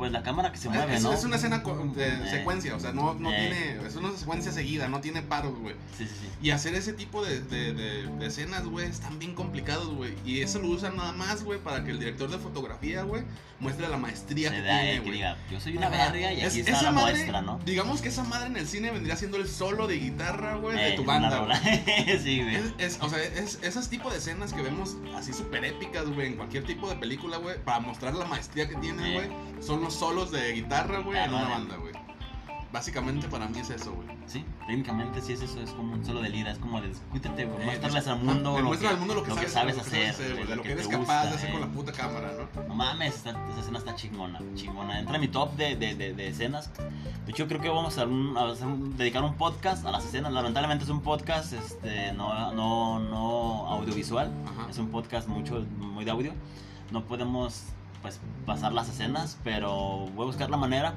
Pues 0.03 0.11
la 0.13 0.25
cámara 0.25 0.51
que 0.51 0.59
se 0.59 0.69
mueve, 0.69 0.97
es, 0.97 1.03
¿no? 1.05 1.13
es 1.13 1.23
una 1.23 1.37
escena 1.37 1.59
de 1.59 2.09
Eh. 2.09 2.31
secuencia, 2.31 2.75
o 2.75 2.81
sea, 2.81 2.93
no, 2.93 3.15
no 3.15 3.33
Eh. 3.33 3.37
tiene, 3.77 3.87
es 3.87 3.95
una 3.95 4.11
secuencia 4.17 4.51
seguida, 4.51 4.89
no 4.89 5.01
tiene 5.01 5.23
paros, 5.23 5.57
güey. 5.61 5.77
Sí, 5.97 6.07
sí, 6.09 6.15
sí. 6.23 6.29
Y 6.43 6.51
hacer 6.51 6.75
ese 6.75 6.93
tipo 6.93 7.25
de, 7.25 7.41
de, 7.41 7.73
de- 7.73 8.07
de 8.09 8.27
escenas, 8.27 8.65
güey, 8.65 8.89
están 8.89 9.21
bien 9.21 9.35
complicados, 9.37 9.95
güey. 9.95 10.15
Y 10.27 10.41
eso 10.41 10.59
lo 10.59 10.69
usan 10.71 10.97
nada 10.97 11.13
más, 11.13 11.45
güey, 11.45 11.61
para 11.61 11.85
que 11.85 11.93
el 11.93 12.01
director 12.01 12.29
de 12.31 12.39
fotografía, 12.39 13.03
güey, 13.05 13.23
muestre 13.61 13.89
la 13.89 13.97
maestría 13.97 14.49
Se 14.51 14.57
que 14.57 14.63
da, 14.63 14.81
tiene, 14.81 14.99
güey. 15.01 15.23
yo 15.53 15.61
soy 15.61 15.77
una 15.77 15.89
verga 15.89 16.33
y 16.33 16.41
Es- 16.41 16.49
aquí 16.49 16.61
está 16.61 16.73
esa 16.73 16.83
la 16.83 16.91
madre, 16.91 17.13
muestra, 17.15 17.43
¿no? 17.43 17.61
Digamos 17.65 18.01
que 18.03 18.09
esa 18.09 18.25
madre 18.25 18.47
en 18.49 18.57
el 18.57 18.67
cine 18.67 18.91
vendría 18.91 19.15
siendo 19.15 19.37
el 19.37 19.47
solo 19.47 19.87
de 19.87 19.99
guitarra, 20.01 20.57
güey, 20.57 20.77
de 20.77 20.95
Eh, 20.95 20.97
tu 20.97 21.05
banda, 21.05 21.39
güey. 21.45 21.53
sí, 22.25 22.43
güey. 22.43 22.57
Es, 22.79 22.99
o 23.01 23.09
sea, 23.09 23.23
es, 23.23 23.61
esos 23.63 23.89
tipos 23.89 24.11
de 24.13 24.19
escenas 24.19 24.53
que 24.53 24.63
vemos 24.63 24.97
así 25.17 25.33
súper 25.33 25.65
épicas, 25.65 26.07
güey, 26.09 26.27
en 26.27 26.35
cualquier 26.37 26.65
tipo 26.65 26.89
de 26.89 26.97
película, 26.97 27.37
güey, 27.37 27.57
para 27.63 27.79
mostrar 27.79 28.15
la 28.15 28.25
maestría 28.25 28.69
que 28.69 28.75
tiene, 28.77 29.13
güey, 29.15 29.29
son 29.61 29.81
los 29.81 29.92
solos 29.95 30.31
de 30.31 30.53
guitarra, 30.53 30.99
güey, 31.01 31.19
Ah, 31.19 31.25
en 31.25 31.31
una 31.35 31.43
vale. 31.43 31.55
banda, 31.55 31.77
güey. 31.77 31.93
Básicamente 32.73 33.29
para 33.29 33.47
mí 33.49 33.59
es 33.59 33.69
eso, 33.69 33.93
güey. 33.93 34.09
Sí, 34.27 34.47
técnicamente 34.67 35.21
sí 35.21 35.35
es 35.35 35.43
eso, 35.43 35.61
es 35.61 35.73
como 35.73 35.93
un 35.93 36.07
solo 36.07 36.23
de 36.23 36.31
lira, 36.31 36.53
es 36.53 36.59
como 36.59 36.81
de 36.81 36.89
discútete, 36.89 37.45
güey, 37.45 37.61
Eh, 37.61 37.65
muéstrales 37.67 38.07
al 38.07 38.21
mundo, 38.23 38.59
lo 38.63 38.71
que, 38.71 38.87
al 38.89 38.97
mundo 38.99 39.15
lo 39.15 39.23
que, 39.25 39.31
sabes, 39.31 39.53
sabes 39.53 39.77
lo 39.77 39.83
que 39.85 39.89
hacer, 40.09 40.15
güey, 40.17 40.33
güey, 40.37 40.47
de 40.47 40.57
lo 40.57 40.63
que, 40.63 40.73
eres 40.73 40.89
capaz 40.89 41.25
de 41.25 41.35
hacer 41.35 41.51
eh. 41.51 41.53
con 41.53 41.61
la 41.61 41.67
puta 41.67 41.93
cámara, 41.93 42.33
¿no? 42.57 42.63
No 42.69 42.75
mames, 42.75 43.15
esta, 43.17 43.31
esta 43.49 43.61
escena 43.61 43.79
está 43.79 43.95
chingona, 43.95 44.41
chingona. 44.55 44.99
Entra 45.01 45.17
en 45.17 45.21
mi 45.21 45.29
top 45.29 45.53
de, 45.57 45.77
de, 45.77 45.95
de, 45.97 46.15
de 46.15 46.29
escenas. 46.29 46.71
De 47.27 47.33
hecho, 47.33 47.47
creo 47.47 47.61
que 47.61 47.69
vamos 47.69 47.99
a, 47.99 48.07
un- 48.07 48.39
a 48.39 48.49
hacer 48.53 48.67
un- 48.67 48.97
dedicar 48.97 49.23
un 49.23 49.35
podcast 49.35 49.85
a 49.85 49.91
las 49.91 50.07
escenas. 50.07 50.33
Lamentablemente 50.33 50.85
es 50.85 50.91
un 50.91 51.03
podcast 51.03 51.53
este, 51.53 52.15
no, 52.15 52.53
no, 52.55 53.01
no 53.01 53.67
audiovisual. 53.69 54.33
Ajá. 54.47 54.71
Es 54.71 54.79
un 54.79 54.89
podcast 54.89 55.29
mucho, 55.29 55.63
muy 55.79 56.07
de 56.07 56.11
audio. 56.11 56.33
No 56.91 57.05
podemos 57.05 57.65
pues, 58.03 58.21
pasar 58.45 58.73
las 58.73 58.89
escenas, 58.89 59.39
pero 59.45 60.09
voy 60.15 60.25
a 60.25 60.27
buscar 60.27 60.51
la 60.51 60.57
manera, 60.57 60.95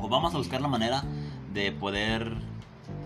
o 0.00 0.08
vamos 0.08 0.34
a 0.34 0.38
buscar 0.38 0.60
la 0.60 0.68
manera 0.68 1.04
de 1.52 1.70
poder 1.72 2.32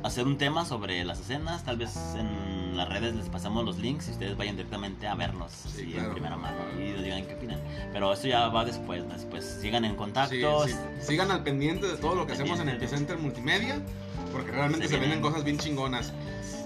hacer 0.02 0.26
un 0.26 0.38
tema 0.38 0.64
sobre 0.64 1.04
las 1.04 1.20
escenas. 1.20 1.64
Tal 1.64 1.76
vez 1.76 1.96
en 2.16 2.76
las 2.76 2.88
redes 2.88 3.14
les 3.14 3.28
pasamos 3.28 3.64
los 3.64 3.78
links 3.78 4.08
y 4.08 4.12
ustedes 4.12 4.36
vayan 4.36 4.56
directamente 4.56 5.06
a 5.08 5.14
verlos 5.14 5.52
en 5.78 5.90
claro. 5.92 6.12
primera 6.12 6.36
mano 6.36 6.56
y 6.78 6.90
nos 6.92 7.02
digan 7.02 7.26
qué 7.26 7.34
opinan. 7.34 7.60
Pero 7.92 8.12
eso 8.12 8.28
ya 8.28 8.48
va 8.48 8.64
después, 8.64 9.02
después 9.08 9.58
sigan 9.60 9.84
en 9.84 9.96
contacto. 9.96 10.66
Sí, 10.66 10.72
sí. 10.72 11.06
Sigan 11.06 11.30
al 11.30 11.42
pendiente 11.42 11.86
de 11.86 11.96
todo 11.96 12.14
lo 12.14 12.26
que 12.26 12.34
hacemos 12.34 12.52
en 12.60 12.66
Pendiente. 12.66 12.84
Epicenter 12.84 13.18
Multimedia, 13.18 13.80
porque 14.32 14.52
realmente 14.52 14.86
Se 14.86 14.94
se, 14.94 15.00
vienen. 15.00 15.20
cosas 15.20 15.42
bien 15.44 15.58
chingonas. 15.58 16.12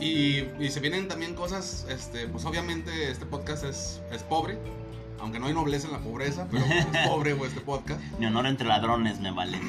Y, 0.01 0.45
y 0.59 0.71
se 0.71 0.81
vienen 0.81 1.09
también 1.09 1.35
cosas, 1.35 1.87
este, 1.91 2.27
pues 2.27 2.45
obviamente 2.47 3.11
este 3.11 3.27
podcast 3.27 3.65
es, 3.65 4.01
es 4.11 4.23
pobre, 4.23 4.59
aunque 5.21 5.39
no 5.39 5.47
hay 5.47 5.55
nobleza 5.55 5.87
en 5.87 5.93
la 5.93 6.01
pobreza, 6.01 6.47
pero 6.51 6.65
es 6.65 6.87
pobre 7.09 7.35
güey, 7.35 7.51
este 7.51 7.61
podcast. 7.61 8.01
Mi 8.19 8.27
honor 8.27 8.47
entre 8.47 8.67
ladrones 8.67 9.21
me 9.21 9.31
vale. 9.31 9.61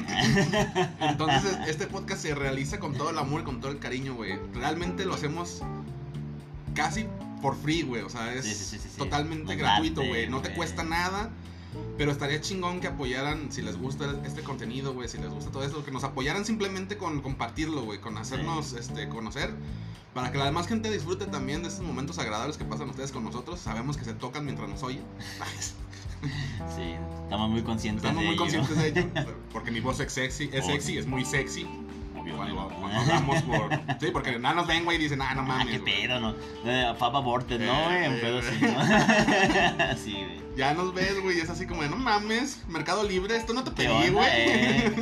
Entonces 1.00 1.58
este 1.66 1.86
podcast 1.86 2.22
se 2.22 2.34
realiza 2.34 2.78
con 2.78 2.94
todo 2.94 3.10
el 3.10 3.18
amor 3.18 3.42
y 3.42 3.44
con 3.44 3.60
todo 3.60 3.70
el 3.70 3.78
cariño, 3.78 4.14
güey. 4.14 4.38
Realmente 4.54 5.04
lo 5.04 5.14
hacemos 5.14 5.62
casi 6.74 7.06
por 7.40 7.56
free, 7.56 7.82
güey. 7.82 8.02
O 8.02 8.08
sea, 8.08 8.32
es 8.32 8.44
Sí, 8.44 8.54
sí, 8.54 8.64
sí, 8.64 8.78
sí, 8.78 8.88
sí. 8.90 8.98
totalmente 8.98 9.54
Nos 9.54 9.56
gratuito, 9.56 10.02
güey. 10.04 10.28
No 10.28 10.40
te 10.40 10.54
cuesta 10.54 10.82
nada. 10.84 11.30
Pero 11.96 12.10
estaría 12.10 12.40
chingón 12.40 12.80
que 12.80 12.86
apoyaran, 12.88 13.50
si 13.52 13.62
les 13.62 13.78
gusta 13.78 14.14
este 14.24 14.42
contenido, 14.42 14.92
güey, 14.94 15.08
si 15.08 15.18
les 15.18 15.30
gusta 15.30 15.50
todo 15.50 15.64
esto, 15.64 15.84
que 15.84 15.90
nos 15.90 16.04
apoyaran 16.04 16.44
simplemente 16.44 16.96
con 16.96 17.20
compartirlo, 17.20 17.82
güey, 17.82 18.00
con 18.00 18.16
hacernos 18.18 18.72
este, 18.74 19.08
conocer, 19.08 19.54
para 20.14 20.30
que 20.32 20.38
la 20.38 20.44
demás 20.46 20.66
gente 20.66 20.90
disfrute 20.90 21.26
también 21.26 21.62
de 21.62 21.68
estos 21.68 21.84
momentos 21.86 22.18
agradables 22.18 22.56
que 22.56 22.64
pasan 22.64 22.90
ustedes 22.90 23.12
con 23.12 23.24
nosotros. 23.24 23.60
Sabemos 23.60 23.96
que 23.96 24.04
se 24.04 24.14
tocan 24.14 24.44
mientras 24.44 24.68
nos 24.68 24.82
oyen. 24.82 25.04
Sí, 26.76 26.94
estamos 27.24 27.50
muy 27.50 27.62
conscientes 27.62 28.04
Estamos 28.04 28.20
de 28.22 28.26
muy 28.26 28.34
ello. 28.36 28.42
conscientes 28.42 28.78
de 28.78 28.88
ello, 29.00 29.34
porque 29.52 29.72
mi 29.72 29.80
voz 29.80 29.98
es 29.98 30.12
sexy, 30.12 30.48
es 30.52 30.62
Oh, 30.64 30.68
sexy, 30.68 30.96
es 30.98 31.06
muy 31.06 31.24
sexy. 31.24 31.66
Obvio, 32.22 32.36
Cuando, 32.36 32.54
¿no? 32.54 32.68
cuando 32.80 32.98
hablamos 33.00 33.42
por... 33.42 33.70
Sí, 34.00 34.06
porque 34.12 34.38
nada 34.38 34.54
nos 34.54 34.66
ven, 34.66 34.84
güey, 34.84 34.96
y 34.98 35.00
dicen, 35.02 35.20
ah, 35.22 35.34
no 35.34 35.42
Ah, 35.42 35.44
mames. 35.44 35.66
qué 35.68 35.78
güey". 35.78 36.02
pedo, 36.02 36.20
¿no? 36.20 36.34
Eh, 36.64 36.94
Fab 36.98 37.16
aborted, 37.16 37.60
¿no, 37.60 37.90
Eh, 37.90 38.08
güey? 38.08 38.18
Eh, 38.18 38.20
pedo 38.20 38.38
eh. 38.38 38.42
sí, 38.42 38.64
¿no? 38.64 39.96
sí, 40.04 40.12
güey. 40.12 40.42
Ya 40.56 40.74
nos 40.74 40.92
ves, 40.92 41.18
güey, 41.22 41.40
es 41.40 41.48
así 41.48 41.66
como 41.66 41.82
de, 41.82 41.88
no 41.88 41.96
mames, 41.96 42.60
Mercado 42.68 43.02
Libre, 43.04 43.36
esto 43.36 43.54
no 43.54 43.64
te 43.64 43.70
¿Qué 43.70 43.88
pedí, 43.88 44.10
güey. 44.10 44.26
eh? 44.30 44.92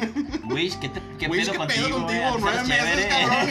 Wish, 0.44 0.76
¿qué, 0.78 0.88
te, 0.88 1.00
qué 1.18 1.26
Wish, 1.26 1.40
pedo 1.42 1.52
¿qué 1.52 1.58
contigo, 1.58 1.86
pedo 1.86 1.98
contigo? 1.98 2.30
güey? 2.30 2.40
Nueve 2.40 2.56
¿Estás 2.60 2.68
meses, 2.68 3.06
cabrón. 3.06 3.48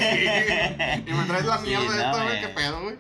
Y, 1.06 1.10
y 1.10 1.14
me 1.14 1.24
traes 1.26 1.46
la 1.46 1.58
Sí, 1.58 1.66
mierda 1.68 1.84
no, 1.86 1.92
esta, 1.92 2.12
güey, 2.12 2.24
güey. 2.28 2.42
qué 2.42 2.48
pedo, 2.50 2.82
güey. 2.84 2.96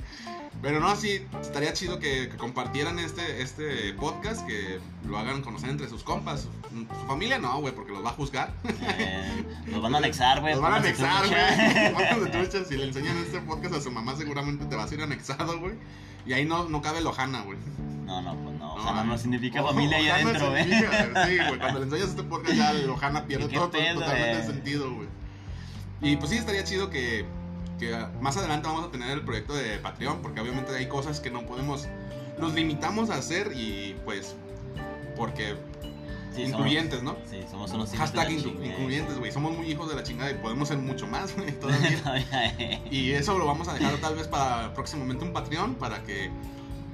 Pero 0.61 0.81
no, 0.81 0.93
sí, 0.95 1.25
estaría 1.41 1.71
chido 1.71 1.99
que, 1.99 2.27
que 2.27 2.35
compartieran 2.35 2.99
este, 2.99 3.41
este 3.41 3.93
podcast, 3.93 4.45
que 4.45 4.79
lo 5.07 5.17
hagan 5.17 5.41
conocer 5.41 5.69
entre 5.69 5.87
sus 5.87 6.03
compas. 6.03 6.41
Su, 6.41 6.49
su 6.99 7.07
familia 7.07 7.39
no, 7.39 7.61
güey, 7.61 7.73
porque 7.73 7.93
los 7.93 8.03
va 8.03 8.09
a 8.09 8.13
juzgar. 8.13 8.53
Eh, 8.97 9.45
Nos 9.67 9.81
van 9.81 9.95
a 9.95 9.99
anexar, 9.99 10.41
güey. 10.41 10.53
Los 10.53 10.61
van 10.61 10.73
a 10.73 10.75
anexar, 10.77 11.27
güey. 11.27 12.65
Si 12.65 12.75
le 12.75 12.85
enseñan 12.85 13.17
este 13.17 13.39
podcast 13.39 13.75
a 13.75 13.81
su 13.81 13.91
mamá, 13.91 14.15
seguramente 14.17 14.65
te 14.65 14.75
vas 14.75 14.91
a 14.91 14.93
ir 14.93 15.01
anexado, 15.01 15.59
güey. 15.59 15.75
Y 16.25 16.33
ahí 16.33 16.45
no, 16.45 16.67
no 16.67 16.81
cabe 16.81 17.01
Lojana, 17.01 17.41
güey. 17.43 17.57
No, 18.05 18.21
no, 18.21 18.35
pues 18.35 18.59
no. 18.59 18.59
No, 18.59 18.75
Ojalá 18.75 19.03
no 19.03 19.17
significa 19.17 19.61
Ojo, 19.61 19.73
familia 19.73 19.97
ahí 19.97 20.07
Ojana 20.07 20.29
adentro, 20.29 20.49
güey. 20.51 20.63
Sí, 20.65 21.37
güey. 21.47 21.59
Cuando 21.59 21.79
le 21.79 21.85
enseñas 21.85 22.09
este 22.09 22.23
podcast 22.23 22.55
ya 22.55 22.73
Lojana 22.73 23.25
pierde 23.25 23.47
¿Qué 23.47 23.55
todo, 23.55 23.71
pedo, 23.71 23.99
totalmente 23.99 24.39
el 24.39 24.45
sentido, 24.45 24.93
güey. 24.93 25.07
Y 26.01 26.15
pues 26.17 26.31
sí, 26.31 26.37
estaría 26.37 26.63
chido 26.63 26.89
que, 26.89 27.25
que 27.79 27.97
más 28.21 28.37
adelante 28.37 28.67
vamos 28.67 28.85
a 28.85 28.91
tener 28.91 29.09
el 29.09 29.21
proyecto 29.21 29.53
de 29.55 29.77
Patreon, 29.79 30.21
porque 30.21 30.41
obviamente 30.41 30.75
hay 30.75 30.87
cosas 30.87 31.19
que 31.19 31.31
no 31.31 31.45
podemos, 31.45 31.87
nos 32.37 32.53
limitamos 32.53 33.09
a 33.09 33.15
hacer 33.15 33.53
y 33.55 33.95
pues, 34.05 34.35
porque 35.15 35.55
Sí, 36.35 36.43
somos- 36.43 36.49
incluyentes, 36.59 37.01
¿no? 37.01 37.15
Sí, 37.29 37.43
somos 37.49 37.71
unos 37.71 37.91
hijos 37.93 38.11
de 38.13 38.19
Hashtag 38.19 38.31
la 38.31 38.37
inclu- 38.39 38.65
incluyentes, 38.65 39.17
güey. 39.17 39.31
Somos 39.31 39.57
muy 39.57 39.65
hijos 39.71 39.89
de 39.89 39.95
la 39.95 40.03
chingada 40.03 40.29
y 40.29 40.35
podemos 40.35 40.67
ser 40.67 40.77
mucho 40.77 41.07
más, 41.07 41.35
güey, 41.35 41.59
todavía. 41.59 42.81
Y 42.91 43.11
eso 43.11 43.37
lo 43.37 43.45
vamos 43.47 43.67
a 43.67 43.73
dejar 43.73 43.95
tal 43.97 44.15
vez 44.15 44.27
para 44.27 44.73
próximamente 44.75 45.25
un 45.25 45.33
Patreon 45.33 45.75
para 45.75 46.03
que... 46.03 46.29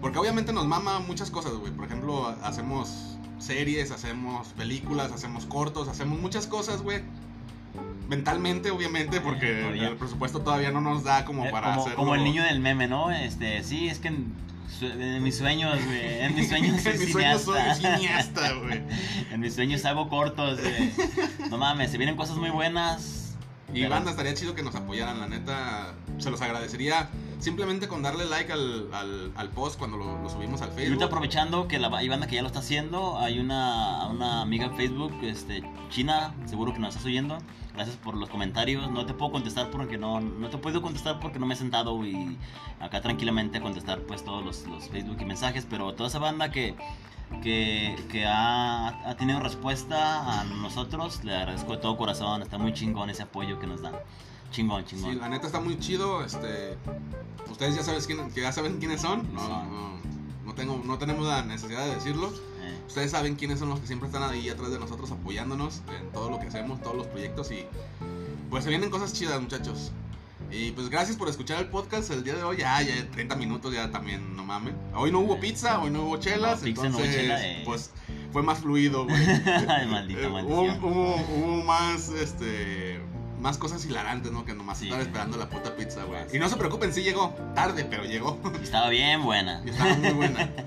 Porque 0.02 0.20
obviamente 0.20 0.54
nos 0.54 0.66
mama 0.66 1.00
muchas 1.00 1.32
cosas, 1.32 1.54
güey. 1.54 1.72
Por 1.74 1.86
ejemplo, 1.86 2.28
hacemos 2.44 3.18
series, 3.40 3.92
hacemos 3.92 4.48
películas, 4.50 5.12
hacemos 5.12 5.46
cortos, 5.46 5.88
hacemos 5.90 6.20
muchas 6.20 6.48
cosas, 6.48 6.82
güey. 6.82 7.02
Mentalmente, 8.08 8.70
obviamente, 8.72 9.20
porque 9.22 9.68
el 9.88 9.96
presupuesto 9.98 10.42
todavía 10.42 10.72
no 10.72 10.82
nos 10.82 11.04
da 11.04 11.26
como 11.26 11.46
Eh, 11.46 11.50
para 11.52 11.70
como, 11.70 11.82
hacerlo. 11.82 11.98
como 11.98 12.16
el 12.16 12.24
niño 12.24 12.44
del 12.44 12.60
meme, 12.60 12.88
¿no? 12.88 13.12
Este, 13.12 13.64
sí, 13.64 13.88
es 13.88 14.00
que 14.00 14.10
en, 14.10 14.36
mis 15.24 15.38
sueños, 15.38 15.80
güey. 15.86 16.22
En 16.22 16.36
mis 16.36 16.50
sueños 16.50 16.82
soy 16.84 16.94
en 16.94 17.00
mis 17.00 17.12
sueños 17.12 17.42
soy 17.42 17.56
cineasta. 17.76 17.98
cineasta, 17.98 18.54
güey. 18.54 18.82
en 19.32 19.40
mis 19.40 19.56
sueños 19.56 19.86
hago 19.86 20.10
cortos, 20.10 20.60
güey. 20.62 20.92
No 21.50 21.58
mames, 21.58 21.92
se 21.92 21.98
vienen 21.98 22.16
cosas 22.16 22.38
muy 22.38 22.50
buenas. 22.52 23.36
Y 23.74 23.80
Pero- 23.80 23.90
banda, 23.90 24.12
estaría 24.12 24.34
chido 24.36 24.54
que 24.54 24.62
nos 24.64 24.76
apoyaran, 24.76 25.20
la 25.20 25.28
neta. 25.28 25.94
Se 26.20 26.30
los 26.30 26.42
agradecería 26.42 27.10
simplemente 27.40 27.88
con 27.88 28.02
darle 28.02 28.26
like 28.26 28.52
al, 28.52 28.94
al, 28.94 29.32
al 29.36 29.50
post 29.50 29.78
cuando 29.78 29.98
lo, 29.98 30.22
lo 30.22 30.30
subimos 30.30 30.62
al 30.62 30.70
Y 30.70 30.72
Facebook. 30.74 30.88
ahorita 30.88 31.06
aprovechando 31.06 31.68
que 31.68 31.80
la, 31.80 31.88
hay 31.96 32.08
banda 32.10 32.28
que 32.28 32.36
ya 32.36 32.42
lo 32.42 32.48
está 32.48 32.60
haciendo, 32.60 33.18
hay 33.20 33.40
una, 33.40 34.08
una 34.08 34.42
amiga 34.42 34.66
en 34.66 34.76
Facebook, 34.76 35.14
este, 35.24 35.64
China, 35.90 36.34
seguro 36.46 36.74
que 36.74 36.80
nos 36.80 36.90
estás 36.90 37.06
oyendo. 37.06 37.38
Gracias 37.74 37.98
por 37.98 38.16
los 38.16 38.30
comentarios. 38.30 38.90
No 38.90 39.06
te 39.06 39.14
puedo 39.14 39.34
contestar 39.34 39.70
porque 39.70 39.98
no, 39.98 40.22
no 40.22 40.50
te 40.50 40.58
puedo 40.58 40.82
contestar 40.82 41.20
porque 41.20 41.40
no 41.40 41.46
me 41.46 41.56
he 41.56 41.58
sentado 41.58 42.06
y 42.06 42.38
acá 42.80 43.02
tranquilamente 43.02 43.58
a 43.58 43.62
contestar 43.62 44.00
pues 44.04 44.24
todos 44.24 44.46
los, 44.46 44.66
los 44.68 44.88
Facebook 44.88 45.18
y 45.20 45.26
mensajes. 45.26 45.68
Pero 45.70 45.94
toda 45.94 46.08
esa 46.08 46.20
banda 46.20 46.52
que, 46.52 46.74
que, 47.44 47.94
que 48.10 48.26
ha, 48.26 48.88
ha 49.10 49.18
tenido 49.18 49.42
respuesta 49.42 50.40
a 50.40 50.46
nosotros, 50.46 51.22
le 51.26 51.36
agradezco 51.36 51.74
de 51.74 51.80
todo 51.80 51.98
corazón. 51.98 52.42
Está 52.42 52.58
muy 52.58 52.72
chingón 52.72 53.10
ese 53.10 53.24
apoyo 53.24 53.60
que 53.60 53.68
nos 53.68 53.82
dan. 53.82 53.96
Chingón, 54.52 54.84
Sí, 54.88 54.96
chingón. 54.96 55.20
la 55.20 55.30
neta 55.30 55.48
está 55.48 55.60
muy 55.60 55.78
chido. 55.80 56.24
Este, 56.24 56.78
ustedes 57.52 57.76
ya, 57.76 57.84
sabes 57.84 58.08
quién, 58.08 58.30
que 58.32 58.42
ya 58.42 58.52
saben 58.52 58.78
quiénes 58.78 59.02
son. 59.02 59.34
No, 59.34 59.40
Son. 59.42 59.50
no, 59.72 59.98
no 60.46 60.54
tengo, 60.54 60.82
no 60.86 60.98
tenemos 60.98 61.26
la 61.28 61.44
necesidad 61.44 61.86
de 61.86 61.96
decirlo. 61.96 62.28
Eh, 62.62 62.78
Ustedes 62.88 63.12
saben 63.12 63.36
quiénes 63.36 63.60
son 63.60 63.70
los 63.70 63.80
que 63.80 63.88
siempre 63.88 64.08
están 64.08 64.24
ahí 64.24 64.48
atrás 64.50 64.72
de 64.72 64.80
nosotros 64.80 65.12
apoyándonos 65.12 65.82
en 66.00 66.12
todo 66.12 66.30
lo 66.30 66.40
que 66.40 66.48
hacemos, 66.48 66.82
todos 66.82 66.96
los 66.96 67.08
proyectos 67.08 67.52
y 67.52 67.66
pues 68.50 68.64
se 68.64 68.70
vienen 68.70 68.90
cosas 68.90 69.12
chidas 69.14 69.42
muchachos. 69.42 69.92
Y 70.52 70.72
pues 70.72 70.90
gracias 70.90 71.18
por 71.18 71.28
escuchar 71.28 71.60
el 71.60 71.68
podcast 71.68 72.12
el 72.12 72.24
día 72.24 72.36
de 72.36 72.44
hoy. 72.44 72.58
Ya, 72.58 72.82
ya 72.84 72.94
30 73.12 73.36
minutos 73.36 73.74
ya 73.74 73.90
también, 73.92 74.36
no 74.38 74.46
mames. 74.46 74.74
Hoy 74.94 75.12
no 75.12 75.20
hubo 75.20 75.40
pizza, 75.40 75.80
hoy 75.82 75.90
no 75.90 76.04
hubo 76.04 76.18
chelas, 76.18 76.60
No, 76.60 76.66
pizza, 76.66 76.84
no 76.84 76.90
hubo 76.90 77.00
entonces 77.00 77.16
chela, 77.22 77.46
eh. 77.46 77.64
pues 77.66 77.90
fue 78.32 78.44
más 78.44 78.60
fluido, 78.60 79.06
güey. 79.06 79.18
Ay, 79.68 79.88
maldita 79.88 80.22
Eh, 80.22 80.28
hubo, 80.28 80.34
maldición. 80.34 80.84
hubo, 80.84 81.16
hubo 81.16 81.64
más, 81.64 82.10
este, 82.10 83.00
más 83.46 83.58
cosas 83.60 83.86
hilarantes, 83.86 84.32
¿no? 84.32 84.44
Que 84.44 84.56
nomás 84.56 84.80
Sí. 84.80 84.86
estar 84.86 85.00
esperando 85.00 85.38
la 85.38 85.48
puta 85.50 85.76
pizza, 85.76 86.04
güey. 86.04 86.24
Y 86.34 86.40
no 86.40 86.50
se 86.50 86.58
preocupen, 86.58 86.92
sí 86.92 87.04
llegó, 87.04 87.30
tarde, 87.54 87.86
pero 87.88 88.04
llegó. 88.04 88.40
Y 88.60 88.64
Estaba 88.64 88.90
bien 88.90 89.22
buena. 89.24 89.62
y 89.64 89.70
estaba 89.70 89.94
muy 89.96 90.12
buena. 90.12 90.50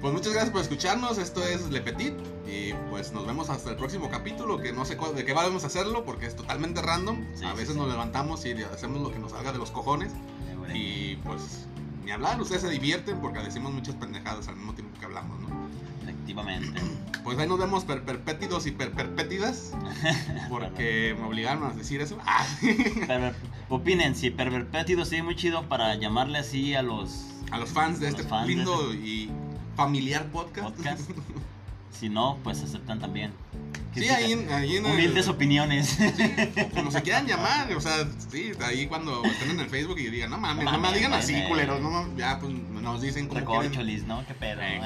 Pues 0.00 0.12
muchas 0.12 0.32
gracias 0.34 0.52
por 0.52 0.60
escucharnos, 0.60 1.16
esto 1.18 1.42
es 1.42 1.70
Le 1.70 1.80
Petit 1.80 2.12
y 2.46 2.74
pues 2.90 3.12
nos 3.12 3.26
vemos 3.26 3.48
hasta 3.48 3.70
el 3.70 3.76
próximo 3.76 4.10
capítulo, 4.10 4.58
que 4.60 4.70
no 4.72 4.84
sé 4.84 4.94
de 4.94 5.24
qué 5.24 5.32
vamos 5.32 5.64
a 5.64 5.68
hacerlo 5.68 6.04
porque 6.04 6.26
es 6.26 6.36
totalmente 6.36 6.82
random. 6.82 7.24
Sí, 7.34 7.44
a 7.46 7.54
veces 7.54 7.72
sí. 7.74 7.78
nos 7.80 7.88
levantamos 7.88 8.44
y 8.44 8.52
hacemos 8.62 9.00
lo 9.00 9.10
que 9.10 9.18
nos 9.18 9.32
salga 9.32 9.52
de 9.52 9.58
los 9.58 9.70
cojones 9.70 10.12
y 10.72 11.16
pues 11.16 11.66
ni 12.04 12.10
hablar, 12.12 12.40
ustedes 12.40 12.60
se 12.62 12.68
divierten 12.68 13.18
porque 13.20 13.38
decimos 13.40 13.72
muchas 13.72 13.94
pendejadas 13.94 14.46
al 14.48 14.56
mismo 14.56 14.74
tiempo 14.74 14.96
que 15.00 15.06
hablamos, 15.06 15.40
¿no? 15.40 15.65
Efectivamente. 16.26 16.80
Pues 17.22 17.38
ahí 17.38 17.48
nos 17.48 17.58
vemos 17.58 17.84
per 17.84 18.02
perpétidos 18.02 18.66
y 18.66 18.72
per 18.72 18.90
perpétidas 18.92 19.72
porque 20.48 21.14
me 21.18 21.26
obligaron 21.26 21.64
a 21.64 21.70
decir 21.72 22.00
eso. 22.00 22.18
Ah, 22.26 22.44
Opinen 23.68 24.14
si 24.14 24.30
Perverpétido 24.30 25.04
sí 25.04 25.22
muy 25.22 25.36
chido 25.36 25.68
para 25.68 25.94
llamarle 25.96 26.38
así 26.38 26.74
a 26.74 26.82
los 26.82 27.26
a 27.50 27.58
los 27.58 27.70
fans 27.70 28.00
de 28.00 28.08
este 28.08 28.22
de 28.22 28.46
lindo 28.46 28.92
y 28.94 29.30
familiar 29.76 30.26
podcast. 30.26 30.76
Si 31.98 32.10
no, 32.10 32.38
pues 32.44 32.62
aceptan 32.62 33.00
también. 33.00 33.32
Sí, 33.94 34.06
ahí 34.10 34.32
en, 34.32 34.52
ahí 34.52 34.76
en 34.76 34.84
el- 34.84 34.92
Humildes 34.92 35.28
opiniones. 35.28 35.96
Como 36.74 36.90
se 36.90 37.00
quieran 37.00 37.26
llamar, 37.26 37.72
o 37.72 37.80
sea, 37.80 38.06
sí, 38.30 38.52
ahí 38.62 38.86
cuando 38.86 39.24
estén 39.24 39.52
en 39.52 39.60
el 39.60 39.70
Facebook 39.70 39.98
y 39.98 40.10
digan, 40.10 40.28
no 40.28 40.36
mames, 40.36 40.66
no, 40.66 40.72
No 40.72 40.78
me 40.78 40.92
digan 40.92 41.14
así, 41.14 41.42
culeros, 41.48 41.80
no 41.80 41.90
mames", 41.90 42.14
ya 42.18 42.38
pues 42.38 42.52
nos 42.52 43.00
dicen 43.00 43.28
quieren, 43.28 43.46
Recorcholis, 43.46 44.04
¿no? 44.04 44.26
¿Qué 44.26 44.34
pedo? 44.34 44.60
Eh, 44.60 44.80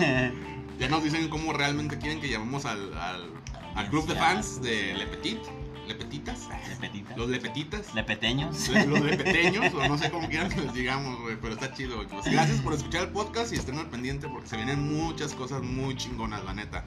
eh? 0.00 0.32
Ya 0.78 0.88
nos 0.88 1.02
dicen 1.04 1.28
cómo 1.28 1.52
realmente 1.52 1.98
quieren 1.98 2.20
que 2.20 2.28
llamemos 2.28 2.64
al, 2.64 2.92
al, 2.98 3.30
al 3.74 3.88
club 3.90 4.06
de 4.06 4.14
fans 4.14 4.60
de 4.62 4.94
Le 4.94 5.06
Petit, 5.06 5.38
Le 5.86 5.94
Petitas, 5.94 6.48
Lepetitas. 6.68 7.16
los 7.16 7.28
Lepetitas, 7.28 7.94
Lepeteños. 7.94 8.68
le- 8.68 8.86
los 8.86 9.00
Lepeteños, 9.00 9.72
o 9.74 9.88
no 9.88 9.98
sé 9.98 10.10
cómo 10.10 10.28
quieran 10.28 10.48
que 10.48 10.60
les 10.62 10.72
digamos, 10.74 11.20
güey, 11.20 11.36
pero 11.40 11.54
está 11.54 11.72
chido, 11.74 11.96
güey. 11.96 12.08
Gracias 12.24 12.60
por 12.60 12.72
escuchar 12.74 13.02
el 13.04 13.08
podcast 13.10 13.52
y 13.52 13.56
estén 13.56 13.78
al 13.78 13.86
pendiente 13.90 14.28
porque 14.28 14.48
se 14.48 14.56
vienen 14.56 14.80
muchas 14.96 15.34
cosas 15.34 15.62
muy 15.62 15.96
chingonas, 15.96 16.44
la 16.44 16.54
neta. 16.54 16.84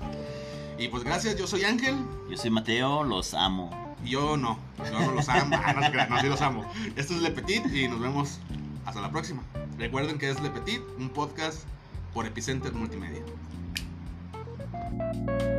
Y 0.79 0.87
pues 0.89 1.03
gracias, 1.03 1.35
yo 1.37 1.47
soy 1.47 1.63
Ángel. 1.63 1.95
Yo 2.29 2.37
soy 2.37 2.49
Mateo, 2.51 3.03
los 3.03 3.33
amo. 3.33 3.95
Yo 4.05 4.37
no, 4.37 4.59
yo 4.77 4.99
no 4.99 5.11
los 5.11 5.27
amo, 5.27 5.57
ah, 5.65 5.73
no, 5.73 5.91
crean, 5.91 6.09
no, 6.09 6.21
sí 6.21 6.27
los 6.27 6.41
amo. 6.41 6.63
Esto 6.95 7.13
es 7.15 7.21
Le 7.21 7.31
Petit 7.31 7.65
y 7.73 7.87
nos 7.87 7.99
vemos 7.99 8.39
hasta 8.85 9.01
la 9.01 9.11
próxima. 9.11 9.41
Recuerden 9.77 10.17
que 10.17 10.29
es 10.29 10.39
Le 10.41 10.49
Petit, 10.51 10.81
un 10.97 11.09
podcast 11.09 11.63
por 12.13 12.25
Epicenter 12.25 12.73
Multimedia. 12.73 13.21
Música 14.89 15.56